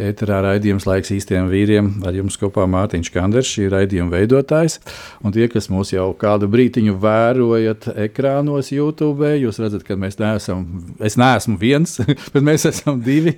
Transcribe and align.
Eterā 0.00 0.38
raidījums 0.46 0.86
laiks 0.88 1.10
īstiem 1.12 1.50
vīriem. 1.52 1.88
Ar 2.08 2.16
jums 2.16 2.38
kopā 2.40 2.64
Mārtiņš 2.70 3.10
Kanders, 3.12 3.50
šī 3.52 3.66
raidījuma 3.72 4.14
veidotājs. 4.14 4.78
Un 5.20 5.34
tie, 5.34 5.44
kas 5.52 5.68
mūs 5.72 5.92
jau 5.92 6.06
kādu 6.18 6.48
brīdiņu 6.52 6.94
vērojat 7.02 7.90
ekrānos, 8.06 8.70
YouTube, 8.72 9.28
jūs 9.36 9.60
redzat, 9.62 9.84
ka 9.84 9.98
mēs 10.00 10.16
neesam, 10.20 10.64
es 11.04 11.18
neesmu 11.20 11.58
viens, 11.60 11.98
bet 12.32 12.40
mēs 12.40 12.64
esam 12.70 13.02
divi. 13.04 13.36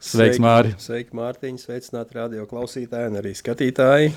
Sveiks, 0.00 0.40
Māri! 0.40 0.72
Sveiki, 0.80 1.12
Mārtiņ, 1.16 1.60
sveicināti 1.60 2.16
radio 2.16 2.46
klausītāji 2.48 3.12
un 3.12 3.20
arī 3.20 3.34
skatītāji. 3.36 4.12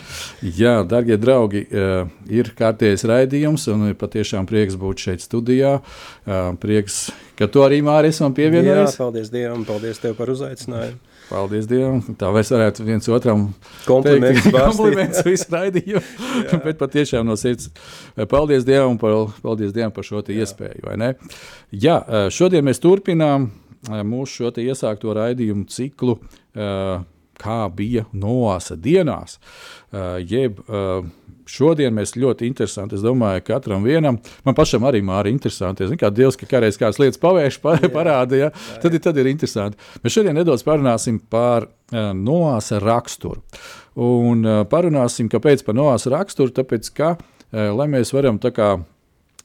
Jā, 0.56 0.80
darbie 0.88 1.20
draugi, 1.20 1.66
eh, 1.68 2.08
ir 2.32 2.54
kārtējs 2.58 3.04
raidījums, 3.12 3.68
un 3.74 3.90
ir 3.92 4.00
patiešām 4.00 4.48
prieks 4.50 4.80
būt 4.80 5.08
šeit 5.10 5.26
studijā. 5.26 5.80
Eh, 6.24 6.42
Prieks, 6.64 7.10
ka 7.36 7.48
tu 7.52 7.64
arī 7.66 7.82
Māris 7.84 8.22
man 8.24 8.32
Jā, 8.32 8.38
pievienojies. 8.40 8.96
paldies 8.98 9.32
Dievam, 9.34 9.66
paldies 9.68 10.00
Tev 10.00 10.16
par 10.16 10.32
uzaicinājumu. 10.32 11.00
Paldies 11.34 11.66
Dievam! 11.66 11.98
Tā 12.20 12.30
mēs 12.30 12.52
varētu 12.54 12.86
viens 12.86 13.10
otram 13.10 13.48
Komplimentus 13.88 14.46
teikt, 14.46 14.58
kompliments 14.68 15.24
visu 15.26 15.50
raidījumu. 15.50 16.04
Bet 16.68 16.78
patiešām 16.82 17.26
no 17.26 17.38
sirds 17.40 17.72
paldies 18.30 18.68
Dievam 18.68 19.00
par, 19.02 19.16
paldies 19.42 19.74
Dievam 19.74 19.96
par 19.96 20.06
šo 20.06 20.22
iespēju. 20.22 20.94
Jā, 21.84 21.98
šodien 22.34 22.68
mēs 22.70 22.84
turpinām 22.84 23.50
mūsu 24.08 24.44
šo 24.44 24.54
te 24.54 24.64
iesākto 24.64 25.16
raidījumu 25.18 25.66
ciklu. 25.74 26.20
eh, 26.54 27.02
Kā 27.40 27.64
bija 27.74 28.06
Noāsa 28.14 28.76
dienās, 28.78 29.40
eh, 29.92 30.20
jeb 30.30 30.60
eh, 30.70 31.08
šodien 31.50 31.92
mēs 31.98 32.14
ļoti 32.16 32.46
interesanti, 32.48 32.96
es 32.96 33.02
domāju, 33.04 33.42
katram 33.48 33.84
vienam, 33.84 34.20
man 34.46 34.56
pašam 34.56 34.86
arī 34.88 35.02
māri 35.04 35.34
interesanti. 35.34 35.88
Zinu, 35.90 35.98
kā 36.00 36.12
Dievs, 36.14 36.38
ka 36.40 36.46
kādreiz 36.48 36.78
kādas 36.80 37.02
lietas 37.02 37.20
pavērš, 37.20 37.58
pa, 37.64 37.74
parāda, 37.98 38.38
ja? 38.46 38.52
tad, 38.84 38.94
ir- 38.94 39.04
tad 39.04 39.18
ir 39.18 39.28
interesanti. 39.34 39.78
Mēs 40.06 40.16
šodien 40.16 40.38
nedaudz 40.38 40.64
parunāsim 40.64 41.18
par 41.20 41.66
uh, 41.68 42.14
Noāsa 42.16 42.80
raksturu. 42.84 43.42
Un 44.00 44.46
parunāsim, 44.72 45.28
kāpēc 45.30 45.66
par 45.68 45.76
Noāsa 45.78 46.10
raksturu, 46.16 46.50
tāpēc, 46.56 46.88
ka, 46.98 47.12
lai 47.52 47.86
mēs 47.92 48.10
varam 48.16 48.40
tā 48.42 48.50
kā 48.56 48.72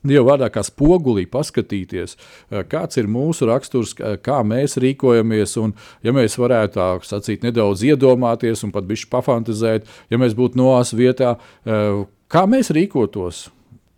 Dieva 0.06 0.32
vārdā 0.32 0.46
kā 0.54 0.62
spogulī 0.62 1.24
paskatīties, 1.26 2.14
eh, 2.50 2.62
kāds 2.62 3.00
ir 3.00 3.08
mūsu 3.10 3.48
raksturs, 3.50 3.96
kā- 3.98 4.16
kā 4.16 4.38
mēs 4.46 4.78
rīkojamies. 4.78 5.56
Un, 5.62 5.74
ja 6.02 6.12
mēs 6.12 6.38
varētu 6.38 6.78
tā 6.78 6.88
sacīt, 7.02 7.42
nedaudz 7.42 7.82
iedomāties 7.82 8.62
un 8.64 8.70
pat 8.70 8.84
bišķi 8.84 9.10
pafantazēt, 9.10 9.86
ja 10.10 10.18
mēs 10.18 10.34
būtu 10.34 10.54
noās 10.54 10.94
vietā, 10.94 11.36
eh, 11.66 12.06
kā 12.30 12.46
mēs 12.46 12.70
rīkotos. 12.70 13.48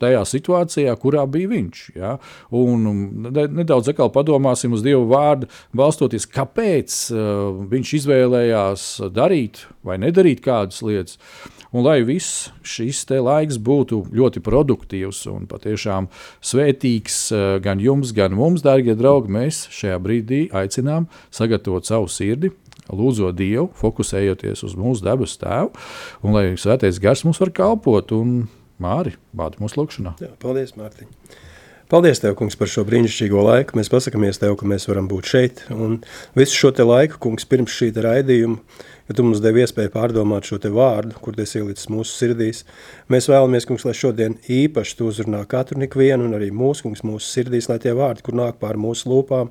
Tajā 0.01 0.23
situācijā, 0.25 0.97
kurā 0.97 1.27
bija 1.29 1.49
viņš. 1.49 1.95
Ja? 1.95 2.19
Un 2.51 2.87
um, 2.87 3.01
ne, 3.29 3.47
nedaudz 3.61 3.91
atkal 3.93 4.09
padomāsim 4.09 4.73
uz 4.73 4.81
Dieva 4.81 5.05
vārdu, 5.05 5.47
balstoties, 5.77 6.25
kāpēc 6.25 7.13
uh, 7.13 7.69
viņš 7.69 7.93
izvēlējās 8.01 9.13
darīt 9.13 9.67
vai 9.85 9.99
nedarīt 9.99 10.41
kādas 10.41 10.81
lietas. 10.81 11.19
Un 11.71 11.85
lai 11.87 12.01
viss 12.03 12.49
šis 12.67 13.05
laiks 13.11 13.61
būtu 13.63 14.01
ļoti 14.11 14.43
produktīvs 14.43 15.23
un 15.31 15.47
patiešām 15.51 16.09
svētīgs 16.43 17.19
eh, 17.31 17.45
gan 17.63 17.79
jums, 17.83 18.11
gan 18.17 18.35
mums, 18.35 18.65
darbie 18.67 18.97
draugi, 18.99 19.31
mēs 19.31 19.69
šajā 19.71 20.01
brīdī 20.03 20.41
aicinām 20.51 21.07
sagatavot 21.31 21.87
savu 21.87 22.11
sirdi. 22.11 22.51
Lūdzot 22.91 23.37
Dievu, 23.39 23.69
fokusējoties 23.79 24.65
uz 24.67 24.75
mūsu 24.75 25.05
debes 25.07 25.37
tēvu, 25.39 25.71
un 26.27 26.35
lai 26.35 26.49
svētais 26.59 26.99
gars 26.99 27.23
mums 27.23 27.39
var 27.39 27.53
kalpot, 27.55 28.11
un 28.17 28.49
Māri, 28.81 29.13
bādi 29.37 29.61
mūsu 29.61 29.79
lūgšanā. 29.79 30.17
Paldies, 30.41 30.73
Mārtiņ. 30.75 31.07
Paldies, 31.91 32.21
Tev, 32.23 32.37
kungs, 32.39 32.55
par 32.55 32.71
šo 32.71 32.85
brīnišķīgo 32.87 33.43
laiku. 33.45 33.75
Mēs 33.77 33.91
pasakāmies 33.93 34.39
Tev, 34.39 34.55
ka 34.57 34.67
mēs 34.71 34.87
varam 34.87 35.09
būt 35.11 35.27
šeit. 35.27 35.63
Un 35.75 35.99
visu 36.39 36.55
šo 36.57 36.71
laiku, 36.87 37.19
kungs, 37.21 37.45
pirms 37.51 37.75
šī 37.75 37.91
raidījuma, 37.99 38.61
ja 39.11 39.17
Tu 39.19 39.25
mums 39.27 39.41
devi 39.43 39.65
iespēju 39.65 39.91
pārdomāt 39.91 40.47
šo 40.47 40.61
te 40.63 40.71
vārdu, 40.71 41.17
kur 41.19 41.35
tas 41.35 41.51
ielicis 41.59 41.89
mūsu 41.91 42.15
sirdīs, 42.15 42.63
mēs 43.11 43.27
vēlamies, 43.27 43.67
kungs, 43.67 43.83
lai 43.89 43.95
šodien 43.99 44.37
īpaši 44.47 44.97
Tu 45.01 45.09
uzrunā 45.11 45.41
katru 45.51 45.83
ikvienu 45.83 46.29
un 46.29 46.37
arī 46.39 46.53
mūsu, 46.55 46.85
kungs, 46.87 47.03
mūsu 47.03 47.27
sirdīs, 47.27 47.67
lai 47.67 47.81
tie 47.83 47.91
vārdi, 47.99 48.23
kur 48.23 48.39
nāk 48.39 48.61
pār 48.63 48.79
mūsu 48.79 49.11
lūpām, 49.11 49.51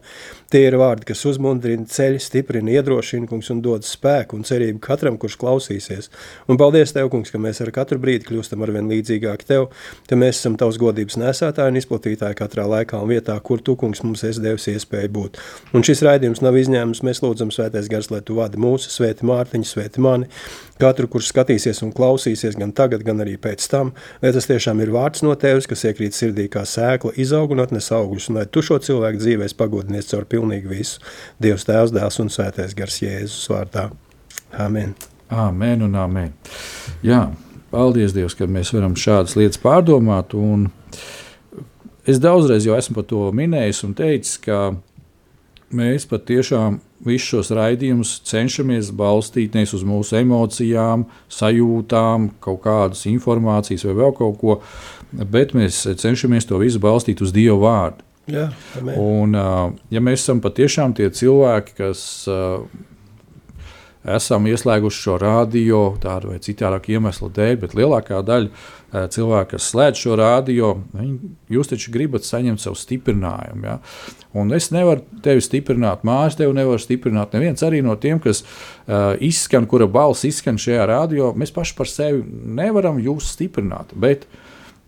tie 0.53 0.61
ir 0.69 0.77
vārdi, 0.79 1.09
kas 1.11 1.25
uzmundrina, 1.27 1.83
ceļ, 1.91 2.15
stiprina, 2.23 2.71
iedrošina, 2.77 3.27
kungs, 3.27 3.51
un 3.51 3.59
dod 3.65 3.83
spēku 3.83 4.39
un 4.39 4.47
cerību 4.47 4.79
katram, 4.85 5.19
kurš 5.19 5.35
klausīsies. 5.43 6.07
Un 6.47 6.59
paldies 6.61 6.95
Tev, 6.95 7.11
kungs, 7.11 7.33
ka 7.33 7.41
mēs 7.41 7.59
ar 7.59 7.73
katru 7.75 7.99
brīdi 7.99 8.29
kļūstam 8.29 8.63
arvien 8.63 8.87
līdzīgāki 8.93 9.49
Tev, 9.49 9.67
ka 10.07 10.19
mēs 10.19 10.39
esam 10.39 10.55
Tavs 10.59 10.79
godības 10.79 11.19
nesētāji 11.19 11.75
un 11.75 11.81
izplatītāji 11.81 12.39
katrā 12.39 12.63
laikā 12.77 13.03
un 13.03 13.11
vietā, 13.11 13.35
kur 13.43 13.59
Tu, 13.59 13.75
kungs, 13.75 14.05
mums 14.07 14.23
esi 14.23 14.39
devis 14.43 14.69
iespēju 14.71 15.11
būt. 15.19 15.43
Un 15.75 15.83
šis 15.83 16.05
raidījums 16.07 16.43
nav 16.45 16.55
izņēmums, 16.63 17.03
mēs 17.03 17.23
lūdzam 17.25 17.51
svētais 17.53 17.91
gars, 17.91 18.07
lai 18.13 18.23
Tu 18.23 18.39
vadi 18.39 18.61
mūsu 18.61 18.91
svēti 18.93 19.27
Mārtiņu, 19.49 19.65
svēti 19.65 20.01
mani, 20.01 20.27
katru, 20.79 21.07
kurš 21.09 21.31
skatīsies 21.31 21.81
un 21.81 21.91
klausīsies 21.95 22.57
gan 22.59 22.71
tagad, 22.71 23.01
gan 23.03 23.19
arī 23.23 23.35
pēc 23.41 23.65
tam, 23.69 23.93
lai 24.21 24.31
tas 24.31 24.45
tiešām 24.45 24.79
ir 24.83 24.91
vārds 24.93 25.23
no 25.25 25.33
Tevis, 25.35 25.65
kas 25.67 25.85
iekrīt 25.89 26.13
sirdī 26.13 26.47
kā 26.49 26.65
sēkla, 26.65 27.15
izaug 27.17 27.51
un 27.55 27.63
atnes 27.63 27.89
augļus, 27.91 28.29
un 28.29 28.37
lai 28.37 28.45
Tu 28.45 28.61
šo 28.61 28.77
cilvēku 28.77 29.19
dzīvēs 29.23 29.57
pagodinies 29.57 30.11
caur 30.11 30.27
pilnīgi 30.29 30.69
visu. 30.69 31.01
Dievs 31.41 31.65
Tēvs, 31.65 31.93
Dēls 31.95 32.19
un 32.21 32.29
svētais 32.29 32.75
gars 32.77 33.01
Jēzus 33.01 33.49
vārdā. 33.49 33.89
Amen. 34.53 34.93
Amen 35.29 35.85
un 35.85 35.97
amen. 35.97 36.33
Jā, 37.05 37.31
paldies 37.73 38.13
Dievam, 38.13 38.37
ka 38.37 38.49
mēs 38.49 38.73
varam 38.75 38.97
šādas 38.97 39.37
lietas 39.39 39.61
pārdomāt. 39.61 40.37
Es 42.05 42.21
daudzreiz 42.21 42.65
jau 42.65 42.77
esmu 42.77 43.01
par 43.01 43.09
to 43.09 43.25
minējis 43.33 43.83
un 43.85 43.97
teicis, 43.97 44.37
ka 44.45 44.75
mēs 45.75 46.07
patiešām 46.09 46.79
visus 47.05 47.29
šos 47.31 47.51
raidījumus 47.55 48.17
cenšamies 48.27 48.91
balstīt 48.95 49.55
nevis 49.55 49.73
uz 49.77 49.85
mūsu 49.87 50.19
emocijām, 50.19 51.05
sajūtām, 51.31 52.29
kaut 52.43 52.61
kādas 52.65 53.05
informācijas 53.09 53.85
vai 53.87 53.95
vēl 54.01 54.13
kaut 54.17 54.37
ko, 54.41 54.59
bet 55.11 55.55
mēs 55.57 55.85
cenšamies 56.01 56.49
to 56.49 56.59
visu 56.61 56.81
balstīt 56.83 57.23
uz 57.23 57.33
Dieva 57.35 57.59
vārdu. 57.63 58.05
Jā, 58.29 58.49
amen. 58.77 58.97
Un, 59.01 59.37
ja 59.89 60.01
mēs 60.05 60.21
esam 60.21 60.41
patiešām 60.43 60.93
tie 60.97 61.07
cilvēki, 61.09 61.73
kas 61.79 62.01
esam 64.07 64.47
ieslēguši 64.47 65.01
šo 65.03 65.17
radio 65.19 65.79
tādu 66.01 66.31
vai 66.31 66.39
citādu 66.43 66.79
iemeslu 66.93 67.29
dēļ, 67.35 67.55
bet 67.59 67.75
lielākā 67.75 68.21
daļa 68.25 68.47
ā, 68.49 69.03
cilvēku, 69.11 69.51
kas 69.53 69.67
slēdz 69.73 70.03
šo 70.05 70.15
radio, 70.19 70.71
viņi, 70.95 71.33
jūs 71.51 71.71
taču 71.71 71.91
gribat 71.91 72.27
saņemt 72.27 72.63
savu 72.63 72.79
stiprinājumu. 72.79 73.65
Ja? 73.67 73.77
Un 74.39 74.53
es 74.55 74.69
nevaru 74.71 75.03
tevi 75.25 75.43
stiprināt, 75.43 76.05
mājas 76.07 76.39
tevi 76.39 76.55
nevar 76.55 76.79
stiprināt. 76.81 77.35
Neviens 77.35 77.63
arī 77.65 77.83
no 77.85 77.97
tiem, 77.99 78.21
kas 78.23 78.45
uh, 78.45 79.17
izskan, 79.19 79.67
kura 79.69 79.89
balss 79.91 80.27
izskan 80.29 80.59
šajā 80.61 80.87
radio, 80.89 81.33
mēs 81.35 81.51
paši 81.55 81.75
par 81.75 81.91
sevi 81.91 82.23
nevaram 82.59 83.01
jūs 83.03 83.33
stiprināt. 83.35 83.91
Bet 83.99 84.29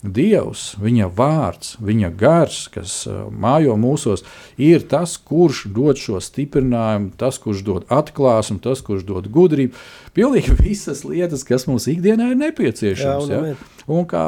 Dievs, 0.02 0.72
viņa 0.82 1.06
vārds, 1.14 1.76
viņa 1.78 2.08
gars, 2.18 2.64
kas 2.74 2.94
uh, 3.06 3.28
mājo 3.30 3.76
mūsos, 3.78 4.24
ir 4.58 4.82
tas, 4.90 5.14
kurš 5.14 5.68
dod 5.70 6.00
šo 6.00 6.18
stiprinājumu, 6.18 7.12
tas, 7.20 7.38
kurš 7.42 7.62
dod 7.66 7.86
atklāsmu, 7.92 8.58
tas, 8.64 8.82
kurš 8.82 9.04
dod 9.06 9.28
gudrību. 9.30 9.78
Pilnīgi 10.16 10.56
visas 10.58 11.04
lietas, 11.06 11.46
kas 11.46 11.68
mums 11.70 11.86
ikdienā 11.92 12.32
ir 12.32 12.40
nepieciešamas. 12.40 13.30
Jā, 13.30 13.38
un 13.38 13.52
Ja, 13.52 13.54
un 13.92 14.10
kā 14.10 14.26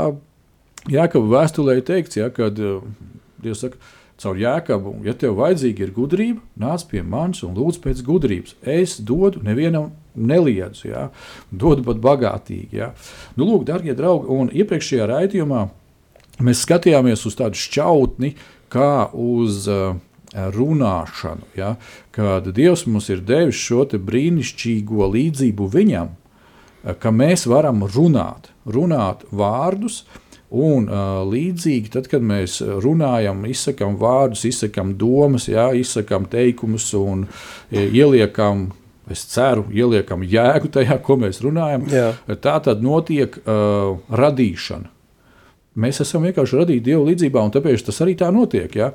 Jākapa 0.91 1.27
vēstulē 1.33 1.79
ir 1.79 1.85
teikts, 1.89 2.19
ja, 2.21 2.29
kad 2.31 2.59
uh, 2.61 2.85
Dievs 3.43 3.65
saka, 3.65 3.79
caur 4.21 4.39
jēkabu, 4.39 4.99
ja 5.07 5.15
tev 5.19 5.39
vajadzīga 5.41 5.87
ir 5.87 5.93
gudrība, 5.97 6.43
nāc 6.61 6.85
pie 6.91 7.03
manis 7.03 7.43
un 7.43 7.57
lūdz 7.57 7.81
pēc 7.83 8.03
gudrības. 8.07 8.55
Es 8.63 8.99
dodu, 9.03 9.43
nevienam 9.45 9.91
neliedzu, 10.15 10.89
ja? 10.89 11.09
dodu 11.51 11.85
pat 11.87 12.01
bagātīgi. 12.03 12.81
Ja? 12.81 12.93
Nu, 13.37 13.47
lūk, 13.49 13.67
darbie 13.69 13.95
draugi, 13.97 14.31
un 14.33 14.51
iepriekšējā 14.55 15.09
raidījumā 15.11 15.67
mēs 16.45 16.65
skatījāmies 16.67 17.25
uz 17.29 17.39
tādu 17.39 17.59
šķautni, 17.59 18.35
kā 18.73 19.07
uz 19.13 19.69
uh, 19.71 19.95
runāšanu. 20.35 21.47
Ja? 21.59 21.75
Kad 22.15 22.51
Dievs 22.57 22.87
mums 22.91 23.11
ir 23.13 23.23
devis 23.27 23.61
šo 23.61 23.87
brīnišķīgo 23.87 25.11
līdzību 25.15 25.71
viņam, 25.71 26.13
ka 27.01 27.15
mēs 27.15 27.47
varam 27.49 27.87
runāt, 27.95 28.53
runāt 28.67 29.27
vārdus. 29.33 30.05
Un, 30.55 30.85
uh, 30.87 31.25
līdzīgi, 31.27 31.89
tad, 31.91 32.07
kad 32.07 32.23
mēs 32.23 32.61
runājam, 32.63 33.41
izsakām 33.51 33.97
vārdus, 33.99 34.45
izsakām 34.47 34.93
domas, 34.95 35.49
jā, 35.51 35.65
izsakām 35.75 36.29
teikumus 36.31 36.93
un 36.95 37.25
ieliekam 37.75 38.69
es 39.13 39.25
ceru, 39.29 39.67
ieliekam 39.75 40.25
jēgu 40.25 40.71
tajā, 40.73 40.99
ko 41.05 41.19
mēs 41.21 41.43
runājam. 41.45 41.87
Jā. 41.93 42.09
Tā 42.41 42.57
tad 42.65 42.85
notiek 42.85 43.37
uh, 43.43 43.97
radīšana. 44.09 44.91
Mēs 45.75 45.99
esam 46.05 46.23
vienkārši 46.23 46.61
radīti 46.61 46.87
Dieva 46.87 47.03
līdzjūtībā, 47.09 47.43
un 47.43 47.53
tāpēc 47.55 47.83
tas 47.89 47.97
arī 48.05 48.15
tā 48.19 48.29
notiek. 48.31 48.71
Ja? 48.79 48.93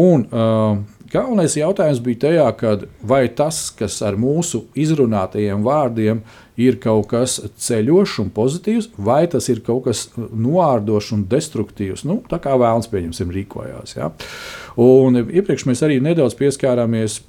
Un, 0.00 0.24
uh, 0.32 0.78
galvenais 1.12 1.58
jautājums 1.58 2.00
bija 2.04 2.22
tajā, 2.24 2.78
vai 3.04 3.26
tas, 3.36 3.66
kas 3.76 3.98
ar 4.04 4.16
mūsu 4.20 4.64
izrunātajiem 4.78 5.64
vārdiem 5.66 6.22
ir 6.60 6.78
kaut 6.80 7.10
kas 7.12 7.36
ceļošs 7.66 8.18
un 8.24 8.30
pozitīvs, 8.32 8.88
vai 8.96 9.26
tas 9.32 9.48
ir 9.52 9.60
kaut 9.66 9.84
kas 9.90 10.06
noārdošs 10.16 11.12
un 11.16 11.26
destruktīvs. 11.28 12.06
Nu, 12.08 12.22
tā 12.28 12.40
kā 12.42 12.56
vēlams, 12.56 12.88
pieņemsim, 12.92 13.32
rīkojās. 13.36 13.96
Ja? 13.98 14.08
Un 14.80 15.20
iepriekš 15.26 15.66
mēs 15.68 15.84
arī 15.84 16.00
nedaudz 16.04 16.36
pieskārāmies 16.40 17.20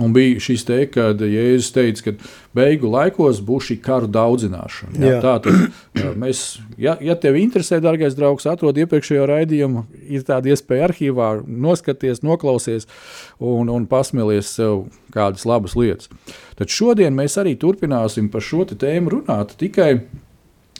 Un 0.00 0.12
bija 0.16 0.40
šis 0.40 0.62
te, 0.64 0.78
kad 0.88 1.20
Jēzus 1.20 1.74
teica, 1.74 2.04
ka 2.06 2.30
beigu 2.56 2.88
laikos 2.88 3.40
būs 3.44 3.66
šī 3.68 3.76
karu 3.84 4.08
daudzināšana. 4.08 4.94
Jā, 4.96 5.10
jā. 5.12 5.18
Tā 5.20 5.34
tad 5.44 6.14
mēs, 6.20 6.44
ja, 6.80 6.94
ja 7.04 7.16
tev 7.20 7.36
interesē, 7.40 7.82
darbais 7.84 8.16
draugs, 8.16 8.46
atrod 8.48 8.78
iepriekšējo 8.80 9.26
raidījumu, 9.28 9.82
ir 10.08 10.24
tāda 10.28 10.54
iespēja 10.54 10.88
arhīvā 10.88 11.28
noskaties, 11.44 12.22
noklausies 12.24 12.88
un, 13.36 13.68
un 13.68 13.84
pasmēlies 13.90 14.54
sev 14.56 14.86
kādas 15.12 15.44
labas 15.48 15.76
lietas. 15.76 16.08
Tad 16.56 16.72
šodien 16.72 17.16
mēs 17.16 17.36
arī 17.40 17.56
turpināsim 17.60 18.30
par 18.32 18.44
šo 18.46 18.64
tēmu 18.70 19.18
runāt 19.18 19.56
tikai. 19.60 19.92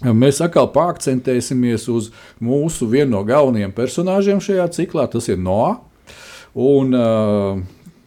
Mēs 0.01 0.39
atkal 0.41 0.71
pārakcentēsimies 0.73 1.85
uz 1.93 2.09
mūsu 2.41 2.89
vienu 2.89 3.19
no 3.19 3.21
galvenajiem 3.29 3.75
personāžiem 3.77 4.41
šajā 4.41 4.65
ciklā, 4.79 5.05
tas 5.13 5.29
ir 5.29 5.37
Noā. 5.37 5.75
Un, 6.57 6.97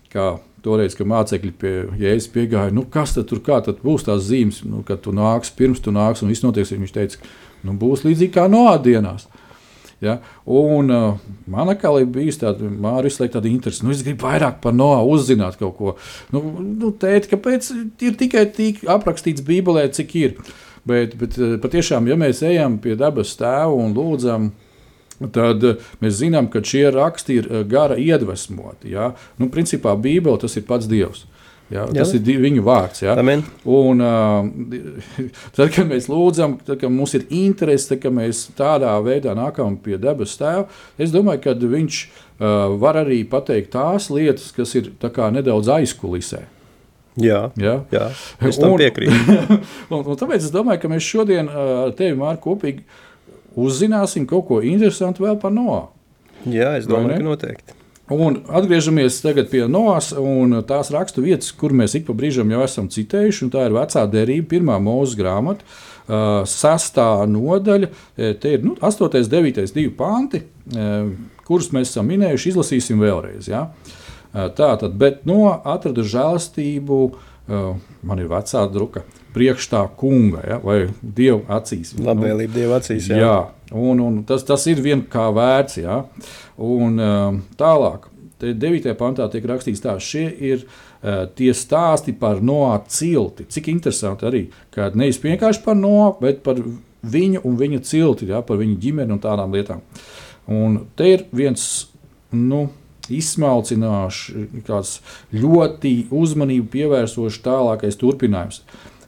kā 0.09 0.25
Toreiz, 0.63 0.95
kad 0.95 1.09
mācekļi 1.11 1.53
pie 1.59 1.71
jēzus 1.99 2.29
piegāja, 2.31 2.71
nu, 2.71 2.85
kas 2.89 3.17
tad 3.17 3.27
tur 3.27 3.41
tad 3.43 3.81
būs 3.83 4.05
tās 4.07 4.23
zīmes, 4.29 4.61
nu, 4.63 4.79
kad 4.87 5.01
tu 5.03 5.11
nāks, 5.11 5.51
pirms 5.51 5.83
tu 5.83 5.91
nāks 5.91 6.23
un 6.23 6.31
viss 6.31 6.45
notiks. 6.45 6.71
Viņš 6.71 6.93
teica, 6.95 7.31
nu, 7.67 7.75
būs 7.79 8.05
līdzīgi 8.07 8.31
kā 8.37 8.47
noādienās. 8.51 9.27
Ja? 10.03 10.17
Un 10.45 10.91
uh, 10.91 11.19
man 11.47 11.71
atkal 11.71 12.01
ir 12.01 12.09
bijis 12.11 12.39
tāds, 12.41 12.63
man 12.63 13.03
ir 13.03 13.31
tāda 13.31 13.47
interese. 13.51 13.85
Nu, 13.85 13.93
es 13.95 14.03
gribu 14.03 14.27
vairāk 14.27 14.59
par 14.63 14.75
Noā 14.75 14.99
uzzināt 15.07 15.59
kaut 15.59 15.77
ko. 15.77 15.95
Nu, 16.35 16.43
nu 16.59 16.91
tēt, 16.99 17.29
kāpēc 17.31 17.69
ir 18.03 18.17
tikai 18.19 18.45
tik 18.55 18.83
aprakstīts 18.91 19.45
Bībelē, 19.47 19.89
cik 19.95 20.15
ir. 20.19 20.35
Bet, 20.87 21.15
bet 21.19 21.39
uh, 21.39 21.55
patiešām, 21.63 22.07
ja 22.11 22.19
mēs 22.19 22.43
ejam 22.43 22.75
pie 22.83 22.97
dabas 22.99 23.35
tēva 23.39 23.71
un 23.79 23.95
lūdzam, 23.95 24.51
tad 25.33 25.63
eh, 25.63 25.91
mēs 26.03 26.19
zinām, 26.21 26.49
ka 26.51 26.63
šie 26.65 26.87
raksti 26.93 27.39
ir 27.41 27.49
eh, 27.49 27.63
gara 27.69 27.99
iedvesmoti. 27.99 28.93
Ja? 28.95 29.13
Nu, 29.39 29.49
principā 29.53 29.95
Bībele 29.99 30.41
tas 30.41 30.57
ir 30.59 30.67
pats 30.67 30.89
Dievs. 30.89 31.27
Ja, 31.71 31.85
tas 31.89 32.11
ir 32.13 32.21
viņu 32.21 32.61
vārds. 32.65 33.01
Ja. 33.01 33.15
Un, 33.17 34.01
uh, 34.03 34.43
tad, 35.55 35.71
kad 35.73 35.87
mēs 35.89 36.09
lūdzam, 36.11 36.57
tad, 36.61 36.77
kad 36.81 36.91
mums 36.93 37.15
ir 37.17 37.23
interese, 37.33 37.97
kad 38.01 38.13
mēs 38.13 38.45
tādā 38.57 38.91
veidā 39.01 39.33
nākam 39.37 39.79
pie 39.81 39.97
debesu 40.01 40.37
tēva, 40.43 40.67
es 41.01 41.13
domāju, 41.15 41.41
ka 41.47 41.55
viņš 41.57 42.01
uh, 42.03 42.75
var 42.81 42.99
arī 43.01 43.23
pateikt 43.29 43.71
tās 43.73 44.11
lietas, 44.13 44.51
kas 44.53 44.75
ir 44.77 44.91
nedaudz 45.33 45.71
aizkulisē. 45.79 46.43
Jā, 47.21 47.47
jā. 47.61 47.79
jā 47.93 48.05
es 48.49 48.57
tam 48.57 48.75
piekrītu. 48.77 49.37
un, 49.93 50.01
un 50.01 50.19
tāpēc 50.19 50.43
es 50.43 50.53
domāju, 50.53 50.81
ka 50.83 50.93
mēs 50.93 51.09
šodien 51.09 51.49
ar 51.49 51.89
uh, 51.89 51.95
tevi, 51.97 52.17
Mārku, 52.19 52.53
kopīgi 52.53 52.85
uzzināsim 53.59 54.27
kaut 54.29 54.47
ko 54.49 54.59
interesantu 54.65 55.27
vēl 55.27 55.39
par 55.41 55.53
Noā. 55.53 55.85
Jā, 56.49 56.75
es 56.79 56.89
domāju, 56.89 57.21
ka 57.21 57.25
noteikti. 57.29 57.79
Un 58.11 58.41
atgriežamies 58.51 59.21
pie 59.49 59.63
Noās 59.71 60.11
un 60.19 60.57
tās 60.67 60.91
rakstu 60.91 61.23
vietas, 61.23 61.53
kur 61.55 61.71
mēs 61.71 61.95
ik 61.95 62.05
pa 62.09 62.13
brīžam 62.13 62.51
jau 62.51 62.63
esam 62.65 62.89
citējuši. 62.91 63.47
Tā 63.53 63.69
ir 63.69 63.75
vecā 63.77 64.03
derība, 64.11 64.49
pirmā 64.51 64.75
mūža 64.83 65.17
grāmata, 65.21 65.63
uh, 65.63 66.43
sastā 66.43 67.23
nodaļa. 67.31 67.89
Te 68.43 68.57
ir 68.57 68.65
nu, 68.67 68.75
8, 68.75 69.07
9, 69.31 69.63
2 69.77 69.87
panti, 69.97 70.43
uh, 70.75 71.13
kurus 71.47 71.71
mēs 71.71 71.93
esam 71.93 72.11
minējuši. 72.11 72.51
Izlasīsim 72.51 72.99
vēlreiz. 73.01 73.47
Ja? 73.47 73.69
Uh, 73.71 74.51
tā 74.51 74.73
tad, 74.81 74.99
bet 74.99 75.23
no 75.29 75.47
atradu 75.63 76.03
žēlastību, 76.03 77.03
man 78.07 78.21
ir 78.23 78.29
vecā 78.31 78.61
druka 78.71 79.01
priekš 79.33 79.67
tā 79.71 79.81
kunga 79.97 80.43
ja, 80.47 80.59
vai 80.63 80.87
dieva 81.01 81.59
acīs. 81.59 81.93
Labvēlība 81.97 82.51
nu, 82.51 82.57
dieva 82.59 82.79
acīs. 82.81 83.09
Jā, 83.11 83.19
jā 83.21 83.37
un, 83.73 83.99
un 83.99 84.23
tas, 84.27 84.45
tas 84.47 84.65
ir 84.69 84.81
vien 84.83 85.03
kā 85.09 85.27
vērts. 85.33 85.79
Ja. 85.81 86.01
Un, 86.61 86.99
um, 87.01 87.39
tālāk, 87.59 88.09
9. 88.43 88.89
pantā 88.99 89.29
tiek 89.31 89.45
rakstīts, 89.47 89.81
tā 89.83 89.95
šie 90.03 90.25
ir 90.51 90.65
uh, 90.65 91.23
tie 91.37 91.53
stāsti 91.55 92.15
par 92.19 92.43
Noā 92.43 92.75
cilti. 92.91 93.47
Cik 93.49 93.71
interesanti 93.71 94.27
arī, 94.29 94.43
ka 94.73 94.91
nevis 94.97 95.21
vienkārši 95.23 95.63
par 95.65 95.79
Noā, 95.79 96.11
bet 96.21 96.43
par 96.45 96.59
viņu 97.03 97.43
un 97.47 97.57
viņa 97.59 97.81
cilti, 97.87 98.29
ja, 98.31 98.43
par 98.45 98.59
viņa 98.61 98.79
ģimeni 98.83 99.15
un 99.15 99.23
tādām 99.23 99.55
lietām. 99.55 99.83
Un 100.51 100.83
te 100.97 101.13
ir 101.15 101.27
viens. 101.35 101.89
Nu, 102.33 102.65
izsmalcinošs, 103.13 104.21
kāds 104.65 104.95
ļoti 105.35 106.07
uzmanību 106.15 106.69
pievērsošs 106.71 107.41
tālākais 107.45 107.99
turpinājums. 107.99 108.61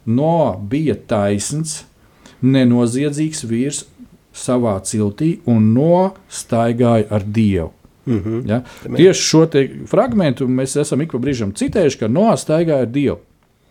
No 0.06 0.56
bija 0.70 0.96
taisns, 1.08 1.84
nenoziedzīgs 2.46 3.46
vīrs 3.50 3.86
savā 4.36 4.76
ciltī 4.86 5.40
un 5.50 5.72
no 5.74 6.14
staigāja 6.30 7.08
ar 7.10 7.24
Dievu. 7.24 7.72
Mm 8.06 8.20
-hmm. 8.24 8.50
ja? 8.50 8.64
Tieši 8.96 9.22
šo 9.22 9.48
fragment 9.88 10.40
mēs 10.40 10.80
esam 10.82 11.02
ik 11.02 11.12
pa 11.12 11.18
brīžam 11.18 11.54
citējuši, 11.54 12.00
ka 12.00 12.08
no 12.08 12.32
staigāja 12.38 12.82
ar 12.82 12.92
Dievu. 12.92 13.20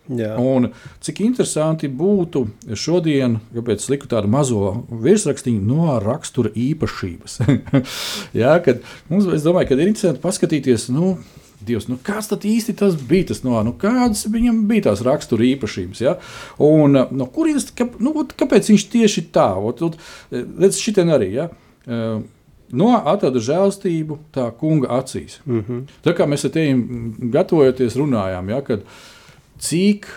Jā. 0.09 0.35
Un 0.37 0.69
cik 1.01 1.19
interesanti 1.25 1.87
būtu 1.89 2.43
šodien, 2.77 3.39
kāpēc 3.55 3.87
liku 3.89 4.07
tādu 4.07 4.29
mazo 4.29 4.85
virsrakstīnu 4.89 5.61
no 5.65 5.95
rakstura 6.03 6.49
īpašības. 6.49 7.39
Jā, 8.41 8.59
kad 8.65 8.83
mums, 9.09 9.25
es 9.33 9.41
domāju, 9.47 9.67
ka 9.67 9.73
ir 9.73 9.87
interesanti 9.87 10.21
paskatīties, 10.21 10.89
nu, 10.93 11.15
Dievs, 11.63 11.87
nu 11.87 11.97
kāds 12.03 12.27
tad 12.31 12.43
īsti 12.47 12.75
tas 12.81 12.97
bija? 12.99 13.29
Tas 13.31 13.41
no, 13.45 13.55
nu, 13.63 13.73
kādas 13.79 14.25
viņam 14.31 14.65
bija 14.69 14.89
tās 14.89 15.03
rakstura 15.05 15.45
īpašības? 15.47 16.01
Ja? 16.03 16.17
Un, 16.61 16.97
eh, 16.99 17.11
no 17.15 17.27
kurienes, 17.31 17.69
kā, 17.75 17.87
nu, 18.03 18.11
kāpēc 18.35 18.71
viņš 18.73 18.87
tieši 18.91 19.27
tā? 19.35 19.49
Eh, 19.55 20.45
redz, 20.59 20.81
šitien 20.81 21.13
arī. 21.15 21.31
Ja? 21.37 21.49
Eh, 21.87 22.19
no 22.75 22.91
atrada 22.97 23.39
žēlstību 23.39 24.19
tā 24.35 24.49
kunga 24.59 24.99
acīs. 24.99 25.39
Mm 25.45 25.63
-hmm. 25.63 25.81
Tā 26.03 26.13
kā 26.13 26.27
mēs 26.27 26.45
ar 26.45 26.51
tevi 26.51 27.31
gatavojoties 27.31 27.95
runājām, 27.95 28.49
ja, 28.49 28.61
kad 28.61 28.83
cik 29.59 30.07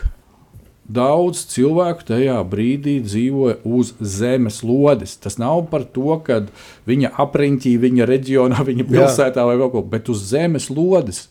daudz 0.88 1.44
cilvēku 1.52 2.06
tajā 2.08 2.36
brīdī 2.48 2.98
dzīvoja 3.04 3.58
uz 3.68 3.92
zemes 4.00 4.62
lodes. 4.64 5.16
Tas 5.20 5.38
nav 5.40 5.66
par 5.72 5.84
to, 5.84 6.16
ka 6.24 6.42
viņa 6.88 7.12
apriņķī, 7.24 7.74
viņa 7.84 8.08
reģionā, 8.08 8.62
viņa 8.70 8.88
pilsētā 8.88 9.44
Jā. 9.44 9.48
vai 9.50 9.58
kaut 9.60 9.74
ko, 9.76 9.84
bet 9.96 10.08
uz 10.12 10.24
zemes 10.30 10.70
lodes. 10.72 11.26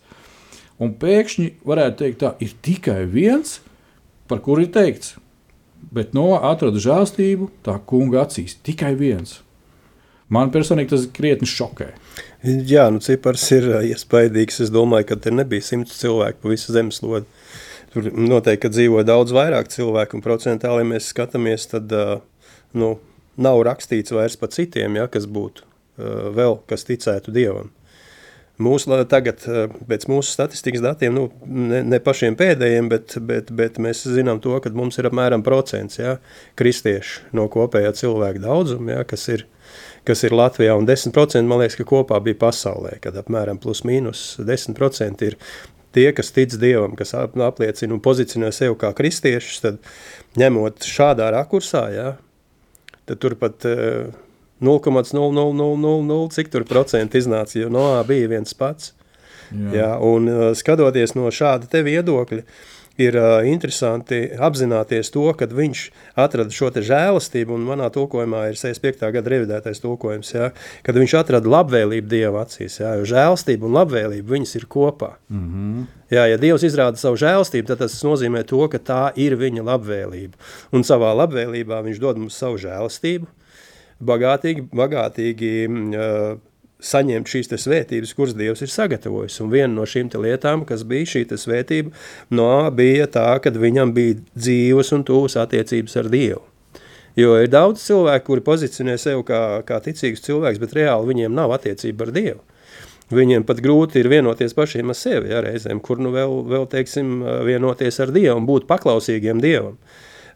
Un 0.78 0.94
pēkšņi 1.02 1.48
varētu 1.66 2.04
teikt, 2.04 2.20
tā 2.22 2.36
ir 2.44 2.54
tikai 2.62 3.02
viens, 3.10 3.58
par 4.30 4.44
kuru 4.46 4.68
ir 4.68 4.72
teikts, 4.76 5.16
bet 5.94 6.14
no 6.14 6.36
atrada 6.38 6.78
žēlstību 6.82 7.50
tā 7.66 7.80
kunga 7.90 8.28
acīs. 8.28 8.60
Tikai 8.62 8.94
viens. 9.00 9.40
Man 10.30 10.52
personīgi 10.52 10.92
tas 10.92 11.06
krietni 11.16 11.48
šokē. 11.48 11.88
Jā, 12.44 12.90
nu 12.92 13.00
cipars 13.04 13.46
ir 13.56 13.70
iespaidīgs. 13.88 14.60
Es 14.66 14.72
domāju, 14.74 15.08
ka 15.10 15.18
te 15.24 15.32
nebija 15.32 15.64
simts 15.64 15.96
cilvēku 16.02 16.44
pa 16.44 16.52
visu 16.52 16.76
zemeslodi. 16.76 17.26
Tur 17.98 18.12
noteikti 18.14 18.70
dzīvo 18.70 19.02
daudz 19.02 19.32
vairāk 19.34 19.72
cilvēku, 19.74 20.20
un 20.20 20.22
procentāli, 20.22 20.84
ja 20.84 20.90
mēs 20.92 21.08
skatāmies, 21.10 21.64
tad 21.72 21.94
nu, 22.78 22.92
nav 23.42 23.62
rakstīts 23.66 24.14
vairs 24.14 24.38
par 24.38 24.52
citiem, 24.54 25.00
ja, 25.00 25.08
kas 25.10 25.26
būtu 25.26 25.66
vēl, 26.38 26.60
kas 26.70 26.86
ticētu 26.86 27.34
Dievam. 27.34 27.72
Mūsu, 28.62 28.94
tagad, 29.10 29.42
pēc 29.90 30.08
mūsu 30.10 30.34
statistikas 30.34 30.82
datiem, 30.82 31.14
nu, 31.14 31.28
ne, 31.46 31.84
ne 31.86 32.00
pašiem 32.02 32.38
pēdējiem, 32.38 32.88
bet, 32.90 33.18
bet, 33.22 33.50
bet 33.54 33.78
mēs 33.82 34.02
zinām 34.10 34.42
to, 34.42 34.56
ka 34.62 34.70
mums 34.78 34.98
ir 35.02 35.10
apmēram 35.10 35.44
procents 35.46 35.98
ja, 35.98 36.20
kristiešu 36.58 37.34
no 37.38 37.46
kopējā 37.54 37.96
cilvēka 37.98 38.42
daudzuma, 38.46 39.00
ja, 39.00 39.08
kas, 39.10 39.28
ir, 39.34 39.48
kas 40.06 40.26
ir 40.26 40.38
Latvijā, 40.38 40.78
un 40.78 40.90
10% 40.90 41.50
man 41.50 41.62
liekas, 41.62 41.78
ka 41.82 41.90
kopā 41.90 42.22
bija 42.26 42.42
pasaulē, 42.46 43.00
kad 43.02 43.18
apmēram 43.22 43.62
plus 43.62 43.82
mīnus 43.86 44.36
10% 44.42 45.26
ir 45.30 45.38
tie, 45.98 46.12
kas 46.16 46.32
tic 46.36 46.54
Dievam, 46.62 46.94
kas 46.98 47.16
apliecina 47.18 47.98
un 47.98 48.04
pozicionē 48.04 48.54
sevi 48.56 48.78
kā 48.80 48.94
kristiešus, 48.98 49.60
tad 49.66 49.82
ņemot 50.40 50.86
šādā 50.86 51.32
rakursā, 51.34 51.84
ja, 51.96 52.14
tad 53.10 53.22
turpat 53.24 53.66
uh, 53.68 54.14
0,0000 54.62 56.30
cik 56.34 56.54
tur 56.54 56.66
procentu 56.70 57.20
iznāca, 57.20 57.58
jo 57.60 57.74
Noā 57.74 58.02
bija 58.08 58.30
viens 58.32 58.56
pats. 58.58 58.94
Jā. 59.48 59.70
Jā, 59.72 59.92
un 60.04 60.28
uh, 60.28 60.50
skatoties 60.58 61.16
no 61.16 61.30
šāda 61.32 61.70
te 61.72 61.84
viedokļa, 61.86 62.44
ir 63.02 63.18
uh, 63.18 63.46
interesanti 63.48 64.24
apzināties 64.34 65.12
to, 65.14 65.26
ka 65.38 65.48
viņš 65.50 65.84
atrada 66.18 66.54
šo 66.54 66.72
žēlastību, 66.74 67.56
un 67.56 67.68
manā 67.68 67.90
tulkojumā 67.94 68.48
ir 68.52 68.58
65. 68.60 69.12
gada 69.14 69.34
revidētais 69.34 69.82
tulkojums, 69.84 70.34
jā, 70.34 70.50
kad 70.86 70.98
viņš 70.98 71.16
atrada 71.22 71.52
labvēlību 71.54 72.10
Dieva 72.10 72.44
acīs. 72.46 72.80
Jā, 72.82 72.96
jo 73.00 73.08
žēlastība 73.08 73.70
un 73.70 73.78
labvēlība 73.78 74.36
viņas 74.36 74.56
ir 74.60 74.68
kopā. 74.70 75.14
Mm 75.30 75.46
-hmm. 75.48 75.86
jā, 76.18 76.26
ja 76.34 76.38
Dievs 76.38 76.64
izrāda 76.64 76.98
savu 76.98 77.18
žēlastību, 77.18 77.68
tad 77.68 77.86
tas 77.86 78.04
nozīmē 78.04 78.44
to, 78.44 78.68
ka 78.68 78.78
tā 78.78 79.12
ir 79.16 79.38
viņa 79.38 79.64
labvēlība. 79.64 80.38
Un 80.72 80.84
savā 80.84 81.14
labvēlībā 81.14 81.84
viņš 81.84 82.00
dod 82.00 82.18
mums 82.18 82.38
savu 82.38 82.58
žēlastību, 82.58 83.28
bagātīgi, 84.02 84.68
bagātīgi 84.74 85.54
uh, 85.68 86.38
saņemt 86.84 87.30
šīs 87.30 87.50
svētības, 87.64 88.14
kuras 88.18 88.36
Dievs 88.38 88.62
ir 88.62 88.72
sagatavojis. 88.72 89.40
Un 89.42 89.52
viena 89.54 89.72
no 89.74 89.86
šīm 89.88 90.12
lietām, 90.22 90.66
kas 90.68 90.84
bija 90.88 91.10
šī 91.14 91.26
svētība, 91.34 91.94
no 92.30 92.52
bija 92.72 93.08
tā, 93.08 93.30
ka 93.42 93.50
viņam 93.52 93.94
bija 93.94 94.20
dzīves 94.36 94.94
un 94.94 95.04
tuvas 95.08 95.38
attiecības 95.42 95.98
ar 95.98 96.12
Dievu. 96.14 96.44
Jo 97.18 97.34
ir 97.42 97.50
daudz 97.50 97.82
cilvēku, 97.82 98.28
kuri 98.28 98.44
pozicionē 98.46 98.94
sevi 99.02 99.24
kā, 99.26 99.64
kā 99.66 99.80
ticīgus 99.82 100.22
cilvēkus, 100.22 100.62
bet 100.62 100.76
reāli 100.78 101.10
viņiem 101.10 101.34
nav 101.34 101.56
attiecība 101.56 102.06
ar 102.06 102.14
Dievu. 102.14 102.44
Viņiem 103.08 103.46
pat 103.48 103.62
grūti 103.64 104.02
ir 104.02 104.10
vienoties 104.12 104.54
pašiem 104.54 104.92
ar 104.92 104.98
sevi, 105.00 105.32
ja, 105.32 105.40
reizēm, 105.42 105.80
kur 105.82 105.98
nu 106.04 106.12
vēl, 106.14 106.42
vēl 106.52 106.68
teiksim, 106.70 107.24
vienoties 107.48 107.98
ar 108.04 108.12
Dievu 108.14 108.36
un 108.38 108.46
būt 108.46 108.68
paklausīgiem 108.70 109.42
Dievam. 109.42 109.80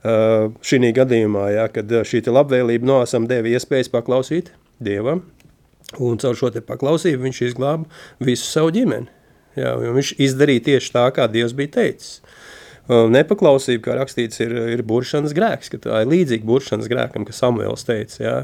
Uh, 0.02 0.50
šī 0.66 0.90
gadījumā, 0.98 1.44
ja, 1.54 1.68
kad 1.70 1.92
šī 2.10 2.24
labvēlība 2.26 2.88
no 2.90 3.02
esam 3.06 3.28
devi 3.30 3.54
iespējas 3.54 3.92
paklausīt 3.94 4.50
Dievam, 4.82 5.22
Un 6.00 6.20
caur 6.22 6.38
šo 6.40 6.52
paklausību 6.68 7.26
viņš 7.28 7.42
izglāba 7.50 7.90
visu 8.24 8.48
savu 8.48 8.72
ģimeni. 8.76 9.10
Jā, 9.60 9.74
viņš 9.76 10.14
izdarīja 10.24 10.64
tieši 10.70 10.94
tā, 10.94 11.08
kā 11.16 11.28
Dievs 11.32 11.56
bija 11.58 11.74
teicis. 11.76 12.22
Nepaklausība, 12.88 13.84
kā 13.86 13.96
rakstīts, 14.00 14.40
ir, 14.44 14.54
ir 14.74 14.84
buršanas 14.88 15.36
grēks, 15.36 15.72
ka 15.72 15.80
tā 15.84 16.02
ir 16.04 16.12
līdzīga 16.12 16.48
buršanas 16.48 16.90
grēkam, 16.92 17.28
kas 17.28 17.42
Samuēls 17.44 17.86
teica. 17.88 18.18
Jā. 18.24 18.38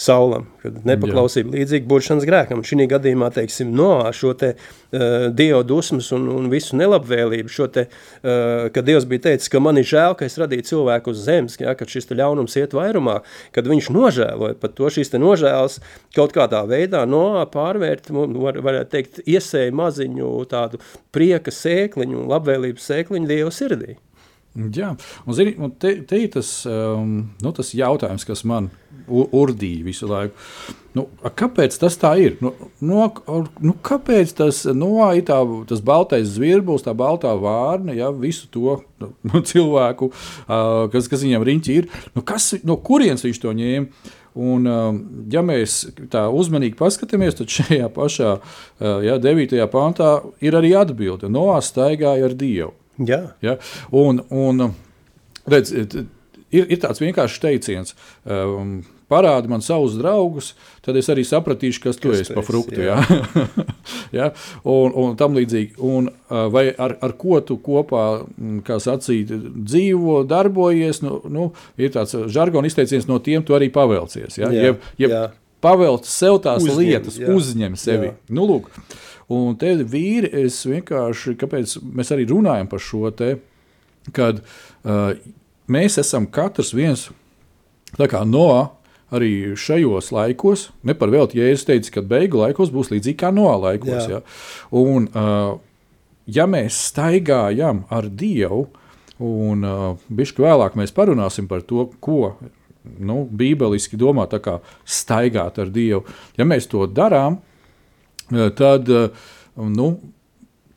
Saulam, 0.00 0.46
kad 0.62 0.78
nepaklausība 0.88 1.52
līdzīga 1.52 1.86
buršanas 1.88 2.24
grēkam. 2.26 2.62
Šī 2.64 2.86
gadījumā, 2.88 3.28
teiksim, 3.34 3.74
no 3.76 3.90
šo 4.16 4.32
te 4.38 4.54
uh, 4.54 5.28
Dieva 5.36 5.60
dusmas 5.68 6.08
un, 6.16 6.24
un 6.32 6.48
visu 6.52 6.78
nelabvēlību, 6.80 7.52
šo 7.52 7.68
te, 7.74 7.84
uh, 7.86 8.70
kad 8.72 8.88
Dievs 8.88 9.04
bija 9.10 9.26
teicis, 9.28 9.50
ka 9.52 9.60
man 9.62 9.78
ir 9.78 9.86
žēl, 9.88 10.16
ka 10.16 10.24
es 10.24 10.38
radīju 10.40 10.64
cilvēku 10.70 11.12
uz 11.12 11.20
zemes, 11.26 11.58
ja, 11.60 11.74
kad 11.78 11.92
šis 11.92 12.08
te 12.08 12.16
ļaunums 12.18 12.56
iet 12.58 12.72
vairumā, 12.76 13.18
kad 13.52 13.68
viņš 13.68 13.90
nožēloja 13.92 14.56
pat 14.62 14.78
to 14.78 14.88
šīs 14.96 15.12
te 15.12 15.20
nožēlas 15.20 15.78
kaut 16.16 16.32
kādā 16.34 16.64
veidā 16.70 17.04
no 17.08 17.26
pārvērt, 17.52 18.08
var, 18.12 18.62
varētu 18.64 18.94
teikt, 18.96 19.20
iesēja 19.28 19.76
maziņu 19.76 20.32
tādu 20.50 20.80
prieka 21.12 21.52
sēkliņu, 21.52 22.24
labvēlības 22.32 22.88
sēkliņu 22.90 23.28
Dieva 23.28 23.52
sirdī. 23.52 23.98
Jā, 24.52 24.90
un, 25.24 25.32
zini, 25.32 25.54
un 25.56 25.70
te, 25.80 25.94
te 26.04 26.18
ir 26.20 26.28
tas, 26.34 26.48
um, 26.68 27.22
nu, 27.40 27.52
tas 27.56 27.72
jautājums, 27.72 28.26
kas 28.28 28.42
man 28.44 28.68
urdīja 29.08 29.86
visu 29.86 30.08
laiku. 30.10 30.36
Nu, 30.92 31.06
kāpēc 31.24 31.78
tas 31.80 31.96
tā 31.96 32.10
ir? 32.20 32.36
Nu, 32.44 32.52
no, 32.84 33.06
nu, 33.64 33.72
kāpēc 33.80 34.34
tas 34.36 34.66
nu, 34.76 34.90
ir 35.16 35.24
tā, 35.30 35.38
tas 35.70 35.80
baltais 35.80 36.34
zvirbulis, 36.34 36.84
tā 36.84 36.92
baltā 36.92 37.32
vārna, 37.40 37.96
ja, 37.96 38.10
visu 38.12 38.50
to 38.52 38.76
nu, 39.00 39.40
cilvēku, 39.52 40.10
uh, 40.12 40.84
kas, 40.92 41.08
kas 41.08 41.24
viņam 41.24 41.48
riņķi 41.48 41.78
ir? 41.80 41.88
Nu, 42.12 42.24
kas, 42.26 42.52
no 42.68 42.76
kurienes 42.84 43.24
viņš 43.24 43.40
to 43.40 43.56
ņēma? 43.56 44.10
Un, 44.32 44.64
ja 45.28 45.42
mēs 45.44 45.82
tā 46.08 46.22
uzmanīgi 46.32 46.78
paskatāmies, 46.78 47.36
tad 47.36 47.52
šajā 47.52 47.90
pašā 47.92 48.30
ja, 49.04 49.18
9. 49.20 49.58
pantā 49.68 50.14
ir 50.40 50.56
arī 50.56 50.72
atbilde. 50.80 51.28
Noā 51.28 51.58
staigāja 51.60 52.30
ar 52.30 52.36
Dievu. 52.40 52.72
Jā. 53.00 53.22
Ja? 53.44 53.58
Un, 53.90 54.20
un 54.30 54.68
redz, 55.48 55.72
ir, 56.52 56.66
ir 56.66 56.80
tāds 56.82 57.02
vienkāršs 57.02 57.40
teiciens. 57.42 57.96
Um, 58.24 58.82
Parādi 59.12 59.50
man 59.52 59.60
savus 59.60 59.92
draugus, 60.00 60.54
tad 60.80 60.96
es 60.96 61.10
arī 61.12 61.20
sapratīšu, 61.28 61.82
kas, 61.84 61.98
kas 61.98 62.00
tu 62.00 62.14
esi 62.16 62.32
pa 62.32 62.44
fruktu. 62.46 62.78
Jā. 62.80 62.96
Jā. 63.02 63.42
ja? 64.18 64.28
un, 64.64 64.94
un 64.96 65.18
tam 65.20 65.36
līdzīgi. 65.36 65.76
Un, 65.84 66.08
uh, 66.08 66.46
vai 66.52 66.70
ar, 66.72 66.96
ar 67.04 67.12
ko 67.20 67.42
tu 67.44 67.58
kopā, 67.60 68.06
mm, 68.24 68.62
kā 68.64 68.78
sacīt, 68.80 69.34
dzīvo, 69.52 70.22
darbojies, 70.30 71.02
nu, 71.04 71.18
nu, 71.28 71.50
ir 71.76 71.92
tāds 71.92 72.16
žargona 72.32 72.72
izteiciens, 72.72 73.08
no 73.10 73.20
tiem 73.20 73.44
tu 73.44 73.58
arī 73.58 73.68
pavelcies. 73.74 74.40
Ja? 74.40 74.48
Jā, 74.48 74.70
jeb, 74.70 74.90
jeb 75.02 75.16
jā. 75.16 75.22
Pavelc 75.62 76.08
sev 76.08 76.40
tās 76.42 76.64
uzņem, 76.64 76.80
lietas, 76.80 77.20
jā. 77.20 77.28
uzņem 77.30 77.76
sevi. 77.78 78.08
Jā. 78.14 78.16
Nu, 78.34 78.48
lūk, 78.48 78.72
Un 79.32 79.56
te 79.60 79.74
vīri, 79.78 80.28
es 80.44 80.60
vienkārši, 80.68 81.36
kāpēc 81.40 81.78
mēs 81.82 82.12
arī 82.14 82.26
runājam 82.28 82.68
par 82.68 82.82
šo 82.82 83.10
te, 83.16 83.36
kad 84.12 84.42
uh, 84.42 85.12
mēs 85.72 85.98
esam 86.02 86.26
katrs 86.32 86.72
viens 86.76 87.08
no 87.98 88.46
arī 89.12 89.52
šajos 89.58 90.08
laikos, 90.14 90.70
ne 90.82 90.94
par 90.96 91.12
velti, 91.12 91.38
ja 91.38 91.50
es 91.52 91.66
teicu, 91.68 91.98
ka 91.98 92.04
beigu 92.14 92.40
laikos 92.40 92.72
būs 92.72 92.90
līdzīgi 92.94 93.18
kā 93.20 93.32
no 93.34 93.50
laikos. 93.60 94.08
Jā. 94.08 94.20
Ja? 94.20 94.22
Un, 94.80 95.08
uh, 95.12 95.58
ja 96.26 96.48
mēs 96.48 96.78
staigājam 96.88 97.84
ar 97.92 98.08
Dievu, 98.08 98.66
un 99.22 99.68
uh, 99.68 99.86
bišķi 100.08 100.44
vēlāk 100.46 100.78
mēs 100.80 100.94
parunāsim 100.96 101.48
par 101.50 101.64
to, 101.68 101.90
ko 102.00 102.36
nu, 102.98 103.22
bībeliski 103.28 104.00
domā 104.00 104.26
staigāt 104.84 105.60
ar 105.60 105.70
Dievu, 105.70 106.06
ja 106.38 106.48
mēs 106.48 106.66
to 106.72 106.86
darām, 106.88 107.38
tad 108.56 108.90
eh, 108.90 109.08
nu, 109.56 109.94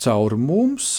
caur 0.01 0.38
mums. 0.39 0.93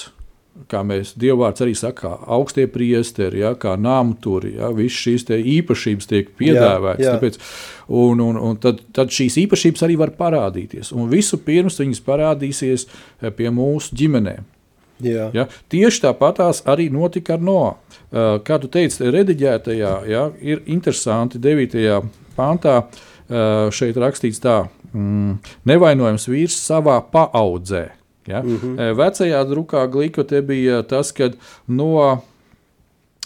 Kā 0.73 0.81
mēs 0.89 1.11
dievvvārds 1.21 1.61
arī 1.61 1.75
saka, 1.77 2.15
augstie 2.33 2.65
priesteri, 2.73 3.43
ja, 3.43 3.51
kā 3.61 3.75
nāmturi, 3.77 4.55
ja, 4.57 4.71
visas 4.73 5.03
šīs 5.05 5.27
īpašības 5.37 6.09
tiek 6.09 6.31
piedāvātas. 6.39 7.03
Jā, 7.05 7.11
jā. 7.11 7.19
Tāpēc, 7.19 7.37
un, 7.93 8.23
un, 8.25 8.39
un 8.41 8.57
tad, 8.63 8.81
tad 8.97 9.13
šīs 9.13 9.37
īpašības 9.43 9.85
arī 9.85 9.99
var 10.01 10.15
parādīties. 10.17 10.95
Un 10.97 11.11
visu 11.13 11.37
pirms 11.45 11.77
viņas 11.83 12.01
parādīsies 12.09 12.87
eh, 12.89 13.29
pie 13.37 13.53
mūsu 13.53 13.99
ģimenēm. 14.01 14.49
Jā. 15.05 15.27
Ja, 15.37 15.45
tieši 15.69 16.07
tāpatās 16.07 16.63
arī 16.65 16.87
notika 16.89 17.35
ar 17.37 17.43
Noā. 17.45 17.75
Kā 18.47 18.57
tu 18.63 18.71
teici, 18.73 19.05
rediģētajā, 19.13 19.93
ja, 20.09 20.23
ir 20.41 20.63
interesanti 20.73 21.37
9. 21.43 21.99
pāntā 22.33 22.79
šeit 23.77 23.99
rakstīts 24.01 24.41
tā, 24.41 24.63
mm, 24.93 25.39
nevainojams 25.65 26.29
vīrs 26.29 26.57
savā 26.69 27.01
paaudzē. 27.13 27.89
Ja? 28.27 28.43
Mm 28.43 28.57
-hmm. 28.57 28.95
Vecajā 28.99 29.45
drukā 29.47 29.87
glīkotē 29.91 30.43
bija 30.43 30.83
tas, 30.83 31.13
ka 31.13 31.31
no 31.67 32.23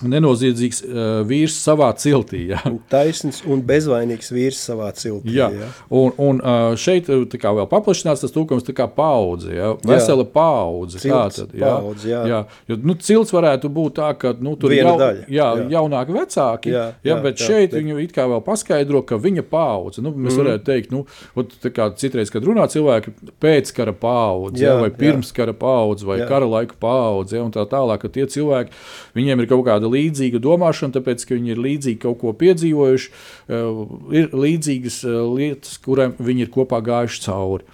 nenoziedzīgs 0.07 0.83
uh, 0.85 1.09
vīrs 1.29 1.57
savā 1.61 1.91
ciltī. 2.01 2.47
Ja. 2.51 2.61
Taisns 2.93 3.43
un 3.49 3.63
bezvainīgs 3.67 4.33
vīrs 4.35 4.61
savā 4.71 4.91
ciltī. 4.97 5.35
Jā. 5.37 5.51
Ja. 5.55 5.69
Un, 5.95 6.15
un 6.21 6.41
uh, 6.41 6.73
šeit 6.81 7.11
kā 7.41 7.53
vēl 7.57 7.69
paplašināts 7.71 8.25
tas 8.25 8.35
tūkums 8.35 8.67
kā 8.77 8.87
paudze, 8.95 9.53
ja. 9.55 9.73
vesela 9.87 10.25
paudze. 10.25 11.01
Cilts, 11.03 11.43
tad, 11.43 11.55
ja. 11.57 11.75
paudze 11.77 12.11
jā. 12.11 12.23
Jā. 12.31 12.41
Jo, 12.71 12.79
nu, 12.87 12.97
cilts 13.01 13.33
varētu 13.35 13.71
būt 13.73 13.99
tā, 13.99 14.11
ka 14.21 14.33
nu, 14.41 14.55
tur 14.61 14.75
ir 14.75 14.83
jau, 14.85 14.97
daļa. 15.01 15.27
Jā, 15.31 15.49
jā. 15.59 15.67
jaunāki 15.77 16.17
vecāki, 16.17 16.75
jā, 16.75 16.87
jā, 17.01 17.11
jā, 17.13 17.19
bet 17.25 17.41
jā, 17.41 17.49
šeit 17.51 17.77
jā. 17.77 18.07
kā 18.15 18.27
vēl 18.31 18.43
paskaidro, 18.47 19.03
ka 19.07 19.19
viņa 19.21 19.45
paudze, 19.51 20.05
nu, 20.05 20.13
mēs 20.15 20.35
mm. 20.35 20.43
varētu 20.43 20.67
teikt, 20.69 20.95
nu, 20.95 21.05
ot, 21.39 21.57
kā 21.77 21.91
citreiz, 22.01 22.33
kad 22.33 22.47
runā 22.47 22.67
cilvēki 22.71 23.15
pēc 23.43 23.73
kara 23.77 23.95
paudze, 23.97 24.65
jā, 24.65 24.77
vai 24.81 24.91
pirms 24.95 25.33
jā. 25.33 25.39
kara 25.41 25.57
paudze, 25.57 26.07
vai 26.09 26.21
jā. 26.23 26.29
kara 26.31 26.49
laika 26.51 26.79
paudze, 26.81 27.39
ja, 27.39 27.45
un 27.47 27.55
tā 27.55 27.65
tālāk, 27.71 28.05
ka 28.05 28.13
tie 28.13 28.27
cilvēki, 28.31 28.75
viņiem 29.19 29.45
ir 29.45 29.51
kaut 29.51 29.65
kāda 29.69 29.90
līdzīga 29.91 30.41
domāšana, 30.43 30.95
tāpēc, 30.97 31.27
ka 31.27 31.37
viņi 31.37 31.55
ir 31.55 31.61
līdzīgi 31.65 32.01
kaut 32.03 32.21
ko 32.23 32.33
piedzīvojuši, 32.41 33.13
eh, 33.51 33.85
ir 34.21 34.33
līdzīgas 34.37 35.03
eh, 35.09 35.21
lietas, 35.37 35.77
kurām 35.85 36.17
viņi 36.19 36.47
ir 36.47 36.53
kopā 36.55 36.81
gājuši 36.87 37.23
cauri. 37.27 37.69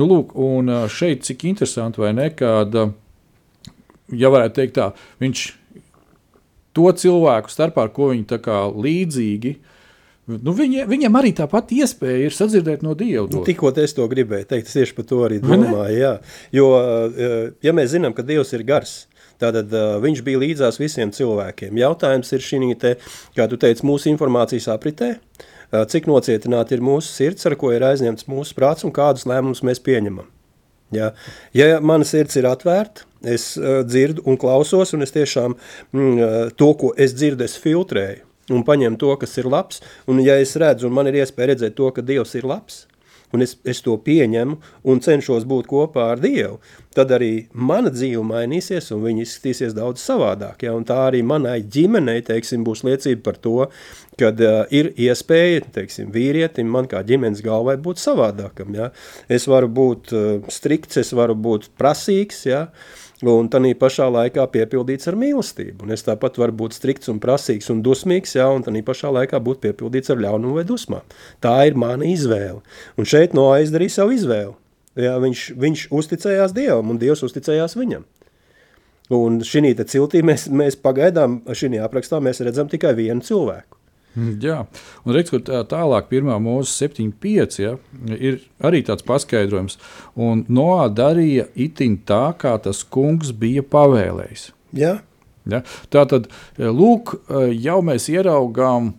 Nu, 0.00 0.06
lūk, 0.08 0.34
un 0.40 0.72
eh, 0.72 0.84
šeit 0.92 1.26
cik 1.28 1.46
interesanti, 1.52 2.02
vai 2.02 2.12
ne, 2.16 2.28
kad, 2.36 2.76
ja 4.10 4.32
varētu 4.32 4.60
teikt 4.60 4.78
tā, 4.78 4.92
viņš 5.22 5.48
to 6.76 6.92
cilvēku 7.02 7.50
starpā, 7.52 7.88
ar 7.88 7.92
ko 7.94 8.12
viņi 8.14 8.30
tā 8.30 8.40
kā 8.42 8.64
līdzīgi, 8.70 9.58
Nu, 10.30 10.52
viņa, 10.54 10.84
viņam 10.86 11.16
arī 11.18 11.32
tāpat 11.34 11.72
iespēja 11.74 12.28
ir 12.28 12.34
sadzirdēt 12.36 12.84
no 12.86 12.92
Dieva. 12.94 13.24
Nu, 13.32 13.40
tikko 13.42 13.72
es 13.82 13.96
to 13.96 14.04
gribēju 14.06 14.46
teikt, 14.52 14.68
es 14.68 14.76
tieši 14.76 14.94
par 14.94 15.06
to 15.08 15.24
arī 15.26 15.40
domāju. 15.42 15.96
Jā. 15.96 16.12
Jo, 16.54 16.68
ja 17.64 17.74
mēs 17.74 17.90
zinām, 17.96 18.14
ka 18.14 18.22
Dievs 18.22 18.52
ir 18.54 18.62
gars, 18.68 18.92
Tātad 19.40 19.72
viņš 20.04 20.24
bija 20.26 20.42
līdzās 20.42 20.80
visiem 20.80 21.12
cilvēkiem. 21.16 21.78
Jautājums 21.80 22.32
ir 22.36 22.44
šī, 22.44 22.60
te, 22.80 22.96
kā 23.36 23.48
tu 23.48 23.58
teici, 23.60 23.86
mūsu 23.88 24.10
informācijas 24.12 24.68
apritē, 24.74 25.14
cik 25.70 26.10
nocietināti 26.10 26.76
ir 26.76 26.84
mūsu 26.84 27.08
sirds, 27.14 27.46
ar 27.48 27.56
ko 27.56 27.72
ir 27.72 27.86
aizņemts 27.86 28.28
mūsu 28.30 28.56
prāts 28.58 28.84
un 28.84 28.92
kādus 28.94 29.26
lēmumus 29.30 29.64
mēs 29.66 29.80
pieņemam. 29.86 30.28
Ja, 30.90 31.12
ja 31.54 31.78
mana 31.80 32.06
sirds 32.06 32.34
ir 32.36 32.48
atvērta, 32.50 33.06
es 33.22 33.52
uh, 33.60 33.82
dzirdu 33.86 34.24
un 34.26 34.38
klausos, 34.40 34.90
un 34.96 35.06
es 35.06 35.14
tiešām 35.14 35.54
mm, 35.54 36.56
to, 36.58 36.72
ko 36.80 36.90
es 36.98 37.14
dzirdu, 37.14 37.46
es 37.46 37.58
filtrēju. 37.60 38.26
un 38.50 38.64
paņem 38.66 38.96
to, 38.98 39.12
kas 39.14 39.36
ir 39.38 39.46
labs. 39.46 39.78
Un, 40.10 40.18
ja 40.24 40.34
es 40.42 40.56
redzu, 40.58 40.88
un 40.88 40.96
man 40.96 41.06
ir 41.06 41.20
iespēja 41.20 41.52
redzēt 41.52 41.76
to, 41.78 41.86
ka 41.94 42.02
Dievs 42.02 42.34
ir 42.34 42.48
labs, 42.50 42.80
un 43.34 43.44
es, 43.44 43.56
es 43.68 43.82
to 43.84 43.96
pieņemu 44.04 44.58
un 44.90 45.02
cenšos 45.04 45.46
būt 45.48 45.68
kopā 45.70 46.10
ar 46.14 46.22
Dievu, 46.22 46.58
tad 46.94 47.12
arī 47.14 47.46
mana 47.54 47.92
dzīve 47.94 48.22
mainīsies 48.26 48.90
un 48.94 49.04
viņa 49.04 49.24
izskatīsies 49.24 49.74
daudz 49.76 50.02
savādāk. 50.02 50.64
Ja? 50.66 50.74
Un 50.76 50.86
tā 50.88 50.98
arī 51.06 51.22
manai 51.26 51.60
ģimenei 51.62 52.24
teiksim, 52.26 52.64
būs 52.66 52.82
liecība 52.86 53.22
par 53.28 53.38
to, 53.42 53.56
ka 54.20 54.32
uh, 54.34 54.62
ir 54.74 54.90
iespēja 54.98 55.62
teiksim, 55.76 56.10
vīrietim, 56.14 56.70
man 56.70 56.90
kā 56.90 57.04
ģimenes 57.06 57.44
galvai 57.46 57.78
būt 57.80 58.02
savādākam. 58.02 58.74
Ja? 58.76 58.90
Es 59.30 59.46
varu 59.50 59.70
būt 59.70 60.14
uh, 60.16 60.32
strikts, 60.50 60.98
es 61.00 61.14
varu 61.16 61.38
būt 61.38 61.70
prasīgs, 61.78 62.44
ja? 62.50 62.66
Un 63.20 63.50
tā 63.52 63.60
pašā 63.76 64.06
laikā 64.08 64.46
piepildīts 64.48 65.10
ar 65.10 65.16
mīlestību. 65.20 65.84
Un 65.84 65.92
es 65.92 66.06
tāpat 66.06 66.38
varu 66.40 66.54
būt 66.62 66.76
strikts 66.78 67.10
un 67.12 67.18
prasīgs 67.20 67.68
un 67.72 67.82
dusmīgs, 67.84 68.32
ja, 68.38 68.46
un 68.48 68.64
tā 68.64 68.72
pašā 68.72 69.10
laikā 69.12 69.40
būt 69.44 69.60
piepildīts 69.66 70.12
ar 70.14 70.22
ļaunumu 70.24 70.56
vai 70.56 70.64
dusmām. 70.64 71.04
Tā 71.44 71.52
ir 71.68 71.76
mana 71.76 72.08
izvēle. 72.08 72.62
Un 72.96 73.08
šeit 73.08 73.36
no 73.36 73.50
aizdarīja 73.52 73.98
savu 73.98 74.16
izvēli. 74.16 74.54
Ja, 75.00 75.18
viņš, 75.20 75.42
viņš 75.60 75.84
uzticējās 75.92 76.56
Dievam, 76.56 76.94
un 76.94 76.98
Dievs 76.98 77.22
uzticējās 77.28 77.76
viņam. 77.76 78.08
Un 79.10 79.40
šī 79.44 79.74
ciltī 79.90 80.22
mēs, 80.24 80.46
mēs 80.48 80.78
pagaidām, 80.80 81.40
šī 81.50 81.76
aprakstā 81.82 82.22
mēs 82.22 82.40
redzam 82.46 82.70
tikai 82.72 82.94
vienu 82.96 83.20
cilvēku. 83.26 83.79
Mm, 84.16 84.38
jā, 84.46 84.58
un 85.04 85.16
redz, 85.16 85.32
kur 85.32 85.44
tā, 85.46 85.62
tālāk, 85.70 86.08
pirmā 86.10 86.38
mūzika 86.42 86.90
7,5 86.90 87.60
ja, 87.62 87.74
ir 88.16 88.40
arī 88.64 88.82
tāds 88.86 89.06
paskaidrojums. 89.06 89.78
Un 90.20 90.44
Noā 90.50 90.88
darīja 90.92 91.48
itin 91.54 92.00
tā, 92.06 92.30
kā 92.40 92.56
tas 92.62 92.82
kungs 92.84 93.34
bija 93.36 93.66
pavēlējis. 93.66 94.50
Jā. 94.76 94.98
Ja, 95.48 95.62
tā 95.90 96.04
tad, 96.06 96.28
lūk, 96.60 97.14
jau 97.56 97.78
mēs 97.82 98.10
ieraugām 98.12 98.92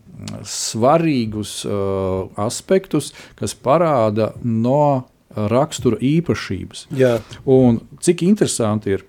svarīgus 0.46 1.62
uh, 1.66 2.30
aspektus, 2.42 3.12
kas 3.40 3.56
parāda 3.58 4.32
no 4.44 5.08
rakstura 5.32 6.00
īpašības. 6.04 6.88
Jā. 6.98 7.16
Un 7.50 7.80
cik 8.04 8.26
interesanti 8.28 8.98
ir, 8.98 9.06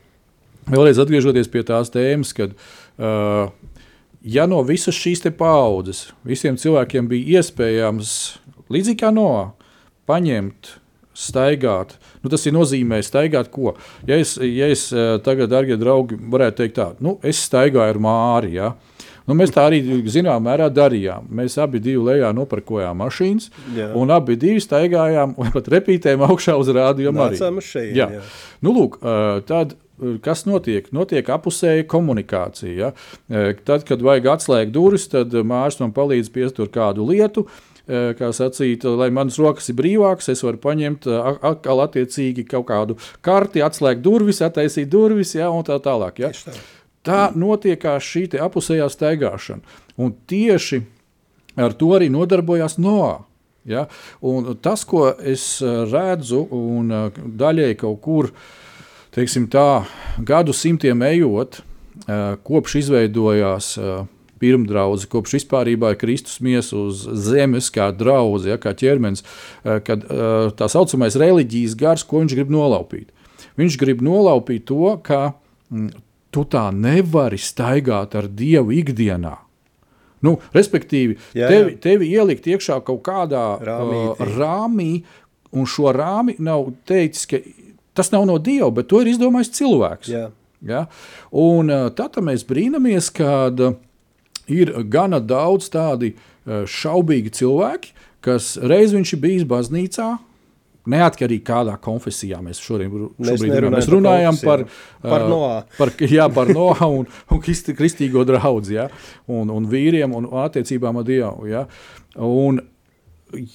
vēlreiz 0.71 1.01
atgriežoties 1.03 1.51
pie 1.53 1.65
tās 1.69 1.91
tēmas, 1.93 2.33
kad 2.37 2.55
uh, 2.55 3.51
ja 4.25 4.47
no 4.47 4.63
visas 4.67 4.99
šīs 4.99 5.25
paudzes 5.39 6.11
visiem 6.25 6.57
cilvēkiem 6.61 7.09
bija 7.11 7.41
iespējams, 7.41 8.15
līdzīgi 8.73 9.01
kā 9.03 9.11
no, 9.15 9.55
paņemt, 10.11 10.77
staigāt, 11.13 11.99
nu, 12.23 12.31
tas 12.33 12.47
ir 12.49 12.55
nozīmē 12.57 13.03
staigāt 13.05 13.51
ko. 13.53 13.75
Ja 14.09 14.17
es, 14.21 14.39
ja 14.41 14.71
es 14.73 14.89
eh, 14.95 15.19
tagad, 15.25 15.51
darbie 15.53 15.77
draugi, 15.81 16.17
varētu 16.17 16.63
teikt 16.63 16.79
tā, 16.79 16.89
nu, 17.05 17.19
es 17.27 17.43
staigāju 17.49 17.97
ar 17.97 18.01
māri. 18.01 18.55
Ja? 18.57 18.73
Nu, 19.29 19.37
mēs 19.39 19.53
tā 19.55 19.67
arī 19.69 19.83
zināmā 20.11 20.41
mērā 20.49 20.67
darījām. 20.73 21.29
Mēs 21.31 21.59
abi 21.63 21.83
lejā 21.85 22.33
nopirkojām 22.35 22.99
mašīnas, 23.05 23.51
jā. 23.77 23.93
un 23.99 24.11
abi 24.11 24.39
staigājām, 24.65 25.37
un 25.39 25.53
pat 25.55 25.71
repītējām 25.77 26.25
augšā 26.27 26.57
uz 26.59 26.73
rādījumu. 26.75 27.29
Jā. 27.93 28.09
Jā. 28.17 28.25
Nu, 28.65 28.75
lūk, 28.79 28.99
eh, 29.03 29.45
tad 29.47 29.77
kas 30.23 30.45
notiek? 30.49 30.89
Notiek 30.95 31.29
apusēja 31.33 31.87
komunikācija. 31.91 32.73
Ja? 32.75 32.93
E, 33.29 33.53
tad, 33.67 33.87
kad 33.89 34.03
vajag 34.05 34.31
atslēgt 34.37 34.75
durvis, 34.75 35.09
tad 35.13 35.35
mārs 35.47 35.79
man 35.83 35.95
palīdz 35.97 36.31
piesturt 36.35 36.75
kādu 36.75 37.07
lietu. 37.09 37.47
E, 37.83 38.13
kā 38.19 38.31
sacīt, 38.35 38.87
lai 38.87 39.11
manas 39.15 39.41
rokas 39.43 39.71
ir 39.73 39.79
brīvākas, 39.81 40.31
es 40.35 40.45
varu 40.47 40.61
paņemt 40.63 41.09
e, 41.11 41.19
atkal 41.53 41.83
attiecīgi 41.87 42.47
kaut 42.51 42.69
kādu 42.71 42.99
karti, 43.25 43.65
atslēgt 43.65 44.05
durvis, 44.05 44.43
attaisīt 44.45 44.91
durvis 44.93 45.35
ja, 45.39 45.51
un 45.51 45.67
tā 45.67 45.79
tālāk. 45.83 46.23
Ja? 46.23 46.33
Tā 47.03 47.23
notiek 47.35 47.83
šī 47.83 48.29
apusējā 48.43 48.87
staigāšana. 48.91 49.79
Un 49.99 50.15
tieši 50.31 50.85
ar 51.59 51.75
to 51.77 51.91
arī 51.97 52.09
nodarbojās 52.13 52.79
Noā. 52.79 53.21
Ja? 53.69 53.87
Un 54.23 54.55
tas, 54.63 54.87
ko 54.89 55.09
es 55.19 55.45
redzu, 55.63 56.47
un 56.55 56.91
daļēji 57.39 57.79
kaut 57.83 58.01
kur 58.03 58.31
uh, 58.31 58.47
teiksim, 59.15 59.47
tā, 59.53 59.85
gadu 60.25 60.55
simtiem 60.57 61.05
ejot, 61.07 61.61
kopš 62.47 62.81
izveidojās 62.83 63.77
pirmdraudzi, 64.43 65.07
kopš 65.07 65.37
vispār 65.39 65.71
ir 65.71 65.85
Kristus 66.01 66.41
miesa 66.43 66.77
uz 66.77 67.05
zemes, 67.15 67.71
kā 67.71 67.93
draugs, 67.95 68.49
ja, 68.49 68.59
kā 68.59 68.75
ķermenis, 68.75 69.23
kad 69.63 70.07
tā 70.59 70.69
saucamais 70.69 71.19
reliģijas 71.19 71.77
gars, 71.79 72.03
ko 72.03 72.25
viņš 72.25 72.35
grib 72.35 72.51
nolaupīt. 72.51 73.13
Viņš 73.61 73.79
grib 73.79 74.03
nolaupīt 74.03 74.67
to, 74.67 74.97
ka 75.05 75.35
m, 75.71 75.91
tu 76.33 76.45
tā 76.49 76.71
nevari 76.75 77.39
staigāt 77.39 78.17
ar 78.19 78.29
Dievu 78.29 78.73
ikdienā. 78.81 79.37
Nu, 80.23 80.37
respektīvi, 80.55 81.19
jā, 81.35 81.45
jā. 81.45 81.49
Tevi, 81.51 81.75
tevi 81.83 82.11
ielikt 82.15 82.47
iekšā 82.47 82.79
kaut 82.87 83.03
kādā 83.07 83.43
Rāmītī. 83.67 84.05
uh, 84.15 84.37
rāmī, 84.39 84.93
un 85.53 85.67
šo 85.69 85.91
rāmi 85.95 86.37
nav 86.41 86.71
teicis, 86.89 87.27
ka 87.29 87.43
Tas 87.97 88.13
nav 88.13 88.25
no 88.29 88.39
Dieva, 88.41 88.71
bet 88.73 88.89
to 88.89 89.03
ir 89.03 89.13
izdomājis 89.13 89.53
cilvēks. 89.59 90.13
Jā. 90.13 90.27
Ja? 90.67 90.87
Un 91.35 91.73
tad 91.97 92.17
mēs 92.25 92.47
brīnamies, 92.49 93.11
ka 93.15 93.51
ir 94.51 94.73
gana 94.91 95.21
daudz 95.21 95.69
tādi 95.73 96.15
šaubīgi 96.47 97.33
cilvēki, 97.43 97.95
kas 98.23 98.55
reiz 98.63 98.95
viņš 98.95 99.17
ir 99.17 99.23
bijis 99.23 99.49
baznīcā. 99.49 100.13
Neatkarīgi 100.93 101.45
kādā 101.47 101.77
konfesijā 101.79 102.41
mēs 102.43 102.59
šodien 102.59 102.91
mēs, 102.91 103.45
mēs 103.71 103.87
runājam 103.87 104.35
par, 104.43 104.65
par, 104.99 105.25
uh, 105.31 105.77
par, 105.77 105.93
jā, 106.11 106.25
par 106.35 106.51
Noā 106.51 106.89
un, 106.91 107.05
un 107.07 107.43
kristīgo 107.45 108.25
draugu, 108.27 108.73
ja? 108.75 108.89
un, 109.31 109.53
un 109.55 109.69
vīriem 109.71 110.11
un 110.19 110.27
attiecībām 110.43 110.99
ar 110.99 111.07
Dievu. 111.07 111.47
Ja? 111.47 111.69
Un, 112.19 112.59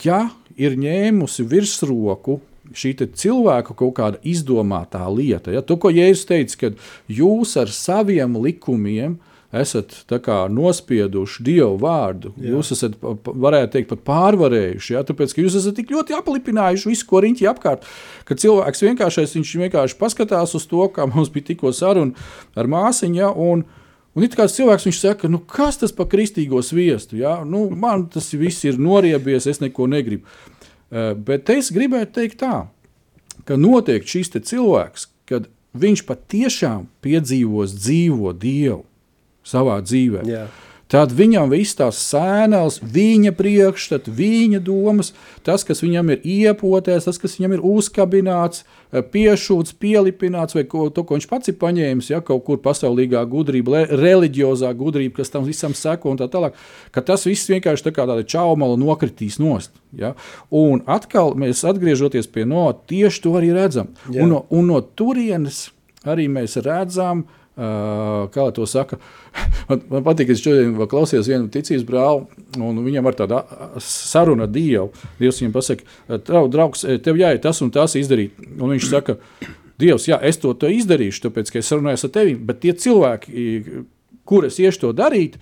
ja 0.05 0.21
ir 0.55 0.79
ņēmusi 0.79 1.43
virsroku 1.51 2.39
šī 2.75 2.95
cilvēka 3.15 3.75
kaut 3.77 3.95
kāda 3.99 4.21
izdomātā 4.27 5.05
lieta. 5.13 5.53
Ja? 5.53 5.63
To, 5.65 5.77
ko 5.79 5.91
Jēzus 5.93 6.27
teica, 6.29 6.59
ka 6.61 6.73
jūs 7.11 7.55
ar 7.59 7.71
saviem 7.73 8.37
likumiem 8.43 9.17
esat 9.55 9.93
kā, 10.23 10.41
nospieduši 10.51 11.45
Dievu 11.47 11.77
vārdu. 11.79 12.33
Jā. 12.35 12.51
Jūs 12.51 12.73
esat, 12.75 12.97
varētu 13.25 13.73
teikt, 13.77 13.89
pat 13.93 14.03
pārvarējuši. 14.09 14.93
Ja? 14.97 15.05
Tāpēc, 15.07 15.33
ka 15.33 15.45
jūs 15.45 15.57
esat 15.61 15.77
tik 15.79 15.93
ļoti 15.95 16.17
aplipinājuši 16.17 16.91
visu, 16.91 17.07
ko 17.07 17.23
riņķi 17.23 17.49
apkārt, 17.53 17.87
ka 18.27 18.37
cilvēks 18.37 18.85
vienkārši, 18.89 19.43
vienkārši 19.63 19.99
paskatās 19.99 20.55
uz 20.57 20.67
to, 20.67 20.83
kā 20.91 21.07
mums 21.09 21.31
bija 21.33 21.53
tikko 21.53 21.71
saruna 21.75 22.27
ar 22.57 22.71
māsiņu. 22.71 23.21
Ja? 23.23 23.31
Un, 23.31 23.67
Un 24.17 24.23
it 24.25 24.33
kā 24.33 24.47
cilvēks 24.49 24.87
viņš 24.87 24.97
saka, 24.97 25.29
nu, 25.29 25.37
kas 25.45 25.75
tas 25.77 25.91
par 25.93 26.07
kristīgo 26.09 26.57
sviestu? 26.65 27.19
Ja? 27.19 27.35
Nu, 27.45 27.67
man 27.69 28.07
tas 28.09 28.31
viss 28.33 28.65
ir 28.65 28.79
noriebies, 28.81 29.45
es 29.45 29.61
neko 29.61 29.85
negribu. 29.91 30.25
Eh, 30.87 31.13
bet 31.15 31.49
es 31.51 31.71
gribētu 31.73 32.13
teikt 32.21 32.39
tā, 32.43 32.67
ka 33.47 33.57
notiek 33.59 34.05
šis 34.07 34.31
cilvēks, 34.31 35.07
kad 35.27 35.49
viņš 35.77 36.05
patiešām 36.07 36.87
piedzīvos 37.03 37.75
dzīvo 37.75 38.31
Dievu 38.33 38.85
savā 39.47 39.81
dzīvē. 39.83 40.23
Jā. 40.27 40.45
Tad 40.87 41.11
viņam 41.11 41.51
viss 41.51 41.75
tās 41.75 41.99
sēnes, 41.99 42.77
viņa 42.79 43.33
priekšstats, 43.35 44.07
viņa 44.07 44.61
domas, 44.63 45.11
tas, 45.43 45.65
kas 45.67 45.81
viņam 45.83 46.13
ir 46.13 46.21
iepotēts, 46.23 47.09
tas, 47.09 47.19
kas 47.19 47.35
viņam 47.35 47.57
ir 47.57 47.63
uzkabināts, 47.67 48.63
eh, 48.93 49.03
piešūts, 49.03 49.75
pielipināts, 49.75 50.55
vai 50.55 50.63
ko, 50.63 50.87
to, 50.89 51.03
ko 51.03 51.17
viņš 51.17 51.27
pats 51.27 51.51
ir 51.51 51.57
paņēmis, 51.59 52.11
ja 52.13 52.21
kaut 52.21 52.45
kur 52.47 52.61
pasaulīgā 52.63 53.25
gudrība, 53.27 53.83
reliģiozā 53.91 54.71
gudrība, 54.79 55.17
kas 55.19 55.33
tam 55.33 55.43
visam 55.43 55.75
seko 55.75 56.13
un 56.13 56.21
tā 56.21 56.29
tālāk, 56.31 56.55
ka 56.91 57.03
tas 57.03 57.27
viss 57.27 57.51
vienkārši 57.51 57.89
tā 57.89 57.91
kā 57.91 58.07
tāda 58.07 58.23
čaumala 58.23 58.79
nokritīs 58.79 59.41
nost. 59.43 59.75
Ja? 59.91 60.13
Un 60.51 60.85
atkal 60.87 61.35
mēs 61.35 61.65
atgriežoties 61.67 62.31
pie 62.31 62.45
no, 62.47 62.71
tieši 62.71 63.23
to 63.25 63.35
arī 63.35 63.51
redzam. 63.51 63.91
Jā. 64.07 64.23
Un 64.23 64.31
no, 64.31 64.45
un 64.55 64.71
no 64.71 64.79
turienes 64.79 65.67
arī 66.07 66.29
mēs 66.31 66.55
redzam, 66.63 67.25
Uh, 67.27 67.46
kā 67.57 68.45
to 68.53 68.65
saka, 68.69 68.99
man, 69.69 69.81
man 69.89 70.03
patīk, 70.05 70.29
ka 70.29 70.35
es 70.35 70.43
šodien 70.43 70.75
klausījos 70.89 71.29
vienu 71.31 71.49
ticības 71.53 71.85
brāli, 71.87 72.43
un 72.61 72.81
viņam 72.85 73.09
ar 73.09 73.17
tādu 73.17 73.39
sarunu 73.81 74.45
ar 74.45 74.51
Dievu. 74.53 74.91
Dievs 75.17 75.41
viņam 75.41 75.55
pasaka, 75.55 75.87
draugs, 76.27 76.85
tev 77.05 77.17
jāiet 77.17 77.41
tas 77.45 77.63
un 77.65 77.73
tas 77.73 77.97
izdarīt. 77.97 78.37
Un 78.59 78.75
viņš 78.75 78.89
saka, 78.91 79.17
Dievs, 79.81 80.07
jā, 80.09 80.17
es 80.25 80.39
to, 80.41 80.53
to 80.57 80.69
izdarīšu, 80.73 81.27
tāpēc, 81.27 81.51
ka 81.53 81.61
es 81.61 81.73
runāju 81.73 82.07
ar 82.07 82.13
tevi, 82.13 82.37
bet 82.37 82.61
tie 82.63 82.73
cilvēki, 82.77 83.49
kur 84.27 84.45
es 84.45 84.57
iešu 84.61 84.87
to 84.87 84.93
darīt, 84.97 85.37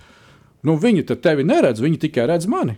nu, 0.64 0.76
viņi 0.80 1.06
tevi 1.14 1.44
neredz, 1.44 1.84
viņi 1.84 2.02
tikai 2.08 2.28
redz 2.32 2.48
mani. 2.48 2.76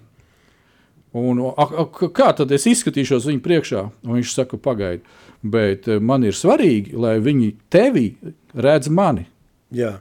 Un, 1.18 1.40
a, 1.40 1.64
a, 1.64 1.86
kā 1.88 2.28
tad 2.36 2.52
es 2.52 2.66
izskatīšos 2.68 3.26
viņu 3.30 3.40
priekšā? 3.44 3.84
Un 4.04 4.18
viņš 4.18 4.34
saka, 4.36 4.58
pagaidi, 4.60 5.02
bet 5.42 5.86
man 6.00 6.26
ir 6.26 6.36
svarīgi, 6.36 6.96
lai 6.98 7.18
viņi 7.22 7.52
tevi 7.72 8.08
redz 8.54 8.90
mani. 8.90 9.26
Jā. 9.74 9.98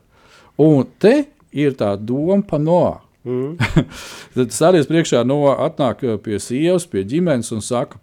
Un 0.58 0.88
te 1.00 1.28
ir 1.54 1.76
tā 1.78 1.94
doma 2.00 2.42
par 2.48 2.62
Noā. 2.64 2.96
Mm. 3.28 3.58
Tad 4.38 4.56
stāties 4.56 4.88
priekšā, 4.90 5.24
Noā 5.28 5.58
atnāk 5.68 6.04
uh, 6.06 6.18
pie 6.22 6.40
sievas, 6.42 6.88
pie 6.90 7.04
ģimenes 7.08 7.52
un 7.56 7.64
saka, 7.66 8.00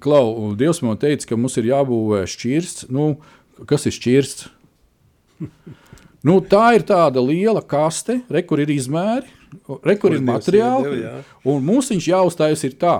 Klau, 0.00 0.54
Dievs 0.60 0.82
man 0.84 0.98
teica, 1.00 1.30
ka 1.30 1.38
mums 1.40 1.56
ir 1.56 1.70
jābūvē 1.70 2.26
šķirsts. 2.28 2.90
Nu, 2.92 3.14
kas 3.68 3.86
ir 3.88 3.94
šķirsts? 3.96 4.48
nu, 6.28 6.36
tā 6.44 6.66
ir 6.76 6.84
tāda 6.88 7.22
liela 7.24 7.62
kaste, 7.64 8.20
re, 8.30 8.44
kur 8.46 8.60
ir 8.60 8.72
izmēri. 8.74 9.38
rekur 9.82 10.12
ir 10.12 10.20
Kur 10.20 10.26
Dievs 10.26 10.28
materiāli, 10.28 11.00
jā. 11.02 11.14
un 11.48 11.64
mums 11.64 11.90
viņš 11.90 12.10
jāuzstājas 12.12 12.66
ir 12.68 12.76
tā. 12.80 12.98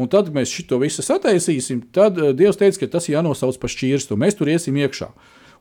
Un 0.00 0.08
tad 0.08 0.30
mēs 0.32 0.48
šo 0.48 0.78
visu 0.80 1.02
sataisīsim. 1.04 1.82
Tad 1.92 2.16
uh, 2.18 2.30
Dievs 2.32 2.56
teica, 2.56 2.80
ka 2.80 2.86
tas 2.96 3.08
jānosauc 3.12 3.58
par 3.60 3.68
šķirstu. 3.72 4.16
Mēs 4.16 4.38
tur 4.38 4.48
iesim 4.48 4.76
iekšā. 4.80 5.10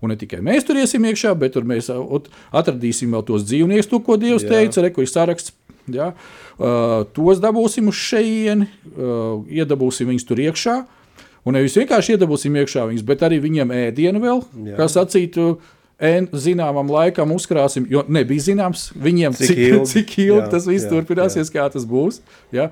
Un 0.02 0.10
ne 0.10 0.15
tikai 0.17 0.39
mēs 0.41 0.63
tur 0.65 0.80
iesim 0.82 1.04
iekšā, 1.06 1.34
bet 1.38 1.54
tur 1.54 1.67
mēs 1.67 1.89
uh, 1.91 2.00
ot- 2.02 2.30
atradīsim 2.56 3.12
vēl 3.13 3.26
tos 3.28 3.44
dzīvniekus, 3.50 3.89
to, 3.91 4.00
ko 4.02 4.15
Dievs 4.17 4.46
Jā. 4.48 4.54
teica. 4.56 4.86
Reku 4.88 5.04
ir 5.04 5.12
saraksts. 5.12 5.52
Ja? 5.91 6.13
Uh, 6.62 7.04
tos 7.13 7.41
dabūsim 7.44 7.88
uz 7.91 7.98
šejieni, 8.00 8.70
uh, 8.96 9.44
iedabūsim 9.52 10.08
viņus 10.13 10.26
tur 10.30 10.39
iekšā. 10.48 10.78
Un 11.46 11.56
nevis 11.58 11.74
vienkārši 11.76 12.15
iedabūsim 12.15 12.54
iekšā 12.62 12.84
viņus, 12.91 13.04
bet 13.06 13.24
arī 13.26 13.39
viņiem 13.41 13.72
ēdienu 13.74 14.20
vēl, 14.22 14.44
Jā. 14.72 14.76
kā 14.80 14.86
sacītu. 14.94 15.58
ēn- 16.02 16.30
Zināmam 16.34 16.88
laikam 16.89 17.30
uzkrāsim, 17.36 17.84
jo 17.89 18.02
nebija 18.10 18.41
zināms 18.41 18.88
viņiem, 18.98 19.36
Cik 19.38 19.48
cik, 19.52 19.58
ilgi. 19.67 19.86
cik 19.91 20.13
ilgi 20.24 20.39
Jā, 20.41 20.48
tas 20.50 20.65
viss 20.65 20.86
jā, 20.88 20.89
turpināsies, 20.96 21.52
kā 21.54 21.65
tas 21.74 21.86
būs. 21.86 22.22
Ja? 22.54 22.70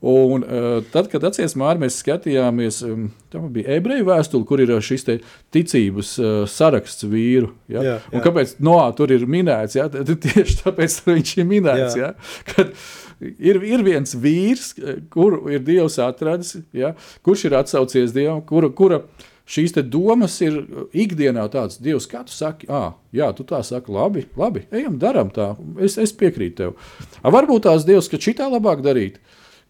Un, 0.00 0.44
uh, 0.46 0.78
tad, 0.94 1.10
kad 1.12 1.26
atcerieties, 1.28 1.58
Mārcis, 1.60 1.80
mēs 1.82 1.98
skatījāmies, 2.00 2.78
um, 2.88 3.10
tā 3.28 3.42
bija 3.52 3.74
ebreju 3.76 4.06
vēstule, 4.08 4.46
kur 4.48 4.62
ir 4.64 4.72
uh, 4.72 4.80
šis 4.80 5.04
ticības 5.52 6.14
uh, 6.22 6.30
saraksts 6.48 7.04
vīru. 7.04 7.50
Ja? 7.68 7.84
Jā, 7.84 7.98
Un 8.08 8.20
jā. 8.20 8.24
kāpēc 8.24 8.54
Noā 8.64 8.86
tur 8.96 9.12
ir 9.12 9.26
minēts? 9.28 9.76
Ja? 9.76 9.90
Tad 9.92 10.08
Tieši 10.24 10.62
tāpēc 10.62 10.96
viņš 11.04 11.36
ir 11.42 11.48
minēts. 11.50 11.98
Jā. 12.00 12.14
Ja? 12.14 12.44
Kad 12.48 12.72
ir, 13.20 13.60
ir 13.66 13.84
viens 13.84 14.14
vīrs, 14.16 14.72
eh, 14.80 15.02
kuru 15.12 15.44
ir 15.52 15.64
Dievs 15.64 15.98
atradis, 16.02 16.56
ja? 16.76 16.94
kurš 17.26 17.46
ir 17.48 17.58
atsaucies 17.60 18.14
Dievam, 18.16 18.40
kura, 18.46 18.70
kura 18.72 19.02
šīs 19.50 19.74
domas 19.90 20.38
ir 20.44 20.62
ikdienā 20.94 21.44
tādas, 21.52 21.80
Dievs, 21.82 22.08
kā 22.10 22.22
tu 22.24 22.34
saki, 22.34 22.68
ah, 22.70 22.94
jā, 23.12 23.30
tu 23.36 23.44
tā 23.44 23.62
saki, 23.66 23.92
labi, 23.92 24.24
labi 24.38 24.64
ejam, 24.70 24.98
darām 25.02 25.32
tā, 25.34 25.52
es, 25.82 25.98
es 25.98 26.14
piekrītu 26.14 26.56
tev. 26.62 26.96
A, 27.20 27.32
varbūt 27.34 27.66
tās 27.66 27.86
Dievs, 27.88 28.08
ka 28.10 28.20
šitā 28.20 28.48
labāk 28.50 28.84
darīt. 28.86 29.20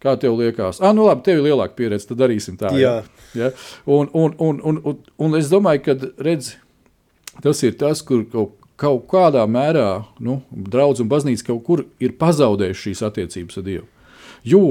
Kā 0.01 0.15
tev 0.17 0.39
liekas? 0.39 0.79
Ah, 0.81 0.95
nu 0.97 1.05
labi, 1.05 1.25
tev 1.27 1.41
ir 1.41 1.51
lielāka 1.51 1.77
pieredze, 1.77 2.09
tad 2.09 2.23
darīsim 2.23 2.57
tā. 2.61 2.73
Jā. 2.81 3.03
Ja? 3.37 3.51
Un, 3.85 4.09
un, 4.17 4.33
un, 4.41 4.63
un, 4.65 4.81
un, 4.89 5.03
un 5.21 5.37
es 5.37 5.51
domāju, 5.53 5.83
ka 5.91 5.97
redz, 6.25 6.55
tas 7.45 7.61
ir 7.67 7.77
tas, 7.81 8.01
kur 8.07 8.25
kaut, 8.33 8.55
kaut 8.81 9.05
kādā 9.13 9.45
mērā 9.45 10.07
nu, 10.25 10.39
draugs 10.49 11.05
un 11.05 11.11
baznīca 11.13 11.51
kaut 11.51 11.63
kur 11.67 11.85
ir 12.01 12.17
pazaudējuši 12.21 12.87
šīs 12.89 13.05
attiecības 13.11 13.61
ar 13.61 13.69
Dievu. 13.69 13.87
Jo, 14.49 14.65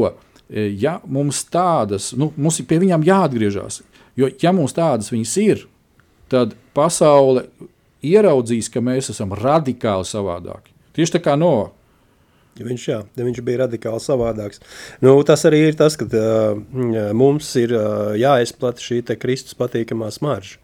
e, 0.50 0.66
ja 0.82 0.98
mums 1.06 1.44
tādas, 1.54 2.10
nu, 2.18 2.32
mums 2.34 2.58
ir 2.58 2.70
pie 2.72 2.82
viņām 2.82 3.06
jāatgriežas, 3.06 3.84
jo, 4.18 4.34
ja 4.42 4.56
mums 4.56 4.74
tādas 4.74 5.14
viņas 5.14 5.40
ir, 5.46 5.68
tad 6.34 6.58
pasaule 6.74 7.52
ieraudzīs, 8.02 8.72
ka 8.74 8.82
mēs 8.82 9.14
esam 9.14 9.38
radikāli 9.38 10.10
savādāki. 10.10 10.74
Tieši 10.98 11.20
tā 11.20 11.28
kā 11.30 11.38
no 11.38 11.54
Ja 11.54 11.79
Viņš, 12.66 12.88
jā, 12.92 13.02
viņš 13.18 13.44
bija 13.46 13.64
radikāli 13.64 14.02
savādāks. 14.04 14.64
Nu, 15.04 15.16
tas 15.28 15.46
arī 15.48 15.62
ir 15.70 15.78
tas, 15.80 15.96
ka 16.00 16.08
uh, 16.08 16.58
mums 17.16 17.52
ir 17.60 17.76
uh, 17.78 18.16
jāizplata 18.20 18.84
šī 18.84 19.04
Kristus 19.20 19.58
patīkamā 19.60 20.12
smarža. 20.16 20.60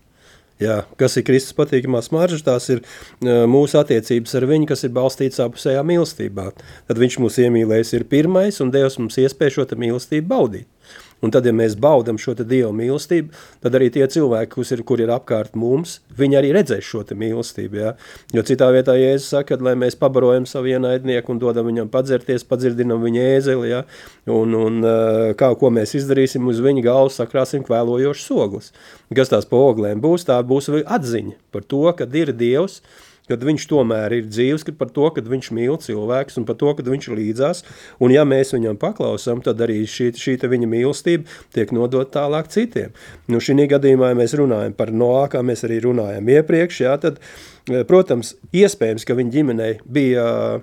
Jā, 0.61 0.85
kas 0.95 1.17
ir 1.19 1.25
Kristus 1.27 1.55
patīkamā 1.57 1.99
smarža? 2.05 2.39
Tās 2.45 2.69
ir 2.71 2.79
uh, 2.79 3.43
mūsu 3.51 3.75
attiecības 3.81 4.37
ar 4.39 4.47
viņu, 4.47 4.69
kas 4.71 4.85
ir 4.87 4.93
balstītas 4.95 5.41
apusējā 5.43 5.81
mīlestībā. 5.83 6.45
Tad 6.87 7.01
viņš 7.01 7.19
mūs 7.23 7.39
iemīlējis 7.43 7.91
ir 7.97 8.07
pirmais, 8.11 8.61
un 8.63 8.71
Dievs 8.71 8.95
mums 9.01 9.19
iespēja 9.19 9.57
šo 9.57 9.67
mīlestību 9.75 10.31
baudīt. 10.31 10.69
Un 11.25 11.33
tad, 11.33 11.47
ja 11.47 11.53
mēs 11.55 11.73
baudām 11.81 12.19
šo 12.21 12.35
te 12.37 12.45
Dieva 12.45 12.69
mīlestību, 12.75 13.33
tad 13.63 13.75
arī 13.77 13.87
tie 13.93 14.05
cilvēki, 14.11 14.51
kas 14.53 14.73
ir, 14.75 14.83
kur 14.85 15.01
ir 15.01 15.09
apkārt 15.13 15.55
mums, 15.57 15.97
viņi 16.19 16.37
arī 16.37 16.51
redzēs 16.53 16.85
šo 16.85 17.01
mīlestību. 17.17 17.79
Ja? 17.81 17.95
Jo 18.35 18.43
citā 18.45 18.67
vietā 18.75 18.93
Jēzus 18.99 19.31
saka, 19.33 19.55
ka, 19.55 19.65
lai 19.65 19.73
mēs 19.79 19.97
pabarojam 19.97 20.45
savu 20.49 20.69
ienaidnieku 20.75 21.33
un 21.33 21.41
dodam 21.41 21.65
viņam 21.69 21.89
padzerties, 21.93 22.45
padzirdinam 22.45 23.01
viņa 23.01 23.25
ēzeli, 23.39 23.71
ja? 23.71 23.81
un, 24.29 24.53
un 24.59 24.85
kā, 25.39 25.49
ko 25.57 25.73
mēs 25.73 25.95
izdarīsim, 25.97 26.45
uz 26.51 26.61
viņa 26.61 26.85
galvas 26.85 27.17
sakrāsim 27.21 27.65
kvēlojošs 27.65 28.29
oglis. 28.35 28.71
Kas 29.15 29.33
tās 29.33 29.49
pa 29.49 29.57
oglēm 29.57 30.03
būs, 30.03 30.27
tā 30.29 30.37
būs 30.45 30.69
atziņa 30.85 31.39
par 31.55 31.65
to, 31.65 31.83
ka 31.97 32.09
ir 32.13 32.33
Dievs, 32.37 32.81
kad 33.29 33.43
viņš 33.45 33.67
tomēr 33.71 34.17
ir 34.19 34.29
dzīves, 34.29 34.65
kad 34.67 34.77
par 34.79 34.91
to, 34.95 35.07
ka 35.15 35.23
viņš 35.25 35.51
mīl 35.55 35.79
cilvēkus 35.81 36.39
un 36.41 36.47
par 36.47 36.59
to, 36.61 36.73
ka 36.75 36.85
viņš 36.85 37.09
ir 37.09 37.17
līdzās. 37.21 37.63
Un 38.03 38.13
ja 38.15 38.25
mēs 38.27 38.53
viņam 38.55 38.79
paklausām, 38.81 39.43
tad 39.45 39.63
arī 39.65 39.81
šī, 39.89 40.11
šī 40.19 40.37
viņa 40.45 40.69
mīlestība 40.71 41.29
tiek 41.55 41.73
nodot 41.75 42.11
tālāk 42.13 42.51
citiem. 42.53 42.95
Nu, 43.31 43.41
šī 43.43 43.67
gadījumā, 43.71 44.11
ja 44.11 44.19
mēs 44.19 44.35
runājam 44.37 44.75
par 44.77 44.93
Noā, 44.95 45.25
kā 45.31 45.41
mēs 45.45 45.65
arī 45.67 45.81
runājam 45.83 46.29
iepriekš, 46.35 46.81
jā, 46.85 46.95
tad, 47.01 47.19
eh, 47.69 47.83
protams, 47.87 48.35
iespējams, 48.53 49.07
ka 49.07 49.17
viņa 49.17 49.35
ģimenei 49.39 49.73
bija 49.85 50.25
Uh, 50.25 50.61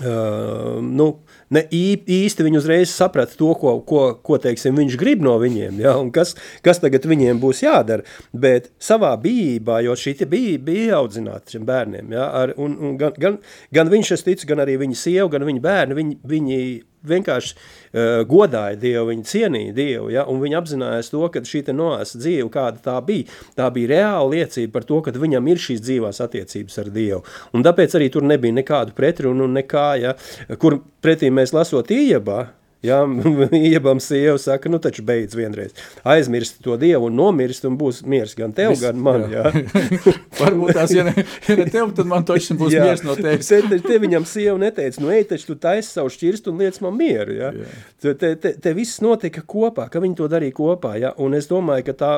nu, 0.00 1.06
ne 1.52 1.62
īsti 1.68 2.46
viņi 2.46 2.58
uzreiz 2.62 2.92
saprata 2.96 3.36
to, 3.36 3.50
ko, 3.60 3.74
ko, 3.84 4.04
ko 4.24 4.38
teiksim, 4.40 4.78
viņš 4.80 4.96
grib 4.96 5.24
no 5.24 5.34
viņiem, 5.40 5.82
ja, 5.84 5.92
un 6.00 6.08
kas, 6.14 6.32
kas 6.64 6.80
tagad 6.80 7.04
viņiem 7.04 7.40
būs 7.42 7.60
jādara. 7.66 8.06
Bet 8.32 8.70
savā 8.80 9.12
bijībā, 9.20 9.82
jo 9.84 9.96
šī 9.98 10.16
bija, 10.24 10.56
bija 10.64 11.02
audzināta 11.02 11.52
šiem 11.52 11.66
bērniem, 11.68 12.14
ja, 12.16 12.30
ar, 12.40 12.54
un, 12.56 12.78
un 12.80 12.96
gan, 13.00 13.12
gan, 13.20 13.36
gan 13.74 13.92
viņš, 13.92 14.14
es 14.16 14.24
ticu, 14.24 14.48
gan 14.48 14.64
arī 14.64 14.78
viņa 14.80 14.96
sieva, 14.96 15.28
gan 15.34 15.44
viņa 15.48 15.64
bērni, 15.68 15.98
viņi, 16.00 16.18
viņi 16.24 16.58
vienkārši 17.08 17.54
uh, 17.56 18.22
godāja 18.28 18.78
Dievu, 18.80 19.08
viņi 19.10 19.26
cienīja 19.28 19.74
Dievu, 19.76 20.10
ja, 20.14 20.24
un 20.30 20.40
viņi 20.42 20.58
apzinājās 20.60 21.12
to, 21.12 21.22
ka 21.32 21.44
šī 21.46 21.64
noāsa 21.72 22.20
dzīve, 22.20 22.48
kāda 22.52 22.82
tā 22.84 22.96
bija, 23.06 23.28
tā 23.58 23.68
bija 23.74 23.92
reāla 23.94 24.30
liecība 24.36 24.78
par 24.78 24.88
to, 24.88 25.02
ka 25.04 25.14
viņam 25.16 25.52
ir 25.52 25.62
šīs 25.62 25.84
dzīvās 25.84 26.22
attiecības 26.24 26.82
ar 26.82 26.90
Dievu. 26.94 27.22
Un 27.52 27.66
tāpēc 27.66 27.98
arī 27.98 28.10
tur 28.12 28.26
nebija 28.26 28.58
nekādu 28.62 28.96
pretrunu 28.96 29.48
un 29.48 29.56
nekā, 29.60 29.86
ja, 30.02 30.16
kur 30.62 30.80
pretī 31.02 31.32
mēs 31.34 31.54
lasot 31.56 31.90
iejabā, 31.94 32.46
Jā, 32.82 32.98
iebam 33.70 34.00
sieva 34.02 34.34
saka, 34.42 34.70
nu 34.72 34.80
taču 34.82 35.04
beidz 35.06 35.36
vienreiz. 35.38 35.74
Aizmirsti 36.08 36.64
to 36.64 36.74
Dievu 36.80 37.06
un 37.06 37.14
nomirsti 37.14 37.68
un 37.68 37.76
būs 37.78 38.00
miers 38.10 38.34
gan 38.38 38.54
tev, 38.56 38.72
Viss, 38.74 38.82
gan 38.82 38.98
man. 38.98 39.28
Jā. 39.30 39.44
Varbūt 40.40 40.74
tās, 40.74 40.94
ja 40.96 41.06
ne, 41.06 41.14
ja 41.46 41.56
ne 41.60 41.68
tev, 41.70 41.92
tad 41.94 42.10
man 42.10 42.26
točs 42.26 42.50
būs 42.58 42.74
Jā. 42.74 42.88
miers 42.88 43.04
no 43.06 43.14
tevis. 43.18 43.52
Te, 43.72 43.78
te, 43.84 44.00
viņam 44.02 44.26
sieva 44.26 44.56
neteica, 44.58 44.98
nu 45.04 45.12
ej, 45.14 45.28
taču 45.30 45.52
tu 45.52 45.58
taisi 45.62 45.94
savu 45.94 46.10
šķirstu 46.10 46.50
un 46.50 46.64
liec 46.64 46.80
man 46.82 46.98
mieru. 46.98 47.38
Ja? 47.38 47.52
Jā. 47.54 47.70
Te, 48.02 48.16
te, 48.18 48.54
te, 48.58 48.74
viss 48.74 48.98
notika 49.04 49.44
kopā, 49.46 49.86
ka 49.92 50.02
viņi 50.02 50.18
to 50.18 50.28
darīja 50.32 50.56
kopā. 50.56 50.96
Ja? 50.98 51.14
Un 51.22 51.38
es 51.38 51.46
domāju, 51.50 51.86
ka 51.92 51.94
tā, 52.02 52.12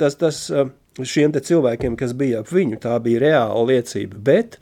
tas, 0.00 0.18
tas 0.20 0.44
uh, 0.52 0.68
šiem 1.00 1.32
cilvēkiem, 1.32 1.96
kas 1.98 2.12
bija 2.18 2.44
ap 2.44 2.52
viņu, 2.52 2.78
tā 2.84 2.98
bija 3.02 3.24
reāla 3.24 3.64
liecība. 3.72 4.20
Bet 4.28 4.58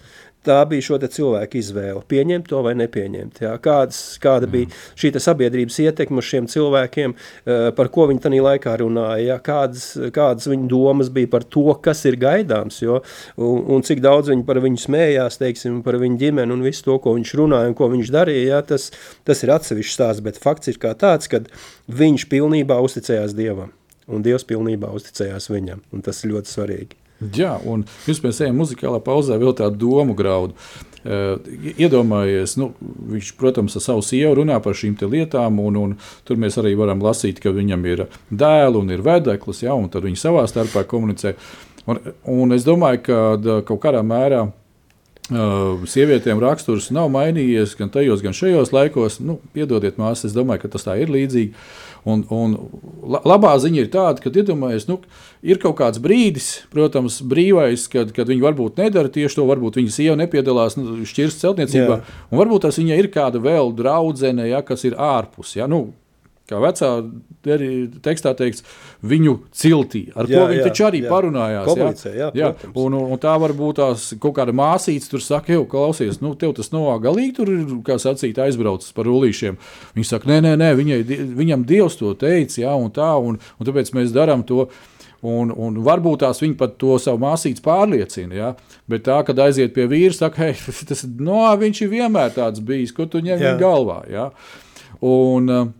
tā 0.46 0.58
bija 0.68 0.84
šo 0.84 0.98
cilvēku 1.02 1.58
izvēle. 1.60 2.02
Pieņemt 2.08 2.48
to 2.50 2.62
vai 2.64 2.74
nepieņemt. 2.78 3.40
Ja? 3.44 3.54
Kādas, 3.62 4.00
kāda 4.22 4.48
bija 4.50 4.70
šī 4.98 5.12
te 5.14 5.22
sabiedrības 5.22 5.78
ietekme 5.84 6.22
uz 6.22 6.28
šiem 6.28 6.48
cilvēkiem, 6.50 7.14
uh, 7.14 7.68
par 7.76 7.90
ko 7.94 8.08
viņi 8.10 8.24
tajā 8.26 8.44
laikā 8.46 8.76
runāja, 8.82 9.34
ja? 9.34 9.38
kādas, 9.42 9.92
kādas 10.14 10.48
viņu 10.50 10.68
domas 10.70 11.12
bija 11.14 11.30
par 11.32 11.46
to, 11.46 11.66
kas 11.84 12.04
ir 12.08 12.18
gaidāms, 12.20 12.80
jo, 12.84 13.00
un, 13.36 13.66
un 13.76 13.86
cik 13.86 14.02
daudz 14.04 14.32
viņi 14.32 14.46
par 14.48 14.62
viņu 14.62 14.82
smējās, 14.86 15.38
teiksim, 15.42 15.82
par 15.86 15.98
viņu 16.02 16.20
ģimeni 16.22 16.56
un 16.56 16.64
visu 16.66 16.86
to, 16.88 16.98
ko 17.02 17.16
viņš 17.18 17.34
runāja 17.42 17.70
un 17.72 17.78
ko 17.78 17.90
viņš 17.92 18.14
darīja, 18.14 18.48
ja? 18.56 18.62
tas, 18.66 18.90
tas 19.28 19.44
ir 19.44 19.54
atsevišķs 19.54 19.98
stāsts, 19.98 20.24
bet 20.24 20.40
fakts 20.42 20.72
ir 20.72 20.80
tāds, 20.80 21.30
ka 21.30 21.44
viņš 21.92 22.26
pilnībā 22.32 22.78
uzticējās 22.84 23.36
Dievam, 23.38 23.72
un 24.08 24.24
Dievs 24.24 24.46
pilnībā 24.48 24.90
uzticējās 24.96 25.50
viņam, 25.52 25.86
un 25.92 26.04
tas 26.04 26.22
ir 26.24 26.34
ļoti 26.34 26.52
svarīgi. 26.52 27.01
Jā, 27.36 27.56
un 27.68 27.84
jūs 28.08 28.22
pēc 28.22 28.42
tam 28.44 28.62
muzikālā 28.62 29.02
pauzē 29.04 29.38
vēl 29.40 29.54
tādu 29.58 29.80
domu 29.84 30.16
graudu. 30.18 30.56
Uh, 31.02 31.40
iedomājies, 31.82 32.54
nu, 32.60 32.68
viņš, 33.10 33.32
protams, 33.40 33.74
ar 33.74 33.82
savu 33.82 34.04
sievu 34.06 34.36
runā 34.38 34.60
par 34.62 34.76
šīm 34.78 34.94
lietām, 35.10 35.58
un, 35.58 35.78
un 35.80 35.96
tur 36.28 36.38
mēs 36.38 36.60
arī 36.62 36.76
varam 36.78 37.02
lasīt, 37.02 37.40
ka 37.42 37.50
viņam 37.50 37.86
ir 37.90 38.04
dēls 38.30 38.78
un 38.78 38.94
ir 38.94 39.02
vedeklis, 39.02 39.64
ja, 39.64 39.74
un 39.74 39.90
tad 39.90 40.06
viņi 40.06 40.20
savā 40.20 40.46
starpā 40.46 40.84
komunicē. 40.86 41.34
Un, 41.90 41.98
un 42.30 42.54
es 42.54 42.62
domāju, 42.62 43.02
ka 43.08 43.22
kaut 43.66 43.82
kādā 43.82 44.04
mērā 44.06 44.46
Uh, 45.30 45.84
sievietēm 45.86 46.40
raksturs 46.42 46.88
nav 46.90 47.06
mainījies 47.14 47.76
gan 47.78 47.92
tajos, 47.94 48.24
gan 48.24 48.34
šajos 48.34 48.72
laikos. 48.74 49.20
Nu, 49.22 49.36
piedodiet, 49.54 49.94
māsas, 50.00 50.32
es 50.32 50.34
domāju, 50.34 50.64
ka 50.64 50.70
tas 50.74 50.82
tā 50.88 50.96
ir 50.98 51.12
līdzīgi. 51.14 51.54
Un, 52.02 52.24
un 52.34 52.56
la, 53.06 53.20
labā 53.30 53.52
ziņa 53.62 53.78
ir 53.78 53.90
tāda, 53.92 54.18
ka 54.24 54.32
iedomājies, 54.34 54.88
nu, 54.88 54.98
ir 55.46 55.60
kaut 55.62 55.76
kāds 55.78 56.00
brīdis, 56.02 56.48
protams, 56.74 57.20
brīvais, 57.30 57.84
kad, 57.92 58.10
kad 58.16 58.26
viņi 58.26 58.42
varbūt 58.42 58.80
nedara 58.82 59.12
tieši 59.12 59.38
to, 59.38 59.46
varbūt 59.46 59.78
viņa 59.78 59.94
sieva 59.94 60.16
nepiedalās 60.18 60.74
nu, 60.80 60.98
šķirsts 61.06 61.44
celtniecībā, 61.44 62.00
Jā. 62.00 62.16
un 62.32 62.42
varbūt 62.42 62.66
tas 62.66 62.80
viņai 62.82 62.98
ir 63.04 63.10
kāda 63.14 63.42
vēl 63.42 63.70
draudzene, 63.78 64.48
ja, 64.50 64.64
kas 64.66 64.82
ir 64.88 64.98
ārpus. 64.98 65.54
Ja, 65.60 65.70
nu, 65.70 65.92
kā 66.52 66.60
vecā 66.62 66.90
arī 67.56 67.70
tekstā 68.04 68.34
teikts, 68.38 68.62
viņu 69.02 69.34
ciltī, 69.56 70.04
ar 70.14 70.28
jā, 70.30 70.38
ko 70.38 70.50
viņi 70.52 70.60
jā, 70.60 70.66
taču 70.68 70.86
arī 70.86 71.02
jā. 71.02 71.10
parunājās. 71.10 71.66
Komunicē, 71.66 72.12
jā, 72.14 72.28
jā, 72.38 72.52
jā. 72.52 72.70
Un, 72.72 72.94
un, 72.94 73.10
un 73.16 73.22
tā 73.22 73.34
varbūt 73.42 73.80
tās 73.80 74.06
kaut 74.22 74.36
kāda 74.38 74.54
māsīca 74.56 75.10
tur 75.10 75.24
saka, 75.24 75.56
jau 75.56 75.66
klausies, 75.68 76.20
nu, 76.22 76.34
tev 76.38 76.54
tas 76.58 76.70
nav 76.74 76.92
galīgi, 77.02 77.34
tur 77.40 77.52
ir, 77.52 77.66
kā 77.86 77.98
sacīt, 78.02 78.38
aizbraucis 78.42 78.94
par 78.96 79.08
rullīšiem. 79.10 79.58
Viņi 79.96 80.08
saka, 80.08 80.30
nē, 80.30 80.40
nē, 80.46 80.54
nē 80.60 80.72
viņai, 80.78 81.02
viņam 81.42 81.66
Dievs 81.68 81.98
to 82.00 82.14
teica, 82.18 82.60
jā, 82.62 82.74
un 82.78 82.92
tā, 82.94 83.10
un, 83.18 83.40
un 83.40 83.68
tāpēc 83.68 83.94
mēs 83.98 84.14
darām 84.14 84.46
to. 84.46 84.68
Un, 85.22 85.52
un 85.54 85.76
varbūt 85.86 86.24
tās 86.24 86.40
viņa 86.42 86.56
pat 86.58 86.72
to 86.82 86.96
savu 86.98 87.20
māsīcu 87.22 87.62
pārliecina. 87.62 88.34
Ja? 88.34 88.48
Bet 88.90 89.04
tā, 89.06 89.20
kad 89.22 89.38
aiziet 89.38 89.70
pie 89.76 89.84
vīra, 89.86 90.16
saka, 90.16 90.48
hei, 90.48 90.56
tas 90.88 91.04
nu, 91.06 91.28
no, 91.28 91.44
viņš 91.60 91.84
ir 91.84 91.92
vienmēr 91.92 92.34
tāds 92.34 92.62
bijis, 92.66 92.90
ko 92.96 93.06
tu 93.06 93.22
ņem 93.22 93.38
viņa 93.38 93.52
galvā. 93.60 94.00
Ja? 94.10 94.24
Un, 94.98 95.46
uh, 95.46 95.70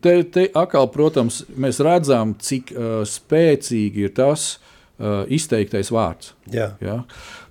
Te, 0.00 0.14
te 0.32 0.46
atkal, 0.56 0.88
protams, 0.90 1.42
mēs 1.58 1.78
redzam, 1.84 2.32
cik 2.42 2.72
uh, 2.72 3.02
spēcīgi 3.06 4.06
ir 4.08 4.14
tas 4.16 4.56
uh, 4.56 5.22
izteiktais 5.28 5.92
vārds. 5.94 6.32
Jā. 6.50 6.72
Jā. 6.82 6.96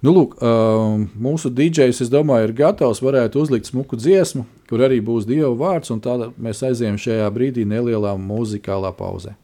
Nu, 0.04 0.14
lūk, 0.16 0.36
uh, 0.42 0.98
mūsu 1.22 1.54
dīdžejs, 1.54 2.02
es 2.08 2.12
domāju, 2.12 2.50
ir 2.50 2.58
gatavs, 2.58 3.04
varētu 3.06 3.46
uzlikt 3.46 3.70
smuku 3.70 4.00
dziesmu, 4.02 4.44
kur 4.70 4.84
arī 4.88 5.00
būs 5.06 5.30
dievu 5.30 5.54
vārds, 5.62 5.94
un 5.94 6.02
tādā 6.04 6.32
mēs 6.42 6.66
aizējām 6.66 7.00
šajā 7.00 7.30
brīdī 7.36 7.68
nelielā 7.70 8.18
muzikālā 8.20 8.92
pauzē. 8.98 9.38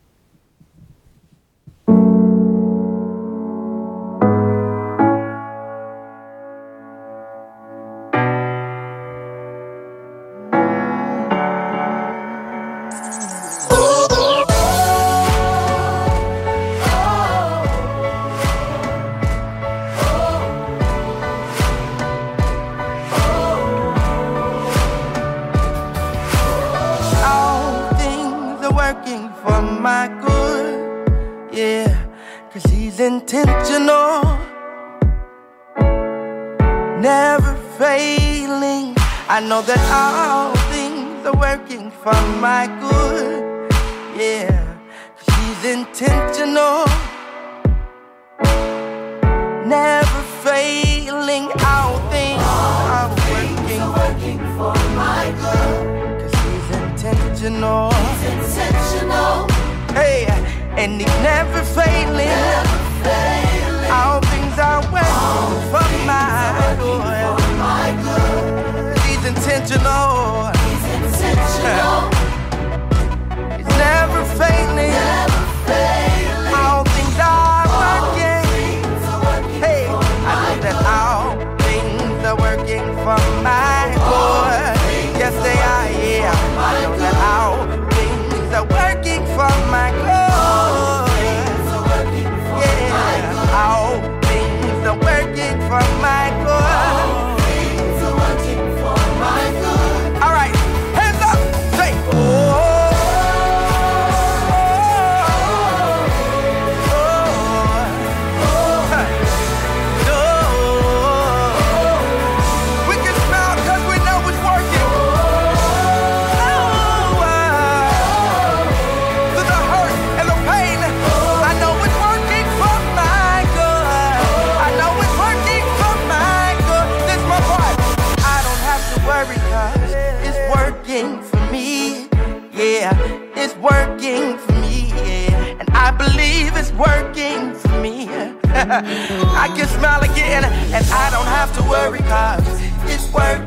I 138.72 139.52
can 139.56 139.68
smile 139.68 140.02
again, 140.02 140.46
and 140.46 140.86
I 140.92 141.10
don't 141.12 141.28
have 141.28 141.54
to 141.58 141.64
worry, 141.70 142.00
cause 142.00 142.40
it's 142.86 143.12
worth 143.12 143.41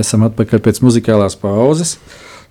esam 0.00 0.26
atpakaļ 0.26 0.62
pēc 0.64 0.82
muzikālās 0.84 1.36
pauzes. 1.38 1.96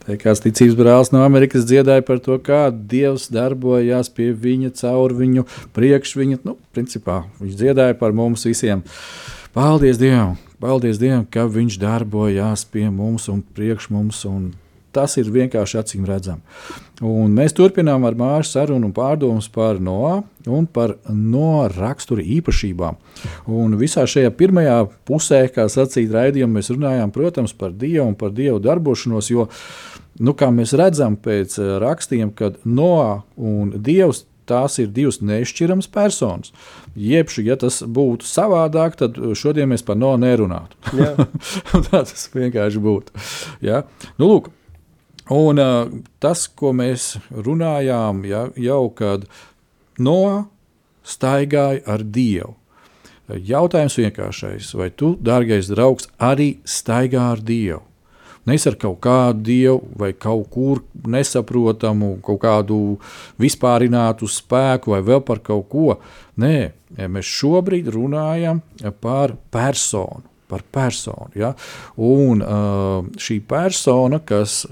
Tā 0.05 0.15
kāds 0.17 0.41
ticības 0.41 0.77
brālis 0.79 1.11
no 1.13 1.21
Amerikas 1.25 1.67
dziedāja 1.69 2.01
par 2.05 2.21
to, 2.23 2.37
kā 2.41 2.67
Dievs 2.71 3.27
darbojās 3.33 4.09
pie 4.15 4.31
viņa, 4.33 4.71
caur 4.79 5.13
viņu, 5.13 5.43
priekš 5.75 6.15
viņa. 6.17 6.39
Nu, 6.47 6.55
principā 6.73 7.23
viņš 7.41 7.57
dziedāja 7.59 7.97
par 7.99 8.15
mums 8.15 8.47
visiem. 8.47 8.85
Paldies 9.53 9.99
Dievam! 10.01 10.37
Paldies 10.59 10.97
Dievam, 10.99 11.23
ka 11.23 11.45
viņš 11.47 11.77
darbojās 11.79 12.65
pie 12.67 12.89
mums 12.91 13.29
un 13.31 13.43
priekš 13.55 13.91
mums. 13.93 14.23
Un 14.27 14.49
Tas 14.95 15.17
ir 15.21 15.29
vienkārši 15.29 15.77
acīm 15.81 16.05
redzami. 16.09 16.41
Un 17.05 17.35
mēs 17.37 17.53
turpinām 17.55 18.03
ar 18.07 18.17
māšu 18.19 18.49
sarunu 18.49 18.89
un 18.89 18.95
pārdomas 18.95 19.47
par 19.53 19.77
no 19.79 20.23
un 20.49 20.65
par 20.65 20.95
no 21.13 21.67
rakstura 21.71 22.25
īpašībām. 22.25 22.97
Un 23.53 23.77
visā 23.79 24.03
šajā 24.09 24.31
pirmajā 24.35 24.79
pusē, 25.07 25.43
kā 25.53 25.67
sacīt 25.71 26.11
raidījumā, 26.15 26.57
mēs 26.57 26.71
runājām, 26.73 27.13
protams, 27.15 27.53
par 27.53 27.75
Dievu 27.77 28.07
un 28.09 28.17
par 28.19 28.33
Dievu 28.35 28.59
darbošanos, 28.63 29.29
jo, 29.31 29.47
nu, 30.19 30.33
kā 30.35 30.49
mēs 30.51 30.73
redzam 30.79 31.15
pēc 31.19 31.59
eh, 31.61 31.77
rakstiem, 31.83 32.33
kad 32.35 32.59
Noā 32.65 33.21
un 33.37 33.75
Dievs 33.77 34.25
tās 34.49 34.79
ir 34.81 34.89
divas 34.93 35.19
nešķiramas 35.21 35.89
personas. 35.93 36.53
Jebšu, 36.97 37.43
ja 37.47 37.57
tas 37.59 37.81
būtu 37.85 38.27
savādāk, 38.27 38.97
tad 38.99 39.19
šodien 39.37 39.69
mēs 39.71 39.85
par 39.85 39.99
no 39.99 40.15
nerunātu. 40.19 40.77
tā 41.89 42.01
tas 42.01 42.29
vienkārši 42.33 42.81
būtu. 42.83 43.25
Ja? 43.65 43.83
Nu, 44.17 44.31
lūk, 44.31 44.49
Un 45.33 45.61
uh, 45.61 45.91
tas, 46.21 46.47
ko 46.47 46.71
mēs 46.73 47.17
runājām, 47.29 48.23
ja, 48.25 48.47
jau 48.57 48.87
kad 48.97 49.27
no 50.01 50.49
staigāja 51.05 51.83
ar 51.89 52.05
Dievu. 52.05 52.55
Jautājums 53.29 53.99
vienkāršais, 53.99 54.71
vai 54.73 54.89
tu, 54.89 55.13
dārgais 55.21 55.69
draugs, 55.69 56.09
arī 56.17 56.55
staigā 56.65 57.27
ar 57.35 57.43
Dievu? 57.45 57.83
Nevis 58.49 58.65
ar 58.65 58.77
kaut 58.79 58.97
kādu 59.03 59.43
dievu 59.45 59.91
vai 59.99 60.13
kaut 60.17 60.47
kur 60.49 60.81
nesaprotamu, 61.05 62.15
kaut 62.25 62.39
kādu 62.41 62.79
vispārinātu 63.41 64.29
spēku 64.31 64.95
vai 64.95 65.01
vēl 65.05 65.21
par 65.27 65.43
kaut 65.45 65.67
ko. 65.69 65.99
Nē, 66.41 66.71
mēs 66.97 67.29
šobrīd 67.29 67.91
runājam 67.93 68.63
par 69.03 69.35
personu. 69.53 70.25
Par 70.49 70.63
personu 70.65 71.37
ja? 71.37 71.51
Un 72.01 72.41
uh, 72.41 73.05
šī 73.21 73.37
persona, 73.45 74.17
kas 74.25 74.63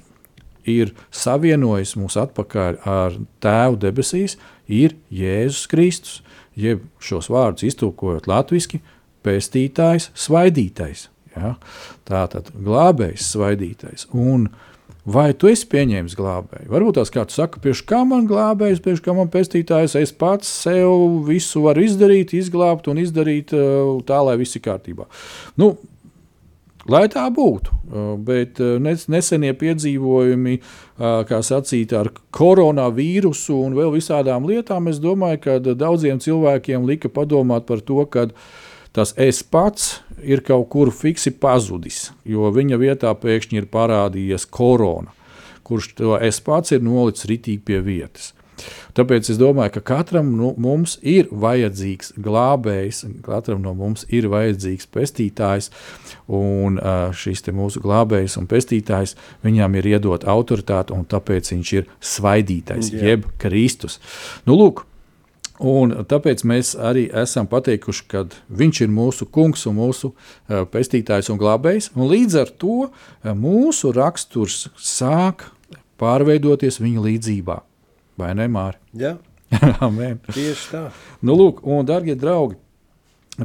ir 0.67 0.93
savienojis 1.15 1.95
mūs 1.99 2.19
atpakaļ 2.19 2.80
ar 2.88 3.17
Tēvu 3.43 3.80
debesīs, 3.82 4.38
ir 4.67 4.97
Jēzus 5.13 5.67
Kristus 5.71 6.21
jeb 6.58 6.86
šos 7.03 7.30
vārdus 7.32 7.67
iztulkojot 7.67 8.27
latviešu, 8.30 8.82
pestītājs, 9.25 10.12
svaidītais. 10.17 11.08
Ja? 11.36 11.58
Tā 12.08 12.23
tad 12.32 12.49
glābējs, 12.56 13.27
svaidītais. 13.34 14.08
Un 14.15 14.47
vai 15.08 15.30
tu 15.38 15.51
esi 15.51 15.67
pieņēmis 15.69 16.15
glābēju? 16.17 16.69
Varbūt 16.71 16.97
tās 16.99 17.12
kāds 17.13 17.38
saka, 17.38 17.62
pieši 17.63 17.86
kā 17.89 18.01
man 18.08 18.25
glābējs, 18.30 18.82
pieši 18.84 19.03
kā 19.06 19.15
man 19.17 19.30
pestītājs, 19.34 19.97
es 19.99 20.13
pats 20.15 20.49
sev 20.63 21.21
visu 21.27 21.62
varu 21.67 21.86
izdarīt, 21.86 22.34
izglābt 22.38 22.89
un 22.91 23.03
izdarīt 23.03 23.53
uh, 23.56 23.99
tā, 24.08 24.23
lai 24.25 24.38
viss 24.41 24.58
ir 24.58 24.65
kārtībā. 24.65 25.08
Nu, 25.62 25.75
Lai 26.88 27.04
tā 27.12 27.26
būtu, 27.34 27.73
uh, 27.73 28.12
bet 28.15 28.62
uh, 28.63 28.78
nesenie 28.80 29.52
piedzīvojumi, 29.60 30.54
uh, 30.60 31.26
kā 31.28 31.41
sacīt, 31.43 31.91
ar 31.91 32.13
koronavīrusu 32.32 33.58
un 33.65 33.76
vēl 33.76 33.91
visādām 33.97 34.47
lietām, 34.47 34.88
es 34.88 35.02
domāju, 35.04 35.41
ka 35.43 35.58
daudziem 35.67 36.21
cilvēkiem 36.23 36.88
lika 36.88 37.12
padomāt 37.12 37.67
par 37.67 37.84
to, 37.84 38.00
ka 38.08 38.30
tas 38.95 39.12
es 39.19 39.43
pats 39.43 39.97
ir 40.23 40.45
kaut 40.47 40.69
kur 40.71 40.93
fiksi 40.95 41.36
pazudis, 41.36 42.13
jo 42.23 42.47
viņa 42.56 42.80
vietā 42.80 43.12
pēkšņi 43.19 43.60
ir 43.60 43.67
parādījies 43.73 44.47
korona, 44.47 45.12
kurš 45.67 45.91
to 46.00 46.15
es 46.23 46.39
pats 46.39 46.71
ir 46.71 46.88
nolicis 46.88 47.28
ritīgi 47.28 47.65
pie 47.67 47.84
vietas. 47.84 48.32
Tāpēc 48.98 49.32
es 49.34 49.39
domāju, 49.39 49.78
ka 49.78 49.84
katram 49.93 50.32
nu, 50.38 50.54
mums 50.58 50.98
ir 51.06 51.30
vajadzīgs 51.32 52.15
glābējs, 52.24 53.04
katram 53.26 53.62
no 53.65 53.76
mums 53.78 54.08
ir 54.10 54.30
vajadzīgs 54.34 54.89
pestītājs. 54.93 55.72
Un 56.28 56.82
šis 57.15 57.46
mūsu 57.56 57.82
glābējs 57.84 58.38
un 58.41 58.50
pestītājs 58.50 59.15
viņam 59.46 59.78
ir 59.80 59.93
iedota 59.93 60.32
autoritāte, 60.34 60.96
un 60.98 61.08
tāpēc 61.08 61.54
viņš 61.54 61.74
ir 61.78 61.89
svaidītais, 62.04 62.91
Jā. 62.91 63.13
jeb 63.13 63.32
Kristus. 63.41 64.02
Nu, 64.48 64.58
lūk, 64.60 64.86
Un 65.58 65.93
tāpēc 66.06 66.43
mēs 66.46 66.76
arī 66.78 67.08
esam 67.17 67.48
pateikuši, 67.50 68.04
ka 68.12 68.24
viņš 68.54 68.82
ir 68.86 68.91
mūsu 68.93 69.26
kungs 69.34 69.65
un 69.70 69.80
mūsu 69.80 70.12
uh, 70.12 70.65
pestītājs 70.70 71.32
un 71.34 71.39
glābējs. 71.41 71.91
Un 71.98 72.12
līdz 72.12 72.38
ar 72.43 72.52
to 72.62 72.76
uh, 72.86 73.32
mūsu 73.34 73.89
raksturs 73.96 74.67
sāk 74.78 75.48
pārveidoties 75.98 76.78
viņa 76.84 77.08
līdzjūtībā. 77.08 77.58
Vai 78.17 78.32
ne, 78.38 78.47
Mārķis? 78.49 78.93
Jā, 78.97 79.15
Amen. 79.88 80.17
tieši 80.34 80.71
tā. 80.71 80.86
Nu, 81.21 81.38
lūk, 81.38 81.62
un, 81.67 81.86
darbie 81.88 82.17
draugi, 82.17 82.58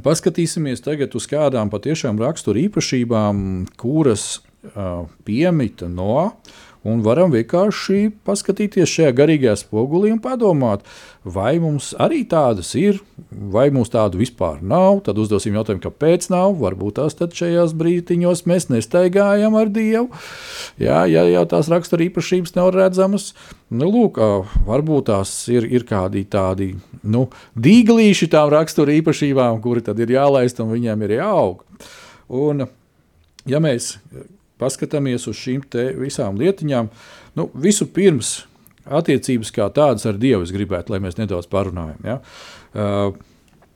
paskatīsimies 0.03 0.83
tagad 0.85 1.15
uz 1.19 1.29
kādām 1.31 1.71
patiešām 1.73 2.21
rakstura 2.23 2.63
īpašībām, 2.65 3.45
kuras 3.81 4.41
piemita 5.27 5.89
no 5.91 6.33
un 6.83 7.03
varam 7.03 7.31
vienkārši 7.33 8.11
paskatīties 8.27 8.91
šajā 8.91 9.13
garīgajā 9.15 9.55
spogulī 9.61 10.11
un 10.15 10.19
padomāt, 10.23 10.83
vai 11.23 11.55
mums 11.63 11.93
arī 12.03 12.23
tādas 12.29 12.73
ir, 12.79 12.99
vai 13.31 13.69
mums 13.75 13.93
tādu 13.93 14.19
vispār 14.21 14.59
nav. 14.67 15.03
Tad 15.07 15.21
uzdosim 15.23 15.55
jautājumu, 15.57 15.85
kāpēc 15.85 16.27
nav. 16.33 16.57
Varbūt 16.63 16.99
tās 16.99 17.17
šajās 17.39 17.77
brīdiņos 17.79 18.45
mēs 18.51 18.69
nestaigājam 18.73 19.57
ar 19.59 19.71
Dievu. 19.73 20.11
Jā, 20.83 21.05
ja 21.11 21.25
jau 21.31 21.45
tās 21.55 21.71
rakstura 21.73 22.07
īpašības 22.09 22.57
nav 22.59 22.73
redzamas, 22.75 23.31
nu, 23.71 23.87
lūk, 23.87 24.19
varbūt 24.67 25.11
tās 25.13 25.37
ir, 25.55 25.69
ir 25.71 25.87
kādi 25.89 26.27
tādi 26.27 26.73
nu, 27.03 27.29
dīglīši 27.55 28.31
tām 28.33 28.51
rakstura 28.53 28.95
īpašībām, 28.99 29.63
kuri 29.63 29.87
tad 29.87 30.03
ir 30.03 30.17
jālaist 30.19 30.61
un 30.63 30.75
viņiem 30.75 31.07
ir 31.07 31.19
jāaug. 31.21 31.63
Un, 32.33 32.67
ja 33.47 33.59
mēs 33.63 33.95
paskatāmies 34.63 35.27
uz 35.31 35.43
šīm 35.43 35.67
visām 35.99 36.39
lietiņām, 36.39 36.89
nu, 37.39 37.51
vispirms 37.59 38.37
attiecības 38.87 39.53
kā 39.55 39.69
tādas 39.75 40.07
ar 40.09 40.19
Dievu 40.21 40.47
es 40.47 40.55
gribētu, 40.55 40.95
lai 40.95 41.03
mēs 41.03 41.19
nedaudz 41.19 41.49
parunājam. 41.51 42.01
Ja? 42.07 42.19
Uh, 42.73 43.15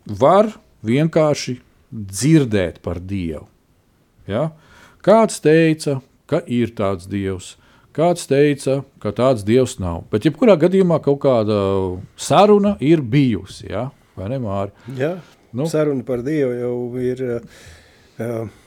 var 0.06 0.50
vienkārši 0.86 1.58
dzirdēt 1.90 2.80
par 2.84 3.00
Dievu. 3.00 3.46
Ja? 4.30 4.50
Kāds 5.06 5.38
teica, 5.42 6.00
ka 6.26 6.42
ir 6.50 6.74
tāds 6.78 7.06
Dievs, 7.10 7.54
kāds 7.96 8.26
teica, 8.28 8.80
ka 9.02 9.14
tāds 9.14 9.46
Dievs 9.46 9.78
nav. 9.82 10.04
Bet, 10.10 10.26
jebkurā 10.26 10.58
gadījumā, 10.60 10.98
kaut 11.04 11.22
kāda 11.22 11.60
saruna 12.18 12.74
ir 12.82 13.02
bijusi. 13.02 13.70
Ja? 13.70 13.88
Vai 14.18 14.30
ne, 14.32 14.40
Māri? 14.42 14.74
Jā, 14.98 15.16
nu. 15.54 15.68
saruna 15.70 16.06
par 16.06 16.26
Dievu 16.26 16.56
jau 16.58 16.76
ir. 17.02 17.26
Uh, 18.16 18.62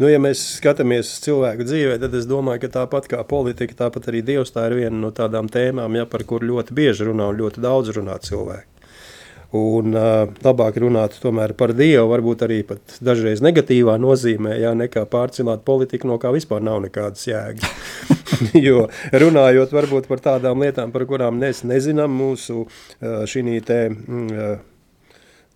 Nu, 0.00 0.08
ja 0.08 0.16
mēs 0.16 0.40
skatāmies 0.56 1.10
uz 1.10 1.20
cilvēku 1.26 1.66
dzīvē, 1.68 1.98
tad 2.00 2.14
es 2.16 2.24
domāju, 2.28 2.62
ka 2.62 2.70
tāpat 2.78 3.04
kā 3.10 3.18
politika, 3.28 3.74
tāpat 3.82 4.06
arī 4.08 4.22
Dievs 4.24 4.54
tā 4.54 4.64
ir 4.70 4.78
viena 4.78 4.96
no 4.96 5.10
tādām 5.12 5.50
tēmām, 5.52 5.98
ja, 5.98 6.06
par 6.08 6.24
kur 6.24 6.40
ļoti 6.40 6.72
bieži 6.78 7.10
runā 7.10 7.26
un 7.28 7.36
ļoti 7.36 7.60
daudz 7.60 7.92
runā 7.98 8.16
cilvēki. 8.24 8.64
Un 9.60 9.92
uh, 9.98 10.30
labāk 10.46 10.78
runāt 10.80 11.18
par 11.58 11.74
Dievu, 11.76 12.06
varbūt 12.14 12.46
arī 12.46 12.62
dažreiz 13.04 13.42
negatīvā 13.44 13.98
nozīmē, 14.00 14.56
ja, 14.62 14.72
nekā 14.78 15.04
pārcilāt 15.10 15.66
politiku, 15.68 16.08
no 16.08 16.16
kā 16.22 16.32
vispār 16.32 16.64
nav 16.64 16.80
nekādas 16.86 17.26
jēgas. 17.28 17.68
jo 18.66 18.86
runājot 19.12 19.76
varbūt 19.76 20.08
par 20.08 20.24
tādām 20.24 20.64
lietām, 20.64 20.96
par 20.96 21.04
kurām 21.10 21.42
mēs 21.44 21.60
nezinām, 21.68 22.16
mūsu 22.22 22.62
uh, 22.64 23.26
šī 23.28 23.60
te. 23.68 23.82
Uh, 23.90 24.69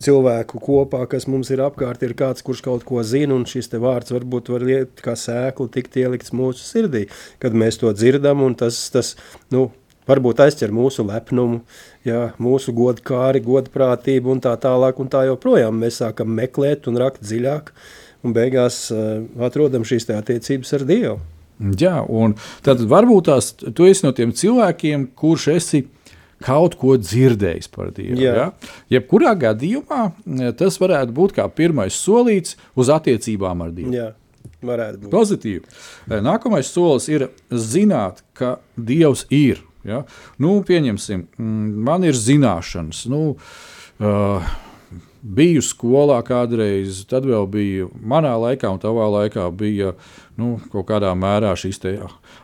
cilvēku 0.02 0.60
kopā, 0.62 1.04
kas 1.10 1.28
mums 1.30 1.50
ir 1.54 1.62
apkārt, 1.64 2.02
ir 2.04 2.16
kāds, 2.18 2.42
kurš 2.44 2.64
kaut 2.64 2.84
ko 2.88 3.02
zina, 3.06 3.34
un 3.36 3.46
šis 3.48 3.70
vārds 3.80 4.12
varbūt 4.14 4.50
var 4.52 4.66
iet 4.68 5.00
kā 5.04 5.14
sēklu 5.18 5.68
tikt 5.72 5.96
ielikts 6.00 6.34
mūsu 6.34 6.64
sirdī, 6.66 7.06
kad 7.42 7.54
mēs 7.56 7.80
to 7.80 7.92
dzirdam, 7.94 8.42
un 8.44 8.56
tas, 8.58 8.78
tas 8.94 9.14
nu, 9.54 9.68
varbūt 10.10 10.42
aizķer 10.44 10.72
mūsu 10.74 11.06
lepnumu, 11.08 11.62
jā, 12.06 12.32
mūsu 12.42 12.74
godkāri, 12.76 13.42
godprātību 13.44 14.34
un 14.34 14.42
tā 14.44 14.54
tālāk, 14.60 15.00
un 15.00 15.12
tā 15.12 15.24
joprojām 15.30 15.78
mēs 15.80 16.02
sākam 16.02 16.34
meklēt 16.36 16.88
un 16.90 17.00
rakt 17.00 17.22
dziļāk, 17.24 17.72
un 18.24 18.36
beigās 18.36 18.86
uh, 18.92 19.22
atrodam 19.46 19.86
šīs 19.86 20.10
attiecības 20.12 20.76
ar 20.76 20.84
Dievu. 20.88 21.16
Jā, 21.78 22.00
un 22.10 22.34
tad 22.66 22.80
varbūt 22.90 23.28
tās, 23.28 23.52
tu 23.54 23.86
esi 23.86 24.04
no 24.04 24.10
tiem 24.16 24.32
cilvēkiem, 24.34 25.12
kurš 25.14 25.48
esi 25.54 25.84
kaut 26.44 26.76
ko 26.80 26.96
dzirdējis 27.00 27.70
par 27.72 27.92
Dievu. 27.96 28.18
Jā. 28.20 28.34
Ja? 28.36 28.74
Jebkurā 28.98 29.34
gadījumā 29.40 30.02
eh, 30.10 30.50
tas 30.58 30.78
varētu 30.82 31.16
būt 31.16 31.36
kā 31.38 31.48
pirmais 31.48 31.96
solīts 31.96 32.58
uz 32.76 32.92
attiecībām 32.92 33.64
ar 33.64 33.72
Dievu. 33.76 33.94
Jā. 33.94 34.10
Pozitīvi. 35.12 35.64
Eh, 36.08 36.20
nākamais 36.24 36.68
solis 36.72 37.08
ir 37.12 37.28
zināt, 37.50 38.22
ka 38.36 38.58
Dievs 38.76 39.26
ir. 39.32 39.62
Ja? 39.84 40.02
Nu, 40.40 40.58
pieņemsim, 40.64 41.26
mm, 41.36 41.72
man 41.84 42.06
ir 42.08 42.16
zināšanas. 42.16 43.04
Nu, 43.12 43.34
uh, 44.00 44.54
biju 45.24 45.62
skolā 45.64 46.18
kādreiz, 46.26 47.00
tad 47.08 47.24
vēl 47.24 47.46
bija 47.48 47.88
manā 47.96 48.34
laikā, 48.36 48.68
un 48.74 48.80
tavā 48.82 49.06
laikā 49.08 49.46
bija 49.56 49.94
nu, 50.36 50.58
kaut 50.72 50.84
kādā 50.90 51.12
mērā 51.16 51.54
šīs 51.56 51.80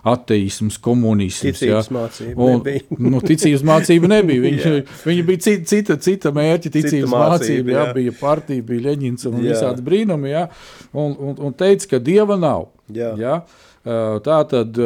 ateisms, 0.06 0.78
komunisms. 0.80 1.58
Ticības 1.58 1.90
ja. 1.90 1.96
mācība 1.98 2.46
un, 2.46 2.62
nebija. 2.62 2.98
nu, 3.12 3.20
ticības 3.26 3.64
mācība 3.68 4.10
nebija. 4.14 4.44
Viņa, 4.46 4.74
viņa 5.10 5.26
bija 5.28 5.44
cita, 5.46 5.68
cita, 5.74 5.98
cita 6.00 6.34
mērķa, 6.36 6.72
ticības 6.78 6.94
cita 6.96 7.12
mācība. 7.12 7.32
mācība 7.34 7.74
jā. 7.74 7.80
Jā, 7.80 7.96
bija 7.98 8.18
partija, 8.20 8.68
bija 8.70 8.86
Leņņņins 8.88 9.28
un 9.28 9.40
jā. 9.40 9.48
visādi 9.50 9.86
brīnumi. 9.90 10.32
Jā, 10.32 10.46
un, 10.94 11.16
un, 11.18 11.34
un 11.50 11.58
teica, 11.60 11.94
ka 11.94 12.04
dieva 12.10 12.38
nav. 12.40 12.70
Jā. 12.90 13.12
Jā. 13.20 13.40
Tā 13.80 14.38
tad 14.44 14.76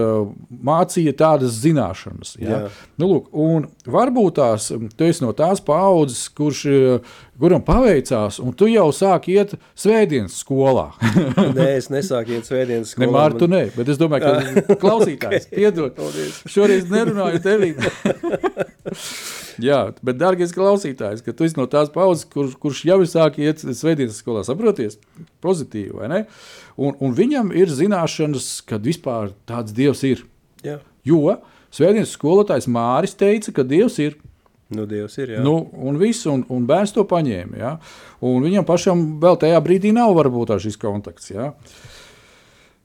mācīja 0.65 1.15
tādas 1.19 1.57
zināšanas. 1.59 2.37
Ja? 2.39 2.61
Nu, 3.01 3.09
lūk, 3.11 3.33
varbūt 3.91 4.37
tās, 4.39 4.69
tu 4.71 5.09
esi 5.09 5.25
no 5.25 5.33
tās 5.35 5.59
paudzes, 5.67 6.29
kurš, 6.31 6.61
kuram 7.41 7.65
paveicās, 7.67 8.39
un 8.39 8.55
tu 8.55 8.69
jau 8.71 8.87
sāki 8.95 9.35
iet 9.35 9.57
svētdienas 9.75 10.37
skolā. 10.45 10.93
nē, 11.59 11.71
es 11.81 11.91
nesāku 11.91 12.37
iet 12.37 12.47
svētdienas 12.47 12.95
skolā. 12.95 13.09
Ne, 13.09 13.15
Mārtu, 13.17 13.49
man... 13.49 13.57
nē, 13.57 13.65
bet 13.75 13.91
es 13.91 13.99
domāju, 13.99 14.31
ka 14.31 14.77
klausītājs, 14.85 15.49
okay. 15.51 15.59
piedod, 15.59 15.99
šoreiz 16.55 16.87
nerunāju 16.93 17.43
tevī. 17.43 17.75
Jā, 19.63 19.79
bet, 20.03 20.19
dārgais 20.21 20.55
klausītājs, 20.57 21.23
ka 21.25 21.35
tu 21.37 21.47
esi 21.47 21.59
no 21.59 21.67
tās 21.71 21.93
paudzes, 21.95 22.27
kur, 22.31 22.51
kurš 22.61 22.85
jau 22.89 22.99
ir 23.03 23.11
sācis 23.11 23.45
iet 23.45 23.65
svētdienas 23.79 24.19
skolā, 24.23 24.43
saproties? 24.47 24.99
Pozitīvi, 25.45 25.95
vai 26.01 26.11
ne? 26.11 26.21
Un, 26.75 26.97
un 26.99 27.15
viņam 27.15 27.53
ir 27.55 27.71
zināšanas, 27.71 28.49
ka 28.69 28.81
vispār 28.83 29.35
tāds 29.49 29.75
dievs 29.77 30.05
ir. 30.09 30.25
Jā. 30.65 30.81
Jo 31.07 31.39
svētdienas 31.75 32.15
skolotājs 32.17 32.71
Māris 32.71 33.17
teica, 33.19 33.55
ka 33.55 33.67
dievs 33.67 34.01
ir. 34.03 34.19
Nu, 34.75 34.87
Dievs 34.89 35.19
ir. 35.21 35.35
Jā. 35.37 35.43
Nu, 35.45 35.59
un 35.77 35.99
viss, 36.01 36.25
un, 36.31 36.43
un 36.51 36.65
bērns 36.69 36.95
to 36.97 37.05
paņēma. 37.09 37.59
Ja? 37.61 37.75
Un 38.25 38.45
viņam 38.45 38.65
pašam 38.67 39.03
vēl 39.23 39.37
tajā 39.43 39.59
brīdī 39.65 39.93
nav 39.95 40.15
varbūt 40.17 40.55
šis 40.65 40.79
kontakts. 40.81 41.31
Ja? 41.35 41.51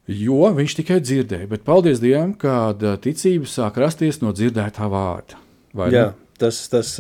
Jo 0.10 0.50
viņš 0.58 0.76
tikai 0.80 1.00
dzirdēja, 1.06 1.48
bet 1.52 1.66
paldies 1.68 2.02
Dievam, 2.02 2.34
kad 2.38 2.82
ā, 2.82 2.96
ticība 3.02 3.50
sāk 3.50 3.78
rasties 3.82 4.24
no 4.24 4.34
dzirdētā 4.36 4.90
vārda. 4.90 5.38
Vai 5.78 5.92
Jā? 5.94 6.08
Tas, 6.42 6.62
tas 6.72 6.94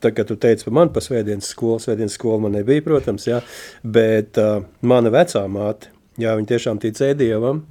tā 0.00 0.12
kā 0.16 0.24
tu 0.26 0.36
teici 0.40 0.66
par 0.66 0.76
mani, 0.78 0.92
pa 0.94 1.02
svētdienas 1.04 1.52
skolu, 1.52 1.80
svētdienas 1.82 2.16
skolu 2.16 2.46
man 2.46 2.56
nebija, 2.56 2.84
protams, 2.86 3.28
jā, 3.28 3.40
bet 3.84 4.40
mana 4.80 5.12
vecā 5.12 5.44
māte, 5.50 5.92
jā, 6.20 6.34
viņa 6.38 6.50
tiešām 6.50 6.80
ticēja 6.82 7.16
Dievam, 7.18 7.62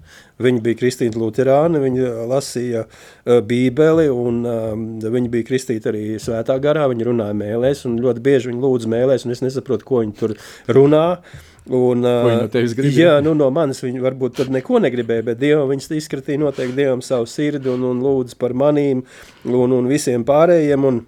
viņa 0.41 0.63
bija 0.65 0.79
kristīta 0.79 1.19
luterāna, 1.19 1.81
viņa 1.83 2.11
lasīja 2.29 2.85
uh, 2.85 3.39
bībeli, 3.45 4.07
un 4.13 4.41
um, 4.47 4.87
viņa 5.03 5.33
bija 5.33 5.47
kristīta 5.49 5.91
arī 5.93 6.03
svētā 6.21 6.57
garā, 6.63 6.87
viņa 6.91 7.09
runāja 7.09 7.37
mēlēs, 7.37 7.85
un 7.89 7.99
ļoti 8.03 8.25
bieži 8.25 8.51
viņa 8.51 8.63
lūdza 8.65 8.91
mēlēs, 8.95 9.27
un 9.27 9.35
es 9.35 9.43
nesaprotu, 9.45 9.87
ko 9.87 10.03
viņa 10.03 10.17
tur 10.19 10.35
runā, 10.71 11.05
Un, 11.69 12.01
viņa 12.01 12.41
no 12.41 12.49
tevis 12.49 12.73
gribēja? 12.77 13.05
Jā, 13.05 13.19
nu, 13.21 13.35
no 13.37 13.51
manis 13.53 13.83
viņa 13.83 14.01
varbūt 14.01 14.41
neko 14.49 14.81
negribēja, 14.81 15.27
bet 15.27 15.39
Dievam 15.41 15.69
viņas 15.69 15.91
izkratīja 15.99 16.41
noteikti 16.41 16.77
Dievam 16.81 17.03
savu 17.05 17.29
sirdi 17.29 17.69
un, 17.69 17.85
un 17.91 18.01
lūdza 18.01 18.39
par 18.41 18.57
manīm 18.57 19.03
un, 19.45 19.77
un 19.77 19.89
visiem 19.91 20.25
pārējiem. 20.25 20.89
Un, 20.89 21.01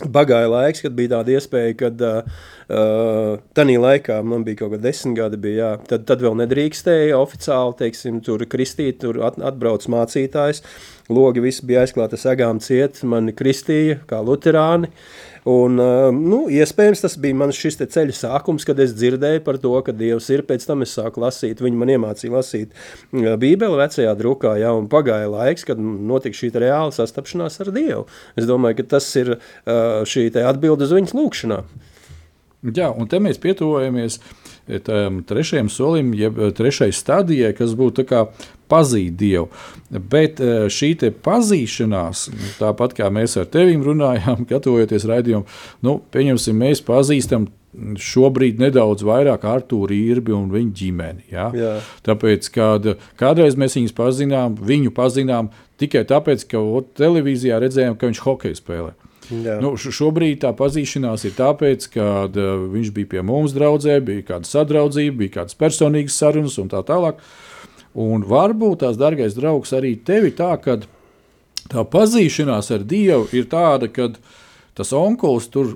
Bagāja 0.00 0.48
laiks, 0.48 0.80
kad 0.80 0.94
bija 0.96 1.10
tāda 1.12 1.34
iespēja, 1.34 1.74
kad 1.76 2.02
uh, 2.06 2.28
uh, 2.72 3.34
tajā 3.56 3.80
laikā 3.82 4.14
man 4.24 4.46
bija 4.46 4.62
kaut 4.62 4.72
kāda 4.72 4.86
desmit 4.86 5.18
gadi, 5.18 5.36
bija, 5.42 5.58
jā, 5.58 5.72
tad, 5.90 6.06
tad 6.08 6.24
vēl 6.24 6.38
nedrīkstēja 6.40 7.18
oficiāli, 7.20 7.76
teiksim, 7.82 8.22
tur 8.24 8.46
kristīt, 8.48 9.02
tur 9.02 9.20
at, 9.28 9.36
atbrauc 9.50 9.84
mācītājs, 9.92 10.62
logi 11.12 11.44
visi 11.44 11.66
bija 11.68 11.84
aizklāti 11.84 12.16
sagām 12.20 12.62
ciet, 12.64 13.02
mani 13.04 13.36
kristīja 13.36 13.98
kā 14.08 14.22
luterāni, 14.24 14.88
un, 15.48 15.76
uh, 15.80 16.08
nu, 16.14 16.42
iespējams, 16.52 17.04
tas 17.04 17.16
bija 17.20 17.38
mans 17.40 17.58
šis 17.58 17.80
ceļa 17.80 18.16
sākums, 18.16 18.66
kad 18.68 18.80
es 18.82 18.94
dzirdēju 18.96 19.44
par 19.46 19.60
to, 19.62 19.72
ka 19.86 19.94
Dievs 19.96 20.28
ir, 20.34 20.44
pēc 20.48 20.66
tam 20.68 20.84
es 20.86 20.96
sāku 20.96 21.22
lasīt, 21.24 21.62
viņi 21.64 21.80
man 21.80 21.94
iemācīja 21.96 22.34
lasīt 22.34 22.74
uh, 22.74 23.36
bībeli 23.40 23.80
vecajā 23.80 24.16
drukā, 24.18 24.56
jā, 24.60 24.72
un 24.76 24.90
pagāja 24.92 25.30
laiks, 25.32 25.66
kad 25.68 25.80
notika 25.80 26.36
šī 26.36 26.52
reāla 26.56 26.92
sastapšanās 26.94 27.60
ar 27.64 27.72
Dievu. 27.76 28.04
Es 28.36 28.48
domāju, 28.50 28.80
ka 28.80 28.90
tas 28.96 29.08
ir 29.20 29.36
uh, 29.36 30.02
šī 30.08 30.28
atbilde 30.44 30.88
uz 30.88 30.96
viņas 30.96 31.16
lūkšanām. 31.16 31.72
Jā, 32.60 32.90
un 32.92 33.08
te 33.08 33.16
mēs 33.24 33.38
pietuvojamies 33.40 34.18
e, 34.20 34.78
tam 34.84 35.22
trešajam 35.24 35.70
solim, 35.72 36.10
jeb 36.16 36.36
e, 36.36 36.50
trešajai 36.56 36.92
stadijai, 36.92 37.54
kas 37.56 37.72
būtu 37.78 38.04
pazīt 38.70 39.16
Dievu. 39.20 39.48
Bet 39.90 40.40
e, 40.40 40.68
šī 40.72 40.94
pazīšanās, 41.24 42.26
nu, 42.34 42.50
tāpat 42.60 42.94
kā 42.98 43.10
mēs 43.12 43.36
ar 43.40 43.48
tevim 43.50 43.82
runājām, 43.86 44.44
gatavojoties 44.52 45.08
raidījumam, 45.10 45.48
nu, 45.86 45.98
pieņemsim, 46.14 46.60
mēs 46.64 46.84
pazīstam 46.86 47.50
šobrīd 48.00 48.58
nedaudz 48.60 49.04
vairāk 49.06 49.44
Arthuru 49.46 49.94
Irbi 49.94 50.34
un 50.34 50.48
viņa 50.50 50.72
ģimeni. 50.80 51.26
Ja? 51.30 51.50
Jā. 51.54 51.76
Tāpēc, 52.06 52.48
kad 52.54 52.88
kādreiz 53.20 53.54
mēs 53.58 53.78
viņus 53.78 53.94
pazinām, 53.96 54.56
viņu 54.58 54.90
pazinām 54.94 55.52
tikai 55.80 56.02
tāpēc, 56.08 56.48
ka 56.50 56.60
ot, 56.60 56.90
televīzijā 56.98 57.60
redzējām, 57.62 57.94
ka 57.96 58.10
viņš 58.10 58.24
hokeju 58.26 58.58
spēlē. 58.58 58.96
Jā. 59.30 59.60
Nu, 59.62 59.76
šobrīd 59.78 60.40
tā 60.42 60.50
pazīšanās 60.58 61.24
ir 61.28 61.36
tāpēc, 61.36 61.86
ka 61.94 62.06
uh, 62.26 62.64
viņš 62.72 62.90
bija 62.96 63.12
pie 63.14 63.22
mums 63.26 63.54
draudzē, 63.54 64.00
bija 64.02 64.26
kāda 64.32 64.48
sadraudzība, 64.48 65.20
bija 65.22 65.36
kādas 65.38 65.58
personīgas 65.58 66.18
sarunas 66.18 66.58
un 66.58 66.70
tā 66.72 66.82
tālāk. 66.86 67.22
Un 67.98 68.22
varbūt 68.26 68.84
tās, 68.84 68.98
dārgais 69.00 69.34
draugs, 69.34 69.72
arī 69.74 69.96
tevi 70.06 70.30
tā, 70.36 70.52
ka 70.62 70.78
tā 71.70 71.84
pazīšanās 71.86 72.70
ar 72.74 72.84
Dievu 72.86 73.26
ir 73.34 73.48
tāda, 73.50 73.90
ka 73.90 74.12
tas 74.78 74.92
onkulis 74.94 75.50
tur 75.50 75.74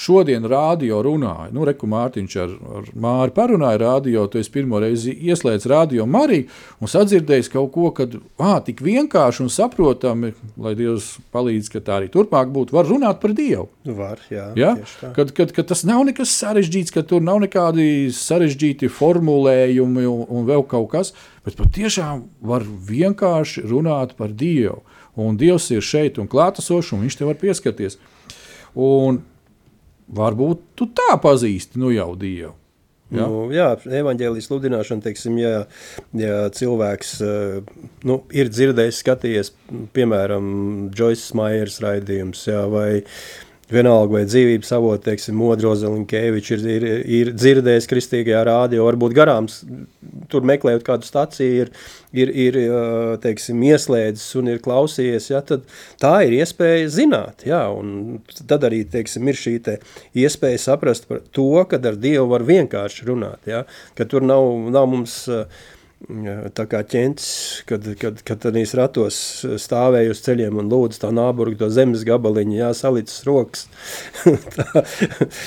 šodien 0.00 0.44
rādio 0.48 1.00
runāja. 1.04 1.50
Nu, 1.54 1.64
Reku 1.66 1.88
Mārtiņš 1.90 2.36
ar, 2.42 2.54
ar 2.78 2.88
Māri 2.98 3.34
parunāja 3.36 3.80
rādio, 3.82 4.26
tu 4.30 4.40
esi 4.40 4.52
pirmo 4.54 4.80
reizi 4.82 5.14
ieslēdz 5.28 5.68
rādio 5.70 6.06
Mariju 6.10 6.48
un 6.80 6.90
sadzirdējis 6.90 7.50
kaut 7.52 7.72
ko, 7.74 7.90
kad 7.96 8.16
ā, 8.38 8.56
tik 8.66 8.82
vienkārši 8.84 9.44
un 9.44 9.52
saprotami, 9.52 10.32
lai 10.60 10.74
Dievs 10.78 11.14
palīdz, 11.34 11.70
ka 11.72 11.82
tā 11.84 11.98
arī 12.00 12.10
turpmāk 12.12 12.50
būtu, 12.54 12.76
var 12.76 12.88
runāt 12.90 13.20
par 13.22 13.34
Dievu. 13.36 13.68
Var, 13.84 14.24
jā, 14.32 14.48
Ja? 14.58 14.74
Kad, 15.14 15.32
kad, 15.36 15.52
kad 15.54 15.68
tas 15.70 15.84
nav 15.86 16.04
nekas 16.08 16.32
sarežģīts, 16.38 16.94
ka 16.94 17.04
tur 17.06 17.22
nav 17.24 17.40
nekādi 17.44 18.08
sarežģīti 18.14 18.90
formulējumi 18.92 20.06
un, 20.08 20.24
un 20.28 20.48
vēl 20.48 20.64
kaut 20.70 20.90
kas, 20.94 21.12
bet 21.44 21.58
patiešām 21.58 22.24
var 22.44 22.64
vienkārši 22.64 23.66
runāt 23.70 24.16
par 24.18 24.32
Dievu. 24.32 24.82
Un 25.20 25.36
Dievs 25.38 25.68
ir 25.70 25.84
šeit 25.84 26.18
un 26.18 26.26
klātesošs, 26.30 26.94
un 26.94 27.04
Viņš 27.04 27.20
te 27.20 27.28
var 27.28 27.38
pieskarties. 27.38 28.00
Un 28.74 29.20
varbūt 30.08 30.68
tu 30.78 30.90
tā 30.92 31.14
pazīsti 31.22 31.80
nu 31.80 31.94
jau 31.94 32.12
Dievu. 32.18 32.54
Ja? 33.14 33.26
nu, 33.28 33.44
jā 33.54 33.68
evanģēlijas 34.00 34.48
sludināšana, 34.48 35.04
teiksim, 35.04 35.36
ja, 35.38 35.64
ja 36.18 36.48
cilvēks 36.54 37.10
eh, 37.22 37.74
nu, 38.08 38.18
ir 38.34 38.50
dzirdējis, 38.50 39.00
skatījies, 39.04 39.52
piemēram, 39.94 40.46
Joyce 40.96 41.36
Myers 41.38 41.78
raidījums, 41.84 42.46
jā, 42.48 42.64
vai 42.72 43.04
vienalga, 43.72 44.12
vai 44.18 44.24
dzīvības 44.28 44.72
avot, 44.76 45.02
teiksim, 45.06 45.36
Modro 45.40 45.72
Zelinkēvičs 45.78 46.50
ir, 46.54 46.64
ir, 46.68 46.86
ir 47.18 47.30
dzirdējis 47.36 47.88
kristīgajā 47.90 48.42
rādio, 48.48 48.84
varbūt 48.88 49.14
garām 49.16 49.48
s- 49.48 49.62
tur 50.32 50.44
meklējot 50.46 50.84
kādu 50.86 51.08
staciju, 51.08 51.64
ir, 51.64 51.70
ir, 52.12 52.32
ir 52.44 52.58
teiksim, 53.24 53.62
ieslēdzis 53.70 54.28
un 54.40 54.50
ir 54.52 54.60
klausījies, 54.64 55.30
ja, 55.32 55.40
tad 55.46 55.64
tā 56.02 56.12
ir 56.26 56.36
iespēja 56.42 56.90
zināt, 56.92 57.46
jā, 57.48 57.62
un 57.74 58.20
tad 58.48 58.66
arī, 58.68 58.82
teiksim, 58.90 59.28
ir 59.32 59.40
šī 59.40 59.54
te 59.64 59.78
iespēja 60.18 60.60
saprast 60.68 61.08
par 61.10 61.22
to, 61.34 61.48
ka 61.70 61.80
ar 61.84 61.96
Dievu 62.00 62.28
var 62.34 62.44
vienkārši 62.48 63.08
runāt, 63.08 63.40
ja, 63.50 63.64
ka 63.96 64.04
tur 64.08 64.24
nav, 64.26 64.44
nav 64.74 64.88
mums 64.92 65.16
eh, 65.32 65.44
tā 66.54 66.66
kā 66.68 66.82
ķentis, 66.84 67.28
kad, 67.68 67.86
kad, 68.00 68.18
kad 68.26 68.40
tādīs 68.42 68.74
ratos 68.76 69.16
stāvēju 69.62 70.12
uz 70.12 70.20
ceļiem 70.24 70.58
un 70.60 70.68
lūdzu 70.68 71.00
tā 71.00 71.10
nāburgu 71.14 71.56
to 71.62 71.70
zemes 71.72 72.04
gabaliņu, 72.04 72.56
jā, 72.58 72.70
salicis 72.76 73.24
rokas. 73.24 73.66
tā, 74.56 74.84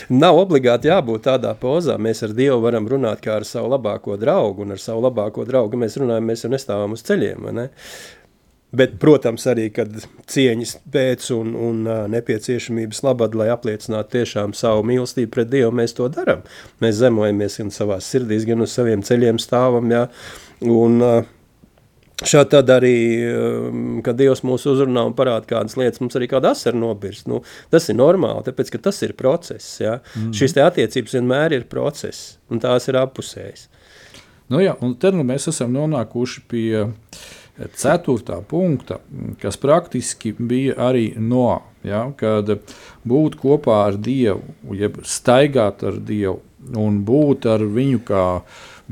nav 0.09 0.39
obligāti 0.41 0.89
jābūt 0.89 1.27
tādā 1.29 1.53
pozā. 1.61 1.99
Mēs 2.01 2.23
ar 2.25 2.33
Dievu 2.37 2.59
varam 2.65 2.89
runāt 2.89 3.21
kā 3.23 3.37
ar 3.37 3.45
savu 3.47 3.69
labāko 3.75 4.17
draugu, 4.17 4.65
un 4.65 4.73
ar 4.73 4.81
savu 4.81 5.05
labāko 5.05 5.45
draugu 5.47 5.79
mēs 5.79 5.99
runājam, 6.01 6.29
mēs 6.31 6.45
jau 6.45 6.53
nestāvam 6.53 6.97
uz 6.97 7.05
ceļiem, 7.05 7.51
ne? 7.57 7.69
Bet, 8.77 8.97
protams, 9.01 9.45
arī 9.49 9.69
cieņas 9.71 10.73
pēc 10.93 11.29
un, 11.35 11.53
un 11.55 11.79
nepieciešamības 12.13 13.01
labad, 13.05 13.37
lai 13.37 13.47
apliecinātu 13.53 14.17
tiešām 14.17 14.53
savu 14.57 14.83
mīlestību 14.89 15.31
pret 15.33 15.49
Dievu, 15.53 15.71
mēs 15.79 15.95
to 15.97 16.09
darām. 16.13 16.43
Mēs 16.83 16.99
zemojamies 16.99 17.57
gan 17.61 17.73
savā 17.73 17.97
sirdīs, 18.03 18.45
gan 18.49 18.61
uz 18.65 18.75
saviem 18.75 19.05
ceļiem 19.07 19.41
stāvam. 19.41 19.89
Jā. 19.93 20.05
Un, 20.67 21.01
Šādi 22.17 22.49
tad 22.49 22.71
arī, 22.73 22.95
kad 24.01 24.17
Dievs 24.17 24.39
mūs 24.41 24.63
uzrunā 24.65 25.03
un 25.05 25.13
parāda 25.13 25.45
kādas 25.51 25.75
lietas, 25.77 25.99
mums 26.01 26.15
arī 26.17 26.25
kāda 26.31 26.55
asara 26.55 26.73
nobirst. 26.73 27.27
Nu, 27.29 27.43
tas 27.69 27.85
ir 27.93 27.97
normāli, 27.99 28.41
tāpēc, 28.47 28.71
ka 28.73 28.79
tas 28.87 29.03
ir 29.05 29.13
process. 29.19 29.75
Ja? 29.83 29.99
Mm. 30.17 30.31
Te 30.33 30.63
attiecības 30.63 31.13
vienmēr 31.19 31.53
ir 31.59 31.67
process, 31.69 32.39
un 32.49 32.63
tās 32.63 32.89
ir 32.89 32.97
apusējas. 32.97 33.67
Nu, 34.49 34.63
jā, 34.63 34.73
un 34.81 34.95
tad 34.97 35.13
nu, 35.13 35.27
mēs 35.29 35.45
esam 35.51 35.75
nonākuši 35.75 36.43
pie 36.49 36.87
ceturtā 37.77 38.41
punkta, 38.47 38.99
kas 39.41 39.57
praktiski 39.57 40.33
bija 40.37 40.75
arī 40.89 41.09
no, 41.17 41.61
ja, 41.85 42.05
kad 42.17 42.51
būt 43.07 43.37
kopā 43.41 43.79
ar 43.87 43.97
Dievu, 43.97 44.55
jeb 44.77 45.01
staigāt 45.07 45.83
ar 45.87 45.97
Dievu 45.97 46.41
un 46.77 47.01
būt 47.07 47.47
ar 47.49 47.63
viņu, 47.63 48.03
kā 48.05 48.23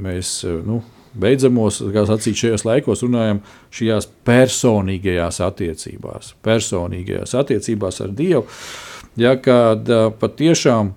mēs 0.01 0.39
nu, 0.65 0.81
beidzamos, 1.15 1.79
kā 1.93 2.05
sacīt, 2.07 2.37
šajos 2.41 2.65
laikos 2.67 3.05
runājam, 3.05 3.41
šajās 3.75 4.09
personīgajās 4.27 5.39
attiecībās, 5.45 6.33
personīgajās 6.45 7.35
attiecībās 7.39 8.01
ar 8.03 8.13
Dievu, 8.15 8.45
ja, 9.19 9.35
uh, 9.35 10.11
patiešām 10.19 10.93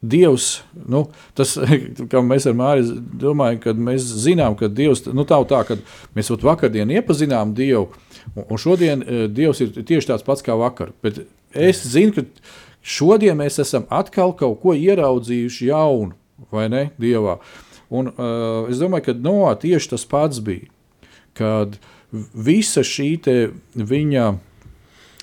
Dievs, 0.00 0.62
nu, 0.88 1.04
tas, 1.36 1.52
kā 2.12 2.22
mēs 2.24 2.46
ar 2.48 2.56
Māriju 2.56 2.96
domājam, 3.20 3.58
kad 3.66 3.80
mēs 3.88 4.06
zinām, 4.24 4.56
ka 4.56 4.70
Dievs, 4.72 5.04
nu 5.12 5.26
tā, 5.28 5.36
tā 5.48 5.60
kad 5.68 5.82
mēs 6.16 6.32
vat 6.32 6.46
vakardien 6.46 6.92
iepazinām 6.96 7.52
Dievu, 7.56 7.90
un, 8.32 8.46
un 8.46 8.60
šodien 8.60 9.04
eh, 9.04 9.26
Dievs 9.28 9.60
ir 9.60 9.74
tieši 9.76 10.12
tāds 10.12 10.24
pats 10.24 10.44
kā 10.46 10.56
vakar. 10.56 10.94
Bet 11.04 11.22
es 11.52 11.84
zinu, 11.84 12.16
ka 12.16 12.24
šodien 12.80 13.36
mēs 13.40 13.60
esam 13.60 13.84
atkal 13.92 14.32
kaut 14.38 14.62
ko 14.62 14.76
ieraudzījuši 14.78 15.68
jaunu, 15.68 16.16
vai 16.52 16.70
ne, 16.72 16.86
Dievā. 17.00 17.36
Un 17.90 18.12
uh, 18.14 18.70
es 18.70 18.78
domāju, 18.78 19.08
ka 19.08 19.16
Noā 19.18 19.56
tieši 19.58 19.90
tas 19.92 20.04
pats 20.08 20.38
bija, 20.46 20.70
kad 21.36 21.76
visa 22.10 22.84
šī 22.86 23.10
te 23.24 23.34
viņa 23.74 24.28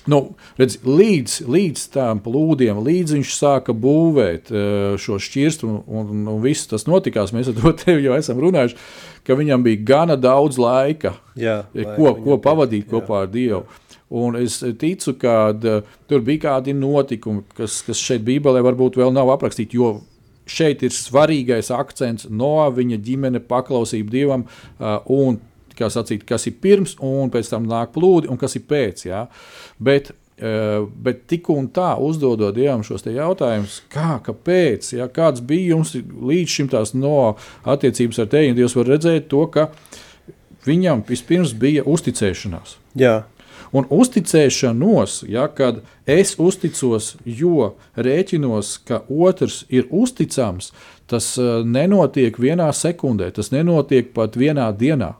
Nu, 0.08 0.20
redz, 0.56 0.78
līdz, 0.86 1.34
līdz 1.52 1.82
tam 1.92 2.22
plūdiem, 2.24 2.80
līdz 2.84 3.16
viņš 3.18 3.32
sāka 3.36 3.74
būvēt 3.76 4.52
eh, 4.52 4.94
šo 5.00 5.18
šķirstu, 5.20 5.68
un, 5.68 5.82
un, 6.00 6.22
un 6.32 6.40
viss 6.44 6.68
tas 6.70 6.86
notikās. 6.88 7.34
Mēs 7.36 7.52
ar 7.52 7.58
to 7.58 7.74
tevi 7.82 8.06
jau 8.06 8.16
esam 8.16 8.40
runājuši, 8.42 8.78
ka 9.28 9.36
viņam 9.38 9.66
bija 9.66 9.84
gana 9.92 10.16
daudz 10.16 10.60
laika, 10.60 11.14
Jā, 11.36 11.60
laika 11.76 11.98
ko, 11.98 12.14
ko 12.24 12.40
pavadīt 12.44 12.86
jā. 12.86 12.92
kopā 12.94 13.24
ar 13.26 13.32
Dievu. 13.32 13.66
Un 14.08 14.38
es 14.40 14.62
ticu, 14.80 15.12
ka 15.20 15.34
uh, 15.52 15.96
tur 16.08 16.22
bija 16.24 16.46
kādi 16.46 16.72
notikumi, 16.72 17.42
kas, 17.58 17.82
kas 17.84 18.00
šeit 18.00 18.22
Bībelē 18.24 18.62
varbūt 18.64 18.96
vēl 18.96 19.12
nav 19.12 19.28
aprakstīti. 19.34 19.76
Jo 19.76 19.98
šeit 20.48 20.82
ir 20.86 20.94
svarīgais 20.94 21.68
akcents 21.74 22.24
no 22.32 22.54
viņa 22.72 22.98
ģimene 23.04 23.42
paklausība 23.44 24.14
Dievam. 24.14 24.46
Un, 25.12 25.36
kā 25.78 25.90
sacīt, 25.92 26.26
kas 26.28 26.48
ir 26.50 26.58
pirms, 26.62 26.96
un 27.04 27.30
pēc 27.34 27.52
tam 27.52 27.68
nāk 27.70 27.94
plūdi, 27.94 28.30
un 28.30 28.40
kas 28.40 28.58
ir 28.58 28.66
pēc. 28.68 29.06
Jā. 29.08 29.26
Bet 29.78 30.12
Uh, 30.38 30.84
bet 30.94 31.24
tik 31.26 31.48
un 31.50 31.64
tā 31.74 31.96
uzdodot 31.98 32.54
Dievam 32.54 32.84
šos 32.86 33.02
jautājumus, 33.10 33.80
kā, 33.90 34.20
kāpēc, 34.22 34.92
ja, 34.94 35.08
kāds 35.10 35.42
bija 35.42 35.72
jums 35.72 35.96
līdz 35.98 36.52
šim 36.52 36.68
tās 36.70 36.92
no 36.94 37.32
attiecības 37.66 38.20
ar 38.22 38.28
tevi, 38.30 38.52
Dievs 38.54 38.76
var 38.78 38.86
redzēt 38.86 39.26
to, 39.32 39.40
ka 39.50 39.64
viņam 40.62 41.02
vispirms 41.08 41.56
bija 41.58 41.82
uzticēšanās. 41.82 42.76
Jā. 43.02 43.16
Un 43.74 43.90
uzticēšanos, 43.90 45.24
ja, 45.26 45.48
kad 45.50 45.82
es 46.06 46.36
uzticos, 46.38 47.16
jo 47.26 47.72
rēķinos, 47.98 48.76
ka 48.86 49.02
otrs 49.10 49.64
ir 49.74 49.90
uzticams, 49.90 50.70
tas 51.10 51.32
uh, 51.40 51.64
nenotiek 51.66 52.38
vienā 52.38 52.70
sekundē, 52.70 53.32
tas 53.34 53.50
nenotiek 53.50 54.14
pat 54.14 54.38
vienā 54.38 54.70
dienā. 54.70 55.16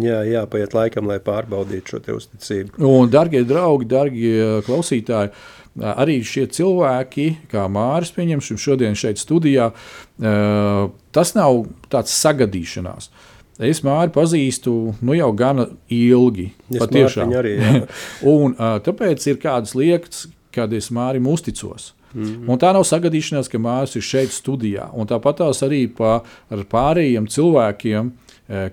Jā, 0.00 0.22
jāpaiet 0.24 0.72
laikam, 0.72 1.08
lai 1.10 1.18
pārbaudītu 1.20 1.92
šo 1.92 2.14
uzticību. 2.16 2.78
Un, 2.88 3.10
darbie 3.12 3.42
draugi, 3.44 3.88
darbie 3.90 4.62
klausītāji, 4.64 5.32
arī 5.80 6.16
šie 6.24 6.46
cilvēki, 6.52 7.26
kā 7.52 7.66
Mārcis, 7.72 8.14
pieņemsim 8.16 8.60
šodien 8.60 8.96
šeit 8.96 9.20
studijā, 9.20 9.68
tas 10.16 11.34
nav 11.36 11.66
tāds 11.92 12.16
sagadīšanās. 12.22 13.10
Es 13.62 13.82
Māri 13.84 14.08
pazīstu 14.14 14.94
nu, 15.04 15.14
jau 15.14 15.28
gana 15.36 15.68
ilgi. 15.92 16.48
Patiešām. 16.72 17.34
Arī, 17.36 17.58
un, 18.32 18.56
tāpēc 18.56 19.28
ir 19.28 19.42
kādas 19.42 19.76
lietas, 19.76 20.24
kad 20.52 20.72
es 20.72 20.88
Mārim 20.88 21.28
uzticos. 21.28 21.92
Mm 22.12 22.24
-hmm. 22.24 22.48
Un 22.48 22.58
tā 22.58 22.72
nav 22.72 22.84
sagadīšanās, 22.84 23.48
ka 23.48 23.58
Mārcis 23.58 23.96
ir 23.96 24.02
šeit 24.02 24.32
studijā. 24.32 24.88
Un 24.92 25.06
tāpat 25.06 25.40
arī 25.40 25.88
pa, 25.96 26.22
ar 26.50 26.58
pārējiem 26.58 27.28
cilvēkiem, 27.28 28.10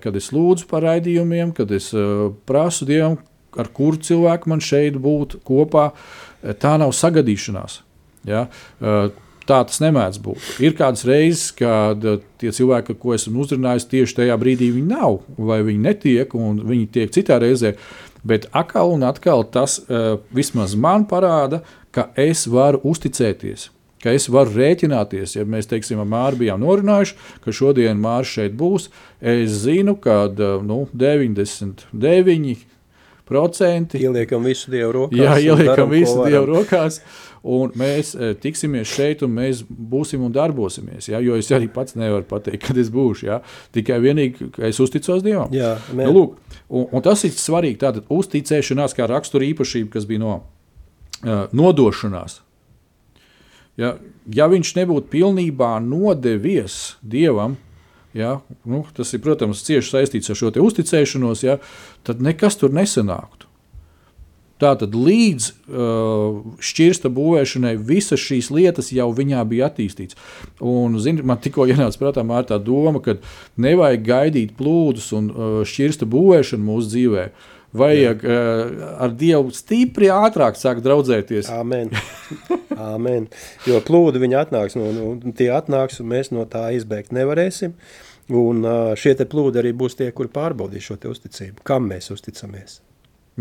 kad 0.02 0.16
es 0.18 0.30
lūdzu 0.34 0.68
par 0.70 0.84
raidījumiem, 0.84 1.54
kad 1.56 1.70
es 1.72 1.90
prasu 2.48 2.88
Dievam, 2.88 3.18
ar 3.58 3.70
kuru 3.74 4.00
cilvēku 4.04 4.50
man 4.52 4.62
šeit 4.62 4.98
būt 5.00 5.40
kopā. 5.46 5.90
Tā 6.60 6.76
nav 6.80 6.92
sagadīšanās. 6.96 7.80
Ja? 8.28 8.46
Tā 9.50 9.58
tas 9.66 9.80
nemēdz 9.82 10.20
būt. 10.22 10.52
Ir 10.62 10.76
kādas 10.78 11.02
reizes, 11.08 11.48
kad 11.56 12.04
tie 12.38 12.52
cilvēki, 12.54 12.94
ko 13.00 13.16
esmu 13.16 13.42
uzrunājis, 13.42 13.88
tieši 13.90 14.20
tajā 14.20 14.36
brīdī 14.38 14.70
viņi 14.76 14.92
nav, 14.92 15.20
vai 15.34 15.58
viņi 15.66 15.82
netiek, 15.88 16.36
un 16.38 16.62
viņi 16.68 16.86
tiek 16.94 17.16
citā 17.16 17.40
reizē. 17.42 17.74
Bet 18.22 18.46
atkal 18.52 18.92
un 18.94 19.02
atkal 19.08 19.46
tas 19.48 19.80
vismaz 20.36 20.76
man 20.76 21.08
parāda, 21.10 21.64
ka 21.90 22.10
es 22.20 22.44
varu 22.46 22.82
uzticēties 22.86 23.70
ka 24.02 24.14
es 24.16 24.28
varu 24.32 24.54
rēķināties, 24.56 25.36
ja 25.38 25.46
mēs 25.48 25.70
teiksim, 25.70 26.00
ar 26.02 26.08
Māru 26.10 26.40
bijām 26.40 26.62
norunājuši, 26.64 27.16
ka 27.44 27.54
šodien 27.54 28.00
Mārcis 28.00 28.36
šeit 28.38 28.58
būs. 28.58 28.90
Es 29.20 29.62
zinu, 29.64 29.96
ka 30.00 30.24
nu, 30.66 30.86
99. 30.92 32.66
Procenti. 33.30 34.00
Ieliekam 34.02 34.42
visu 34.42 34.72
dievu 34.72 34.90
rokās. 34.96 35.20
Jā, 35.20 35.36
ieliekam 35.38 35.92
visu 35.92 36.24
dievu 36.24 36.48
rokās. 36.48 36.96
Un 37.46 37.70
mēs 37.78 38.10
e, 38.18 38.32
tiksimies 38.36 38.90
šeit, 38.90 39.22
un 39.22 39.30
mēs 39.36 39.62
būsim 39.64 40.24
un 40.26 40.32
darbosimies. 40.34 41.06
Ja? 41.12 41.20
Jo 41.22 41.38
es 41.38 41.48
arī 41.54 41.70
pats 41.72 41.94
nevaru 41.96 42.26
pateikt, 42.28 42.66
kad 42.66 42.80
es 42.82 42.90
būšu. 42.92 43.28
Ja? 43.28 43.38
Tikai 43.72 44.00
vienīgi, 44.02 44.50
ka 44.56 44.66
es 44.66 44.82
uzticos 44.82 45.22
Dievam. 45.22 45.54
Jā, 45.54 45.76
nu, 45.94 46.10
lūk, 46.10 46.58
un, 46.66 46.90
un 46.90 47.06
tas 47.06 47.22
ir 47.24 47.32
svarīgi. 47.38 47.78
Tātad 47.80 48.10
uzticēšanās 48.10 48.98
kā 48.98 49.06
rakstura 49.08 49.46
īpašība, 49.46 49.92
kas 49.94 50.10
bija 50.10 50.24
no 50.26 50.34
uh, 50.36 51.46
nodošanās. 51.54 52.40
Ja, 53.78 53.94
ja 54.26 54.48
viņš 54.50 54.74
nebūtu 54.76 55.10
pilnībā 55.12 55.76
nodevies 55.84 56.96
Dievam, 57.02 57.56
ja, 58.16 58.40
nu, 58.66 58.82
tas 58.96 59.14
ir, 59.14 59.22
protams, 59.24 59.62
cieši 59.66 59.94
saistīts 59.94 60.32
ar 60.32 60.38
šo 60.40 60.50
uzticēšanos, 60.64 61.44
ja, 61.46 61.60
tad 62.06 62.24
nekas 62.24 62.58
tur 62.60 62.74
nesanāktu. 62.74 63.46
Tātad 64.60 64.92
līdz 64.92 65.44
uh, 65.72 66.40
šķirsta 66.60 67.08
būvēšanai 67.16 67.78
visas 67.80 68.20
šīs 68.20 68.50
lietas 68.52 68.90
jau 68.92 69.06
viņā 69.16 69.40
bija 69.48 69.70
attīstītas. 69.70 70.18
Un, 70.60 70.98
zin, 71.00 71.22
man 71.24 71.40
tikko 71.40 71.64
ienāca 71.70 72.02
prātā 72.02 72.24
tā 72.50 72.58
doma, 72.60 73.00
ka 73.00 73.16
nevajag 73.56 74.04
gaidīt 74.04 74.52
plūdus 74.58 75.14
un 75.16 75.30
uh, 75.32 75.54
šķirsta 75.64 76.08
būvēšanu 76.10 76.66
mūsu 76.66 76.92
dzīvēm 76.92 77.32
vajag 77.76 78.24
uh, 78.26 78.84
ar 79.04 79.14
Dievu 79.14 79.52
stipri 79.54 80.10
ātrāk 80.12 80.58
sākt 80.58 80.84
draudzēties. 80.86 81.50
Amen. 81.54 81.92
Amen. 82.76 83.28
Jo 83.68 83.80
plūdi 83.84 84.22
viņi 84.22 84.38
atnāks, 84.40 84.76
no, 84.78 84.90
no, 84.94 85.32
tie 85.36 85.50
atnāks, 85.54 86.00
un 86.02 86.10
mēs 86.14 86.32
no 86.34 86.46
tā 86.50 86.70
izbēgt 86.76 87.14
nevarēsim. 87.16 87.76
Un 88.30 88.66
uh, 88.66 88.92
šie 88.98 89.16
plūdi 89.26 89.62
arī 89.62 89.72
būs 89.74 89.98
tie, 89.98 90.10
kuri 90.14 90.30
pārbaudīs 90.32 90.86
šo 90.86 90.98
uzticību. 91.10 91.64
Kam 91.66 91.88
mēs 91.90 92.12
uzticamies? 92.14 92.78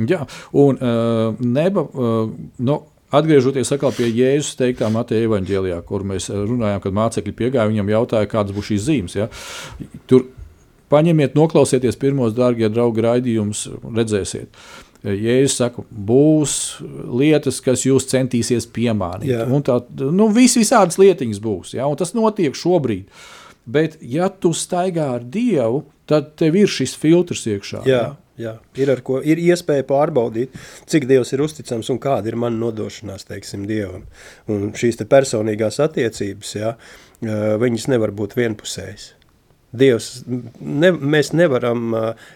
Jā, 0.09 0.23
un 0.57 0.79
uh, 0.79 1.35
neba. 1.41 1.85
Uh, 1.93 2.31
no, 2.57 2.81
Atgriežoties 3.09 3.71
pie 3.97 4.05
Jēzus 4.13 4.53
teiktā 4.53 4.85
Mateja 4.93 5.25
evanģēlijā, 5.25 5.79
kur 5.81 6.03
mēs 6.05 6.27
runājām, 6.29 6.81
kad 6.83 6.93
mācekļi 6.93 7.31
piegāja, 7.39 7.69
viņam 7.71 7.89
jautāja, 7.89 8.29
kādas 8.29 8.53
būs 8.53 8.67
šīs 8.69 8.83
zīmes. 8.85 9.15
Ja? 9.17 9.25
Tur 10.05 10.27
Paņemiet, 10.89 11.35
noklausieties 11.37 11.97
pirmos, 12.01 12.35
dārgie 12.37 12.69
draugi, 12.73 13.03
raidījumus, 13.05 13.65
redzēsiet. 13.95 14.61
Jēzus 14.99 15.55
saka, 15.61 15.85
būs 15.89 16.53
lietas, 16.91 17.61
kas 17.63 17.85
jūs 17.87 18.09
centīsies 18.11 18.67
piemānīt. 18.75 19.29
Jā. 19.31 19.45
Un 19.47 19.63
tā, 19.63 19.77
nu, 20.11 20.27
vis, 20.35 20.57
visādas 20.59 20.99
lietiņas 20.99 21.39
būs, 21.43 21.75
ja? 21.77 21.87
un 21.87 21.95
tas 21.99 22.11
notiek 22.17 22.57
šobrīd. 22.57 23.07
Bet, 23.69 23.99
ja 24.01 24.27
tu 24.33 24.51
staigā 24.55 25.05
ar 25.19 25.23
Dievu, 25.23 25.85
tad 26.09 26.33
tev 26.41 26.57
ir 26.59 26.71
šis 26.71 26.97
filtrs 26.99 27.45
iekšā. 27.47 27.85
Jā. 27.87 28.01
Ja? 28.09 28.17
Jā, 28.39 28.53
ir, 28.79 28.93
ko, 29.03 29.17
ir 29.19 29.39
iespēja 29.43 29.83
pārbaudīt, 29.83 30.53
cik 30.87 31.09
Dievs 31.09 31.33
ir 31.35 31.43
uzticams 31.43 31.89
un 31.91 31.99
kāda 31.99 32.31
ir 32.31 32.37
mana 32.39 32.55
nodošanās 32.55 33.27
teiksim, 33.27 33.65
Dievam. 33.67 34.05
Un 34.47 34.69
šīs 34.79 35.01
te 35.01 35.07
personīgās 35.11 35.81
attiecības, 35.83 36.53
jā, 36.55 36.71
viņas 37.59 37.89
nevar 37.91 38.15
būt 38.15 38.37
vienpusējas. 38.39 39.09
Dievs, 39.69 40.23
ne, 40.25 40.89
mēs 40.91 41.29
nevaram 41.37 41.93
uh, 41.93 42.29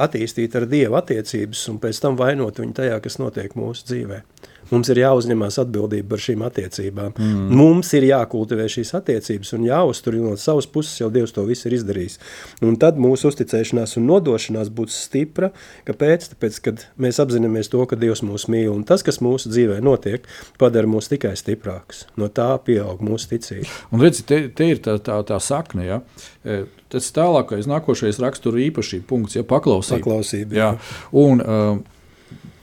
attīstīt 0.00 0.54
ar 0.56 0.64
Dievu 0.70 0.96
attiecības 1.00 1.66
un 1.72 1.80
pēc 1.82 2.00
tam 2.00 2.16
vainot 2.16 2.60
viņu 2.62 2.76
tajā, 2.78 3.00
kas 3.04 3.18
notiek 3.20 3.56
mūsu 3.58 3.84
dzīvē. 3.90 4.22
Mums 4.70 4.90
ir 4.92 5.00
jāuzņemās 5.02 5.58
atbildība 5.62 6.12
par 6.12 6.22
šīm 6.22 6.44
attiecībām. 6.46 7.14
Mm. 7.16 7.50
Mums 7.58 7.90
ir 7.98 8.06
jākultivē 8.06 8.68
šīs 8.70 8.92
attiecības 8.98 9.54
un 9.56 9.66
jāuztur 9.66 10.16
no 10.20 10.36
savas 10.40 10.68
puses, 10.70 10.98
jau 11.00 11.10
Dievs 11.12 11.34
to 11.34 11.44
visu 11.48 11.68
ir 11.68 11.76
izdarījis. 11.80 12.18
Un 12.66 12.78
tad 12.80 13.00
mūsu 13.00 13.30
uzticēšanās 13.32 13.96
un 13.98 14.06
nodošanās 14.10 14.70
būs 14.74 14.96
stipra. 15.06 15.50
Kāpēc? 15.88 16.30
Tāpēc, 16.34 16.60
kad 16.66 16.86
mēs 17.02 17.20
apzināmies 17.22 17.72
to, 17.72 17.82
ka 17.90 17.98
Dievs 17.98 18.24
mūs 18.26 18.46
mīl 18.52 18.70
un 18.72 18.86
tas, 18.86 19.04
kas 19.06 19.20
mūsu 19.24 19.50
dzīvē 19.52 19.80
notiek, 19.84 20.28
padara 20.60 20.90
mūs 20.90 21.10
tikai 21.10 21.34
stiprākus. 21.38 22.06
No 22.20 22.30
tā 22.32 22.52
pieaug 22.64 23.02
mūsu 23.04 23.34
ticība. 23.34 23.68
Un 23.90 24.04
redzi, 24.04 24.26
te, 24.28 24.42
te 24.54 24.70
ir 24.70 24.82
tā, 24.84 24.98
tā, 25.02 25.18
tā 25.26 25.40
sakne, 25.42 25.86
ja? 25.86 26.02
E, 26.44 26.62
tas 26.92 27.10
tālākais, 27.16 27.68
nākošais 27.70 28.20
rakstura 28.22 28.62
īpašība 28.68 29.08
punkts, 29.10 29.38
ja 29.38 29.46
paklausība. 29.46 30.00
paklausība 30.00 30.56
jā. 30.56 30.68
Jā. 30.74 30.92
Un, 31.20 31.42
uh, 31.42 31.99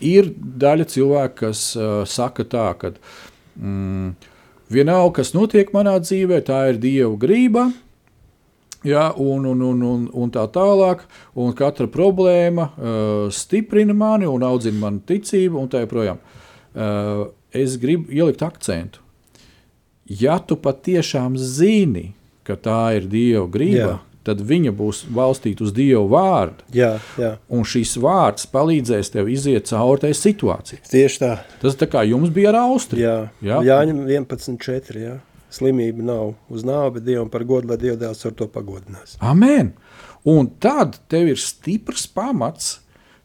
ir 0.04 0.32
daļa 0.38 0.88
cilvēku, 0.91 1.36
kas 1.45 1.62
uh, 1.78 2.02
saka 2.08 2.45
tā, 2.48 2.68
ka 2.80 2.93
mm, 3.58 4.14
vienalga, 4.74 5.20
kas 5.20 5.34
notiek 5.36 5.74
manā 5.76 5.98
dzīvē, 6.04 6.41
tā 6.45 6.68
ir 6.72 6.82
Dieva 6.82 7.14
grība. 7.20 7.68
Ja, 8.86 9.10
un, 9.18 9.45
un, 9.50 9.62
un, 9.66 9.82
un, 9.84 10.04
un 10.14 10.32
tā 10.32 10.45
tālāk, 10.54 11.02
un 11.36 11.56
katra 11.58 11.89
problēma 11.91 12.70
uh, 12.70 13.26
stiprina 13.34 13.95
mani 13.98 14.30
un 14.30 14.45
audzina 14.45 14.80
manu 14.86 15.02
ticību, 15.10 15.60
un 15.60 15.72
tā 15.72 15.82
joprojām. 15.84 16.22
Uh, 16.78 17.26
es 17.52 17.76
gribu 17.82 18.14
ielikt 18.14 18.45
akcentu. 18.45 19.02
Ja 20.08 20.38
tu 20.39 20.56
patiešām 20.56 21.36
zini, 21.36 22.14
ka 22.48 22.56
tā 22.56 22.82
ir 23.02 23.10
Dieva 23.12 23.48
grība, 23.52 23.95
Jā 23.98 24.04
tad 24.28 24.41
viņa 24.43 24.73
būs 24.75 25.05
balstīta 25.13 25.63
uz 25.65 25.73
Dieva 25.75 26.03
vārdu. 26.11 26.65
Jā, 26.75 26.97
jā. 27.19 27.34
Un 27.53 27.63
šīs 27.67 27.95
vārds 28.03 28.47
palīdzēs 28.51 29.13
tev 29.15 29.32
iziet 29.32 29.69
cauri 29.71 30.03
tai 30.03 30.11
situācijai. 30.17 30.84
Tieši 30.91 31.23
tā. 31.23 31.32
Tas 31.63 31.80
tā 31.80 31.88
kā 31.91 32.03
jums 32.07 32.34
bija 32.36 32.51
ar 32.53 32.61
Austriju. 32.65 33.05
Jā, 33.07 33.17
jā. 33.45 33.61
Jāņem 33.71 34.03
11.4. 34.05 35.01
Jā. 35.01 35.17
Slimība 35.57 36.03
nav 36.03 36.34
uz 36.51 36.65
nāvi, 36.67 36.97
bet 36.97 37.07
Dievam 37.07 37.30
par 37.32 37.45
godu, 37.47 37.71
lai 37.71 37.80
Dieva 37.80 37.95
dēls 38.01 38.25
ar 38.28 38.36
to 38.36 38.49
pagodinās. 38.51 39.15
Amen. 39.23 39.71
Un 40.28 40.49
tad 40.59 40.99
tev 41.07 41.30
ir 41.32 41.39
stiprs 41.39 42.03
pamats, 42.11 42.82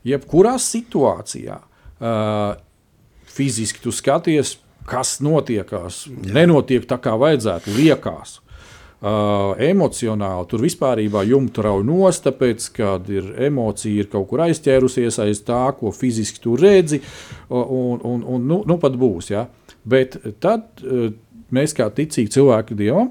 jebkurā 0.06 0.54
situācijā. 0.62 1.58
Uh, 2.02 2.54
fiziski 3.32 3.82
tu 3.82 3.92
skaties, 3.94 4.56
kas 4.88 5.16
notiekās, 5.22 6.04
Jā. 6.10 6.34
nenotiek 6.40 6.86
tā, 6.88 6.98
kā 7.02 7.14
vajadzētu, 7.18 7.74
liekas. 7.78 8.38
Uh, 9.02 9.56
emocionāli 9.58 10.46
tur 10.46 10.62
vispār 10.62 11.00
jumta 11.26 11.64
rauj 11.66 11.82
nost, 11.82 12.22
tāpēc, 12.22 12.68
kad 12.76 13.08
ir 13.10 13.32
emocija 13.48 14.04
ir 14.04 14.06
kaut 14.12 14.28
kur 14.30 14.44
aizķērusies 14.44 15.18
aiz 15.24 15.40
tā, 15.42 15.72
ko 15.74 15.90
fiziski 15.90 16.38
tu 16.38 16.54
redzi, 16.54 17.00
un, 17.50 17.98
un, 17.98 18.22
un 18.22 18.46
nu, 18.46 18.60
nu 18.62 18.78
pat 18.78 18.94
būs. 18.94 19.32
Ja? 19.34 19.48
Bet 19.82 20.14
tad 20.38 20.84
uh, 20.86 21.10
mēs, 21.50 21.74
kā 21.74 21.90
ticīgi 21.90 22.30
cilvēki 22.36 22.78
Dievam, 22.78 23.10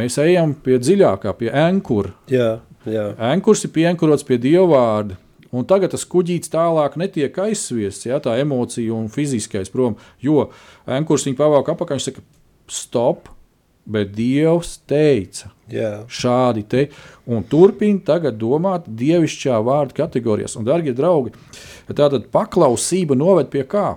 mēs 0.00 0.18
ejam 0.18 0.56
pie 0.66 0.80
dziļākā, 0.82 1.38
pie 1.38 1.54
ankura. 1.54 2.10
Jā, 2.26 2.56
jā. 2.90 3.08
Ankurs 3.30 3.62
ir 3.68 3.74
pienkurots 3.78 4.26
pie 4.26 4.42
Dieva 4.42 4.66
vārda. 4.74 5.20
Un 5.50 5.66
tagad 5.66 5.94
tas 5.94 6.06
kuģītis 6.06 6.50
tālāk 6.52 6.94
netiek 6.98 7.38
aizsviests, 7.42 8.06
ja 8.06 8.20
tā 8.22 8.36
emocija 8.38 8.94
un 8.94 9.08
fiziskais 9.10 9.70
prom. 9.70 9.96
Jo 10.22 10.48
ankurs 10.86 11.26
viņa 11.26 11.38
pavalk 11.38 11.70
apakaļ, 11.72 11.98
viņš 11.98 12.10
saka, 12.10 12.26
stop, 12.70 13.30
bet 13.84 14.12
Dievs 14.14 14.76
teica 14.88 15.50
jā. 15.70 15.92
šādi 16.10 16.64
te, 16.68 16.86
un 17.30 17.44
turpina 17.46 18.02
tagad 18.06 18.38
domāt 18.40 18.88
dievišķā 18.88 19.60
vārdu 19.66 19.96
kategorijās. 20.00 20.56
Un, 20.58 20.66
darbie 20.68 20.94
draugi, 20.96 21.34
tātad 21.90 22.28
paklausība 22.32 23.18
noved 23.18 23.50
pie 23.52 23.64
kā? 23.68 23.94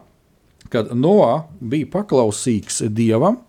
Kad 0.73 0.93
Noā 0.97 1.43
bija 1.61 1.89
paklausīgs 1.99 2.81
Dievam, 2.89 3.41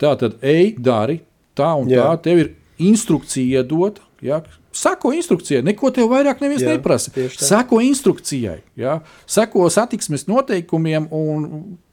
tātad 0.00 0.38
ej, 0.40 0.76
dari 0.80 1.20
tā 1.56 1.74
un 1.76 1.90
Jā. 1.90 2.06
tā, 2.06 2.22
tev 2.30 2.44
ir 2.44 2.54
instrukcija 2.80 3.60
iedota. 3.60 4.04
Ja? 4.24 4.40
Sako 4.72 5.10
instrukcijai, 5.16 5.64
neko 5.66 5.90
tev 5.94 6.10
vairāk 6.12 6.42
neviens 6.44 6.62
Jā, 6.62 6.76
neprasa. 6.76 7.10
Seko 7.40 7.80
instrukcijai, 7.82 8.60
ja? 8.78 9.00
seko 9.28 9.66
satiksmes 9.72 10.26
noteikumiem, 10.30 11.08
un 11.10 11.46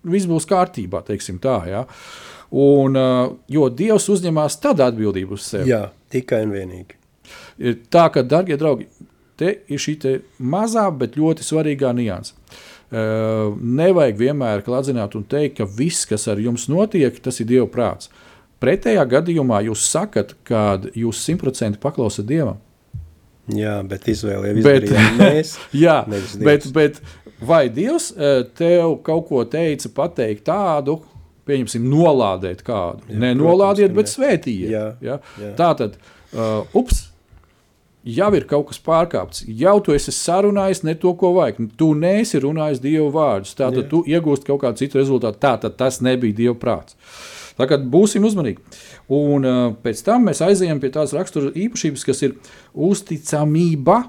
viss 0.08 0.30
būs 0.30 0.46
kārtībā. 0.50 1.02
Tā, 1.08 1.58
ja? 1.72 1.86
Un, 2.52 2.96
uh, 2.98 3.34
jo 3.52 3.68
Dievs 3.70 4.08
uzņemās 4.14 4.60
tad 4.64 4.82
atbildību 4.84 5.38
uz 5.38 5.50
sevi. 5.52 5.72
jā, 5.72 5.88
tikai 6.14 6.44
un 6.46 6.56
vienīgi. 6.56 6.98
Ir 7.60 7.80
tā, 7.92 8.08
ka, 8.14 8.24
darbie 8.24 8.58
draugi, 8.60 8.88
te 9.38 9.58
ir 9.68 9.82
šī 9.82 9.98
te 10.02 10.14
mazā, 10.40 10.88
bet 10.92 11.18
ļoti 11.20 11.46
svarīgā 11.46 11.92
nianse. 11.98 12.38
Uh, 12.88 13.58
nevajag 13.60 14.16
vienmēr 14.16 14.64
kladzināt 14.64 15.18
un 15.20 15.26
teikt, 15.28 15.58
ka 15.60 15.68
viss, 15.68 16.08
kas 16.08 16.30
ar 16.32 16.40
jums 16.40 16.70
notiek, 16.72 17.20
tas 17.20 17.42
ir 17.44 17.50
Dieva 17.50 17.68
prāts. 17.68 18.08
Pretējā 18.64 19.04
gadījumā 19.06 19.60
jūs 19.68 19.84
sakat, 19.92 20.32
ka 20.48 20.80
jūs 20.98 21.20
simtprocentīgi 21.28 21.84
paklausat 21.84 22.26
Dievam. 22.30 22.62
Jā, 23.54 23.78
bet 23.88 24.08
izvēle 24.12 24.50
jau 24.50 24.58
izdarījām 24.60 25.20
mēs. 25.22 25.54
Jā, 25.86 26.02
bet, 26.42 26.66
bet 26.76 27.00
vai 27.40 27.68
Dievs 27.72 28.10
eh, 28.12 28.42
tev 28.58 28.98
kaut 29.06 29.28
ko 29.30 29.44
teica, 29.48 29.92
pateikt 30.02 30.48
tādu, 30.50 30.98
pieņemsim, 31.48 31.86
nolādēt 31.92 32.64
kādu? 32.68 33.08
Jā, 33.10 33.20
ne 33.24 33.34
protams, 33.40 33.94
bet 33.98 34.12
svētījiet. 34.14 34.72
Jā, 34.74 34.88
Ja? 35.02 35.20
jā. 35.42 35.54
Tā 35.60 35.72
tad, 35.80 35.96
uh, 36.36 36.66
ups, 36.78 37.06
jau 38.08 38.30
ir 38.38 38.46
kaut 38.48 38.70
kas 38.72 38.80
pārkāpts. 38.84 39.44
Jau 39.60 39.78
tu 39.84 39.96
esi 39.96 40.14
sarunājis 40.16 40.84
ne 40.88 40.96
to, 41.00 41.14
ko 41.20 41.34
vajag. 41.38 41.60
Tu 41.80 41.90
neesi 42.00 42.40
runājis 42.44 42.84
Dieva 42.84 43.10
vārdus. 43.16 43.56
Tātad 43.58 43.84
Jā. 43.86 43.90
tu 43.92 44.04
iegūsti 44.08 44.48
kaut 44.48 44.62
kādu 44.64 44.84
citu 44.84 45.00
rezultātu. 45.02 45.42
Tātad 45.44 45.76
tas 45.80 46.00
nebija 46.06 46.36
Dieva 46.38 46.56
prāts. 46.60 46.96
Tā 47.58 47.66
kā 47.66 47.80
būsim 47.82 48.26
uzmanīgi. 48.28 48.62
Un 49.18 49.48
uh, 49.48 49.64
pēc 49.84 50.04
tam 50.06 50.28
mēs 50.30 50.44
aizejam 50.46 50.80
pie 50.84 50.92
tādas 50.94 51.16
rakstura 51.18 51.50
īpašības, 51.58 52.06
kas 52.06 52.22
ir 52.28 52.36
uzticamība. 52.76 54.04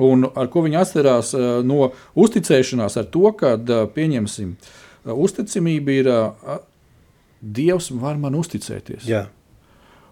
Un 0.00 0.24
ar 0.28 0.48
ko 0.52 0.62
viņi 0.64 0.78
atcerās 0.80 1.34
uh, 1.36 1.58
no 1.66 1.90
uzticēšanās, 2.20 2.96
ar 3.00 3.08
to, 3.12 3.32
ka 3.36 3.56
uh, 3.58 3.82
pieņemsim, 3.92 4.54
uh, 4.54 4.79
uzticamība 5.04 5.96
ir 5.96 6.10
uh, 6.12 6.58
Dievs 7.40 7.90
var 7.96 8.18
man 8.20 8.34
uzticēties. 8.36 9.06
Jā, 9.08 9.26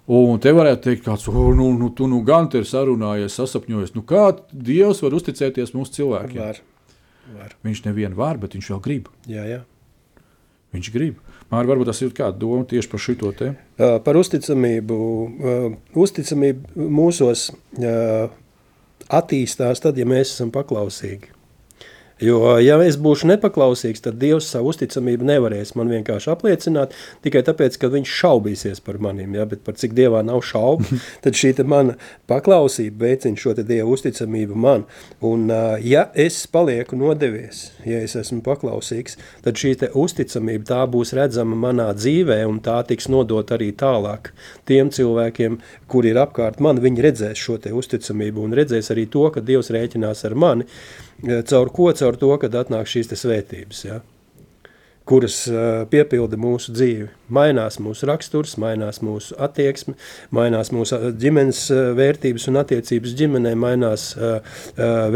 Un 0.08 0.38
te 0.40 0.54
varētu 0.56 0.86
teikt, 0.86 1.02
kāds, 1.04 1.26
oh, 1.28 1.50
nu, 1.52 1.66
nu, 1.76 1.90
tu 1.92 2.06
nu 2.08 2.22
gan 2.24 2.46
te 2.48 2.62
ir 2.62 2.64
sarunājies, 2.64 3.34
sasapņojies. 3.36 3.90
Nu, 3.92 4.00
kā 4.08 4.30
Dievs 4.48 5.02
var 5.04 5.12
uzticēties 5.18 5.74
mūsu 5.76 5.98
cilvēkiem? 5.98 6.38
var. 6.40 6.60
var. 7.34 7.52
Viņš 7.66 7.82
nevienu 7.84 8.16
var, 8.16 8.40
bet 8.40 8.56
viņš 8.56 8.70
jau 8.70 8.78
grib. 8.80 9.10
Jā, 9.28 9.44
jā. 9.44 9.58
Viņš 10.72 10.88
grib. 10.94 11.20
Man 11.52 11.68
varbūt 11.68 11.90
tas 11.90 12.00
ir 12.00 12.14
kāda 12.16 12.40
doma 12.40 12.64
tieši 12.68 12.88
par 12.88 13.04
šito 13.04 13.34
te. 13.36 13.50
Uh, 13.76 13.98
Par 14.04 14.16
uzticamību. 14.20 14.96
uh, 14.96 15.76
Uzticamība 16.00 16.88
mūsos 16.88 17.50
uh, 17.52 18.32
attīstās 19.12 19.84
tad, 19.84 20.00
ja 20.00 20.08
mēs 20.08 20.32
esam 20.32 20.52
paklausīgi. 20.52 21.34
Jo, 22.18 22.56
ja 22.58 22.74
es 22.82 22.96
būšu 22.98 23.28
nepaklausīgs, 23.30 24.02
tad 24.02 24.16
Dievs 24.18 24.48
savu 24.50 24.72
uzticamību 24.72 25.26
nevarēs 25.28 25.76
man 25.78 25.90
vienkārši 25.92 26.32
apliecināt 26.32 26.94
tikai 27.22 27.44
tāpēc, 27.46 27.76
ka 27.78 27.90
viņš 27.92 28.14
šaubīsies 28.20 28.82
par 28.82 28.98
maniem. 29.02 29.36
Ja? 29.38 29.46
Bet 29.46 29.62
par 29.66 29.76
cik 29.78 29.94
Dievā 29.94 30.24
nav 30.26 30.42
šaubu, 30.48 30.98
tad 31.24 31.38
šī 31.38 31.54
mana 31.62 31.94
paklausība 32.30 33.06
veicina 33.06 33.38
šo 33.38 33.54
te 33.54 33.62
Dievu 33.66 33.94
uzticamību 33.94 34.58
man. 34.58 34.84
Un, 35.22 35.46
ja 35.86 36.08
es 36.18 36.40
palieku 36.50 36.98
nodevies, 36.98 37.68
ja 37.86 38.02
es 38.02 38.16
esmu 38.18 38.42
paklausīgs, 38.46 39.14
tad 39.46 39.60
šī 39.60 39.76
uzticamība 39.94 40.66
tā 40.72 40.82
būs 40.90 41.14
redzama 41.14 41.54
manā 41.68 41.92
dzīvē, 41.94 42.40
un 42.50 42.58
tā 42.64 42.80
tiks 42.88 43.06
nodot 43.12 43.54
arī 43.54 43.70
tālāk 43.78 44.32
tiem 44.66 44.90
cilvēkiem, 44.90 45.60
kuri 45.86 46.16
ir 46.16 46.24
apkārt 46.26 46.58
man. 46.58 46.82
Viņi 46.82 47.10
redzēs 47.10 47.38
šo 47.38 47.60
uzticamību 47.78 48.42
un 48.42 48.58
redzēs 48.58 48.90
arī 48.90 49.06
to, 49.06 49.28
ka 49.30 49.44
Dievs 49.44 49.70
rēķinās 49.74 50.26
ar 50.26 50.34
mani. 50.34 50.66
Caur 51.22 51.72
ko? 51.74 51.90
Caur 51.98 52.20
to, 52.20 52.30
kad 52.42 52.54
atnāk 52.54 52.90
šīs 52.90 53.10
svētības. 53.18 53.84
Ja? 53.88 54.00
kuras 55.08 55.38
piepilda 55.90 56.38
mūsu 56.40 56.72
dzīvi. 56.76 57.08
Mainās 57.32 57.78
mūsu 57.82 58.08
raksturs, 58.10 58.56
mainās 58.60 59.00
mūsu 59.04 59.36
attieksme, 59.40 59.94
mainās 60.34 60.72
mūsu 60.74 60.98
ģimenes 61.20 61.64
vērtības 61.98 62.48
un 62.50 62.60
attiecības 62.62 63.16
ģimenē, 63.18 63.54
mainās 63.58 64.10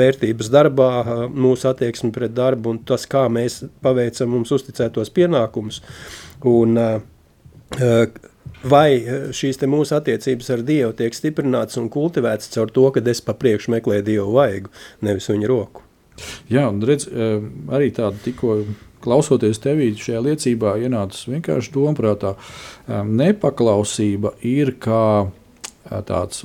vērtības 0.01 0.51
darbā, 0.53 0.91
mūsu 1.29 1.69
attieksme 1.73 2.13
pret 2.15 2.35
darbu 2.37 2.75
un 2.75 2.83
tas, 2.89 3.07
kā 3.11 3.27
mēs 3.33 3.63
paveicam 3.85 4.33
mums 4.33 4.53
uzticētos 4.59 5.13
pienākumus. 5.15 5.83
Un, 6.49 6.79
Vai 8.63 9.01
šīs 9.35 9.57
mūsu 9.67 9.97
attiecības 9.97 10.51
ar 10.55 10.61
Dievu 10.63 10.93
tiek 10.95 11.17
stiprinātas 11.17 11.81
un 11.81 11.89
kultivētas 11.91 12.53
caur 12.55 12.71
to, 12.71 12.85
ka 12.95 13.03
es 13.11 13.25
pa 13.25 13.35
priekšu 13.35 13.75
meklēju 13.75 14.07
Dievu 14.07 14.37
vaigu, 14.37 14.71
nevis 15.03 15.27
viņa 15.33 15.51
roku? 15.51 15.83
Jā, 16.53 16.67
un 16.71 16.83
redz, 16.87 17.09
eh, 17.09 17.39
arī 17.73 17.93
tāda 17.95 18.19
tikko 18.25 18.63
klausoties 19.03 19.59
tevī 19.63 19.91
šajā 19.99 20.21
liecībā, 20.29 20.77
ienācis 20.87 21.27
vienkārši 21.31 21.73
domprātā. 21.75 22.37
Nepaklausība 22.89 24.37
ir 24.47 24.77
kā 24.83 25.05
eh, 25.27 26.03
tāds 26.07 26.45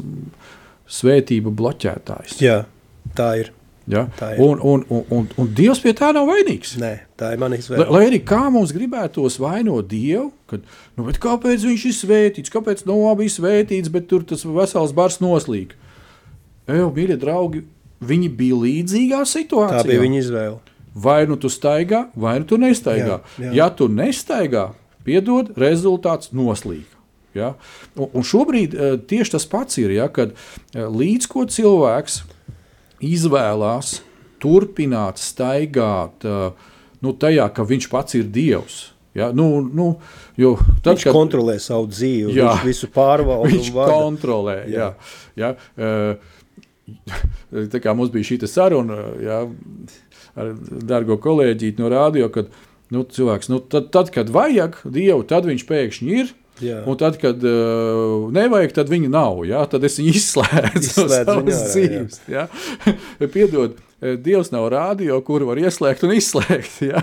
svētību 0.87 1.53
bloķētājs. 1.57 2.41
Jā, 2.41 2.63
tā 3.17 3.31
ir. 3.43 3.53
Ja? 3.87 4.03
tā 4.19 4.33
ir. 4.35 4.41
Un, 4.43 4.59
un, 4.59 4.83
un, 4.91 5.03
un, 5.15 5.27
un 5.39 5.49
Dievs 5.55 5.79
pie 5.83 5.93
tā 5.95 6.09
nav 6.15 6.27
vainīgs. 6.27 6.75
Nē, 6.81 6.91
tā 7.19 7.31
ir 7.35 7.41
mana 7.41 7.55
Lai, 7.55 7.61
izvēle. 7.63 7.87
lai 7.95 8.03
arī 8.09 8.19
kā 8.27 8.41
mums 8.51 8.73
gribētos 8.75 9.39
vainot 9.39 9.87
Dievu, 9.91 10.31
kad, 10.51 10.65
nu, 10.97 11.07
kāpēc 11.07 11.63
viņš 11.69 11.85
ir 11.87 11.95
svētīts, 11.95 12.53
kāpēc 12.53 12.83
Noā 12.89 13.13
bija 13.19 13.37
svētīts, 13.37 13.91
bet 13.93 14.09
tur 14.11 14.27
tas 14.27 14.43
vesels 14.43 14.95
bars 14.95 15.21
noslīd. 15.23 15.75
Ejo, 16.67 16.89
mīļie 16.91 17.15
draugi, 17.21 17.63
viņi 18.03 18.29
bija 18.37 18.57
līdzīgā 18.63 19.21
situācijā. 19.27 19.83
Tā 19.83 19.87
bija 19.89 20.03
viņa 20.03 20.19
izvēle. 20.21 20.59
Vai 20.97 21.21
nu 21.29 21.37
tu 21.37 21.49
staigā, 21.53 22.07
vai 22.17 22.37
nu 22.41 22.47
tu 22.49 22.57
nestaigā. 22.57 23.19
Jā, 23.37 23.45
jā. 23.45 23.53
Ja 23.59 23.67
tu 23.69 23.87
nestaigā, 23.89 24.71
piedod, 25.05 25.53
rezultāts 25.59 26.33
noslīd. 26.33 26.87
Ja? 27.37 27.53
Un, 27.97 28.09
un 28.17 28.25
šobrīd 28.25 28.73
eh, 28.73 28.97
tieši 29.09 29.35
tas 29.37 29.45
pats 29.49 29.77
ir, 29.81 29.93
ja, 29.93 30.07
kad 30.13 30.33
eh, 30.33 30.81
līdz 30.81 31.29
ko 31.29 31.45
cilvēks 31.45 32.23
izvēlās 33.05 33.99
turpināt 34.41 35.21
staigāt 35.21 36.25
eh, 36.25 36.69
nu, 37.05 37.13
tajā, 37.13 37.49
ka 37.53 37.65
viņš 37.67 37.89
pats 37.93 38.17
ir 38.17 38.29
dievs. 38.33 38.87
Ja? 39.17 39.31
Nu, 39.33 39.61
nu, 39.61 39.91
jo 40.37 40.55
tad, 40.85 40.97
Viņš 40.99 41.07
kontrolē 41.13 41.57
savu 41.61 41.89
dzīvi, 41.89 42.35
Jā. 42.37 42.51
viņš 42.53 42.65
visu 42.67 42.89
pārvalda. 42.93 43.49
Viņš 43.53 43.69
vada. 43.73 43.93
kontrolē. 43.97 44.57
Jā. 44.69 44.91
Jā, 45.37 45.53
uh, 45.77 46.35
tā 47.73 47.81
kā 47.83 47.93
mums 47.97 48.11
bija 48.13 48.31
šī 48.31 48.39
saruna 48.49 48.99
jā, 49.23 49.43
ar 50.37 50.51
dārgo 50.87 51.19
kolēģi 51.21 51.75
no 51.81 51.91
rādio, 51.93 52.29
kad 52.33 52.51
nu, 52.93 53.03
cilvēks, 53.03 53.51
nu, 53.51 53.61
tad, 53.63 53.89
tad, 53.93 54.11
kad 54.15 54.31
vajag 54.33 54.79
dievu, 54.85 55.25
tad 55.27 55.47
viņš 55.49 55.65
pēkšņi 55.67 56.19
ir. 56.21 56.35
Jā. 56.63 56.79
Un 56.89 56.97
tad, 56.97 57.19
kad 57.21 57.43
uh, 57.45 58.31
nevajag, 58.33 58.71
tad 58.73 58.89
viņa 58.89 59.11
nav. 59.13 59.43
Jā, 59.45 59.59
tad 59.69 59.83
es 59.85 59.99
viņu 59.99 60.13
izslēdzu 60.21 60.71
no 60.71 61.05
Izslēdz 61.05 61.29
viņu 61.29 61.53
savas 61.53 61.67
dzīves. 61.75 62.21
Piedod, 63.35 63.75
Dievs 63.97 64.51
nav 64.53 64.67
rādio, 64.69 65.15
kuru 65.25 65.47
var 65.49 65.57
ieslēgt 65.57 66.03
un 66.05 66.11
izslēgt. 66.13 66.75
Jā. 66.91 67.01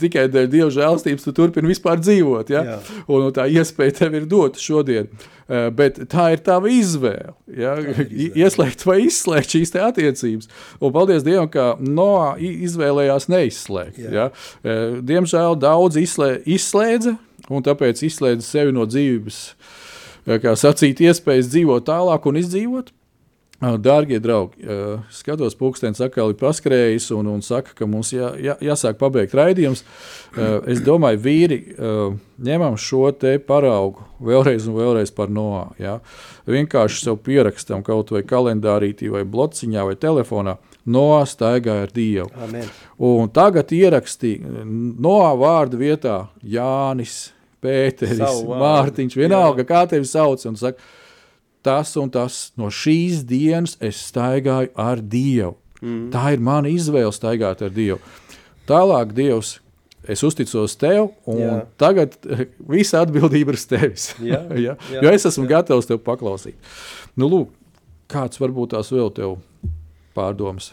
Tikai 0.00 0.28
dēļ 0.30 0.46
Dieva 0.52 0.70
žēlstības 0.74 1.26
tu 1.26 1.32
turpini 1.34 1.70
vispār 1.72 1.98
dzīvot. 2.02 2.52
Jā. 2.54 2.62
Jā. 2.68 2.76
Un 3.10 3.26
tā 3.34 3.48
iespēja 3.50 3.96
tev 4.04 4.14
ir 4.20 4.28
dota 4.30 4.62
šodien. 4.62 5.08
Eh, 5.50 5.66
Bet 5.74 5.98
tā 6.12 6.28
ir 6.36 6.42
tava 6.46 6.70
izvēle. 6.70 7.34
Ja? 7.58 7.74
Ieslēgt 8.38 8.84
vai 8.86 9.00
izslēgt 9.08 9.56
šīs 9.56 9.74
attiecības. 9.82 10.46
Un 10.78 10.94
paldies 10.94 11.26
Dievam, 11.26 11.50
ka 11.50 11.72
Noā 11.82 12.36
izvēlējās 12.38 13.26
neizslēgt. 13.32 13.98
Jā. 14.06 14.12
Ja? 14.14 14.28
Eh, 14.62 15.00
Diemžēl 15.02 15.58
daudz 15.58 15.98
izslē, 15.98 16.36
izslēdza. 16.46 17.16
un 17.50 17.64
tāpēc 17.66 17.98
izslēdz 18.06 18.46
sevi 18.46 18.70
no 18.70 18.84
dzīves, 18.86 19.38
kā 20.38 20.52
sacīt, 20.54 21.00
iespējas 21.02 21.48
dzīvot 21.50 21.82
tālāk 21.88 22.28
un 22.30 22.36
izdzīvot. 22.38 22.92
Dārgie 23.60 24.16
draugi, 24.24 24.64
skatos, 25.12 25.52
pūkstens 25.60 26.00
atkal 26.00 26.30
ir 26.32 26.38
paskrējis 26.40 27.10
un, 27.12 27.26
un 27.28 27.42
saka, 27.44 27.74
ka 27.76 27.84
mums 27.84 28.14
jā, 28.14 28.30
jā, 28.40 28.54
jāsāk 28.64 28.96
pabeigt 28.96 29.34
raidījums. 29.36 29.82
Es 30.64 30.80
domāju, 30.86 31.20
vīri, 31.20 31.58
ņemam 32.40 32.78
šo 32.80 33.10
te 33.12 33.34
paraugu 33.44 34.06
vēlreiz 34.24 34.64
un 34.64 34.78
vēlreiz 34.78 35.12
par 35.12 35.28
noā. 35.28 35.66
Ja? 35.80 35.98
Vienkārši 36.48 37.04
sev 37.04 37.18
pierakstam 37.26 37.84
kaut 37.84 38.14
vai 38.14 38.22
kalendārītī 38.24 39.10
vai 39.12 39.26
blociņā 39.28 39.84
vai 39.90 39.98
telefonā. 40.00 40.56
Noā 40.88 41.20
staigāja 41.28 41.84
ar 41.84 41.92
Dievu. 41.92 42.30
Amen. 42.40 42.64
Un 42.96 43.28
tagad 43.28 43.68
ierakstīja 43.76 44.64
Noā 44.64 45.34
vārdu 45.36 45.82
vietā 45.82 46.16
Jānis, 46.40 47.34
Pēteris. 47.60 48.40
Mārtiņš, 48.48 49.18
vienalga, 49.20 49.68
kā 49.68 49.84
tevi 49.90 50.08
sauc. 50.08 50.40
Un 50.48 50.56
saka, 50.56 50.80
tas 51.66 51.94
un 52.00 52.10
tas 52.12 52.50
no 52.60 52.70
šīs 52.72 53.24
dienas 53.28 53.76
es 53.80 54.00
staigāju 54.10 54.72
ar 54.78 55.02
Dievu. 55.02 55.56
Mm. 55.80 56.10
Tā 56.12 56.34
ir 56.34 56.44
mana 56.44 56.70
izvēle 56.70 57.12
staigāt 57.14 57.62
ar 57.64 57.72
Dievu. 57.74 58.00
Tālāk 58.68 59.14
Dievs. 59.16 59.58
Es 60.10 60.22
uzticos 60.24 60.78
tev, 60.80 61.10
un 61.28 61.38
jā. 61.42 61.48
Jā. 61.50 61.56
tagad 61.78 62.14
visa 62.72 63.02
atbildība 63.04 63.52
ir 63.52 63.60
tevis. 63.68 64.10
Jā, 64.32 64.40
ja? 64.66 64.74
jā, 64.88 65.02
jo 65.04 65.12
es 65.12 65.26
esmu 65.28 65.44
jā. 65.44 65.58
gatavs 65.58 65.90
tev 65.90 66.00
paklausīt. 66.06 66.56
Nu, 67.20 67.28
lūk, 67.28 67.50
kāds 68.10 68.40
varbūt 68.40 68.72
tās 68.72 68.88
vēl 68.94 69.12
tev 69.14 69.36
pārdomas? 70.16 70.72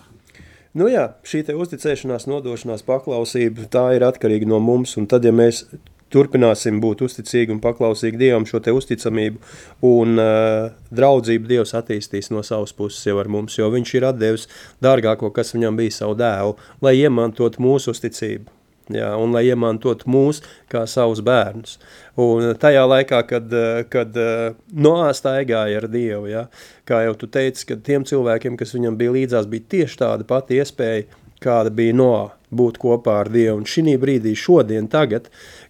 Nu 0.77 0.87
jā, 0.87 1.09
šī 1.27 1.41
te 1.47 1.55
uzticēšanās, 1.57 2.27
nodošanās, 2.29 2.85
paklausība, 2.87 3.65
tā 3.73 3.83
ir 3.97 4.05
atkarīga 4.07 4.47
no 4.47 4.61
mums. 4.63 4.95
Un 4.99 5.09
tad, 5.09 5.25
ja 5.25 5.33
mēs 5.35 5.65
turpināsim 6.13 6.81
būt 6.83 7.03
uzticīgi 7.07 7.55
un 7.55 7.61
paklausīgi 7.63 8.19
Dievam 8.21 8.47
šo 8.49 8.61
te 8.63 8.73
uzticamību 8.75 9.87
un 9.87 10.19
uh, 10.21 10.73
draudzību 10.95 11.49
Dievs 11.51 11.75
attīstīs 11.77 12.31
no 12.33 12.43
savas 12.47 12.75
puses 12.77 13.05
jau 13.07 13.17
ar 13.21 13.31
mums, 13.31 13.57
jo 13.59 13.69
viņš 13.73 13.95
ir 13.99 14.09
atdevis 14.11 14.47
dārgāko, 14.83 15.31
kas 15.35 15.55
viņam 15.55 15.79
bija 15.79 15.99
savu 16.01 16.17
dēlu, 16.19 16.55
lai 16.81 16.97
iemantot 17.01 17.59
mūsu 17.61 17.95
uzticību. 17.95 18.53
Jā, 18.93 19.09
un 19.19 19.33
lai 19.35 19.43
iemantot 19.49 20.05
mūs 20.07 20.39
kā 20.71 20.85
savus 20.87 21.19
bērnus. 21.25 21.75
Un 22.23 22.53
tajā 22.59 22.85
laikā, 22.87 23.19
kad, 23.27 23.51
eh, 23.51 23.83
kad 23.91 24.15
eh, 24.15 24.55
Noā 24.71 25.09
staigāja 25.11 25.81
ar 25.81 25.89
Dievu, 25.91 26.29
ja, 26.31 26.45
kā 26.87 27.01
jau 27.03 27.17
tu 27.19 27.27
teici, 27.27 27.65
kad 27.67 27.83
tiem 27.83 28.07
cilvēkiem, 28.07 28.55
kas 28.55 28.71
viņam 28.77 28.95
bija 28.95 29.15
līdzās, 29.17 29.49
bija 29.51 29.67
tieši 29.75 29.99
tāda 29.99 30.27
pati 30.27 30.61
iespēja, 30.61 31.03
kāda 31.43 31.73
bija 31.73 31.97
Noā 31.99 32.23
būt 32.47 32.79
kopā 32.79 33.19
ar 33.25 33.31
Dievu. 33.33 33.59
Un 33.59 33.67
šī 33.67 33.97
brīdī, 33.99 34.31
šodien, 34.39 34.87
tagad, 34.87 35.27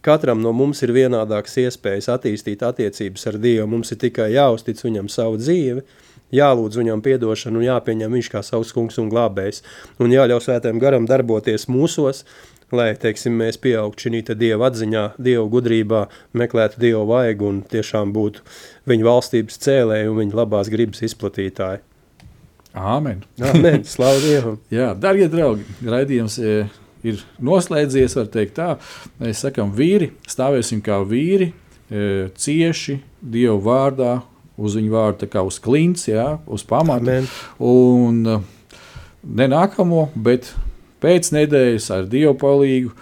katram 0.08 0.40
no 0.44 0.54
mums 0.56 0.82
ir 0.86 0.96
vienādākas 0.96 1.58
iespējas 1.66 2.10
attīstīt 2.16 2.64
attiecības 2.64 3.28
ar 3.32 3.40
Dievu. 3.44 3.68
Mums 3.76 3.92
ir 3.92 4.00
tikai 4.02 4.32
jāuztic 4.34 4.80
viņam 4.86 5.10
savu 5.12 5.40
dzīvi, 5.42 5.84
jālūdz 6.36 6.80
viņam 6.82 7.04
piedošanu 7.04 7.62
un 7.62 7.68
jāpieņem 7.68 8.16
viņš 8.18 8.30
kā 8.34 8.44
savs 8.46 8.72
kungs 8.76 9.00
un 9.02 9.10
glābējs. 9.12 9.64
Un 10.00 10.16
jāļauj 10.16 10.46
svētēm 10.48 10.80
garam 10.84 11.08
darboties 11.10 11.68
mūsos, 11.72 12.24
lai, 12.72 12.94
teiksim, 13.00 13.36
mēs 13.40 13.60
pieaugtu 13.64 14.08
šī 14.08 14.24
Dieva 14.36 14.72
atziņā, 14.72 15.04
Dieva 15.20 15.46
gudrībā, 15.52 16.08
meklētu 16.34 16.82
Dieva 16.84 17.04
vaigu 17.08 17.52
un 17.52 17.62
tiešām 17.68 18.16
būtu 18.16 18.44
viņa 18.88 19.08
valstības 19.08 19.62
cēlēji 19.64 20.10
un 20.12 20.20
viņa 20.24 20.42
labās 20.42 20.72
gribas 20.72 21.04
izplatītāji. 21.04 21.84
Āmen! 22.78 23.24
Amen, 23.42 23.84
slavu 23.88 24.20
Dievam! 24.22 24.60
Jā, 24.78 24.92
darbie 24.94 25.30
draugi, 25.32 25.66
raidījums 25.82 26.38
e, 26.38 26.60
ir 27.06 27.22
noslēdzies. 27.44 28.16
Var 28.18 28.30
teikt, 28.34 28.58
tā 28.58 28.76
mēs 29.22 29.44
sakām, 29.46 29.74
vīri, 29.76 30.12
stāvēsim 30.30 30.82
kā 30.86 31.00
vīri, 31.08 31.52
e, 31.90 32.30
cieši 32.38 33.00
Dieva 33.22 33.58
vārdā, 33.64 34.14
uz 34.58 34.78
viņu 34.78 34.94
vārdu, 34.94 35.30
kā 35.30 35.44
uz 35.46 35.60
klints, 35.62 36.08
jā, 36.10 36.38
uz 36.46 36.66
pamata. 36.68 37.22
Un 37.60 38.24
e, 38.26 38.40
ne 39.24 39.52
nākamo, 39.54 40.08
bet 40.16 40.54
pēc 41.04 41.32
nedēļas 41.36 41.92
ar 41.94 42.10
Dievu 42.10 42.36
palīdzību. 42.42 42.94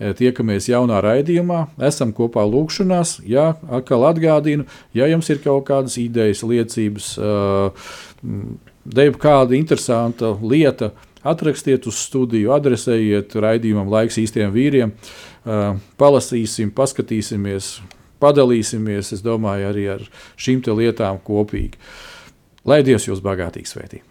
e, 0.00 0.12
Tiekamies 0.18 0.66
jaunā 0.68 0.98
raidījumā, 1.04 1.68
esam 1.86 2.12
kopā 2.12 2.42
lūkšanās. 2.50 3.20
Jā, 3.30 3.52
atkal 3.70 4.08
atgādinu, 4.10 4.66
ja 4.94 5.06
jums 5.06 5.30
ir 5.30 5.38
kaut 5.44 5.68
kādas 5.70 5.98
idejas, 6.02 6.42
liecības, 6.42 7.14
Deva 8.84 9.16
kāda 9.20 9.56
interesanta 9.56 10.34
lieta, 10.42 10.90
atrakstiet 11.24 11.88
uz 11.90 11.98
studiju, 12.04 12.52
adresējiet 12.54 13.34
raidījumam 13.40 13.90
laiks 13.92 14.20
īstiem 14.20 14.52
vīriem, 14.54 14.94
uh, 14.94 15.74
palasīsim, 16.00 16.72
paskatīsimies, 16.76 17.78
padalīsimies, 18.22 19.14
es 19.16 19.24
domāju, 19.24 19.70
arī 19.72 19.86
ar 19.96 20.08
šīm 20.36 20.64
lietām 20.76 21.20
kopīgi. 21.24 21.80
Lai 22.64 22.82
Dievs 22.84 23.08
jūs 23.08 23.24
bagātīgi 23.24 23.68
svētī! 23.68 24.04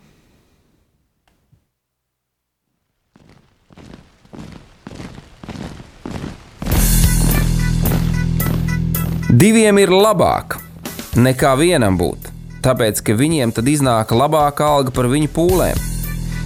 Diviem 9.33 9.79
ir 9.81 9.89
labāk 9.89 10.59
nekā 11.17 11.55
vienam 11.57 11.97
būt, 11.97 12.29
tāpēc 12.63 13.01
ka 13.01 13.15
viņiem 13.17 13.51
tad 13.57 13.67
iznāk 13.67 14.13
labāka 14.13 14.69
alga 14.75 14.93
par 14.93 15.09
viņu 15.11 15.33
pūlēm. 15.33 15.92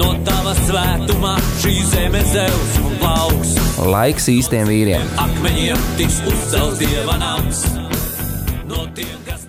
No 0.00 0.14
tava 0.24 0.54
svētumā 0.64 1.34
šī 1.60 1.74
zeme 1.90 2.22
zeus 2.32 2.76
un 2.80 2.94
plauks. 3.02 3.50
Laiks 3.84 4.30
īstiem 4.32 4.64
vīriem! 4.70 5.04
Akmeņiem 5.20 5.82
tiks 5.98 6.22
uzcelts 6.30 6.80
dieva 6.80 7.18
nams. 7.20 7.60
No 8.70 8.86
tiem, 8.96 9.12
kas 9.26 9.44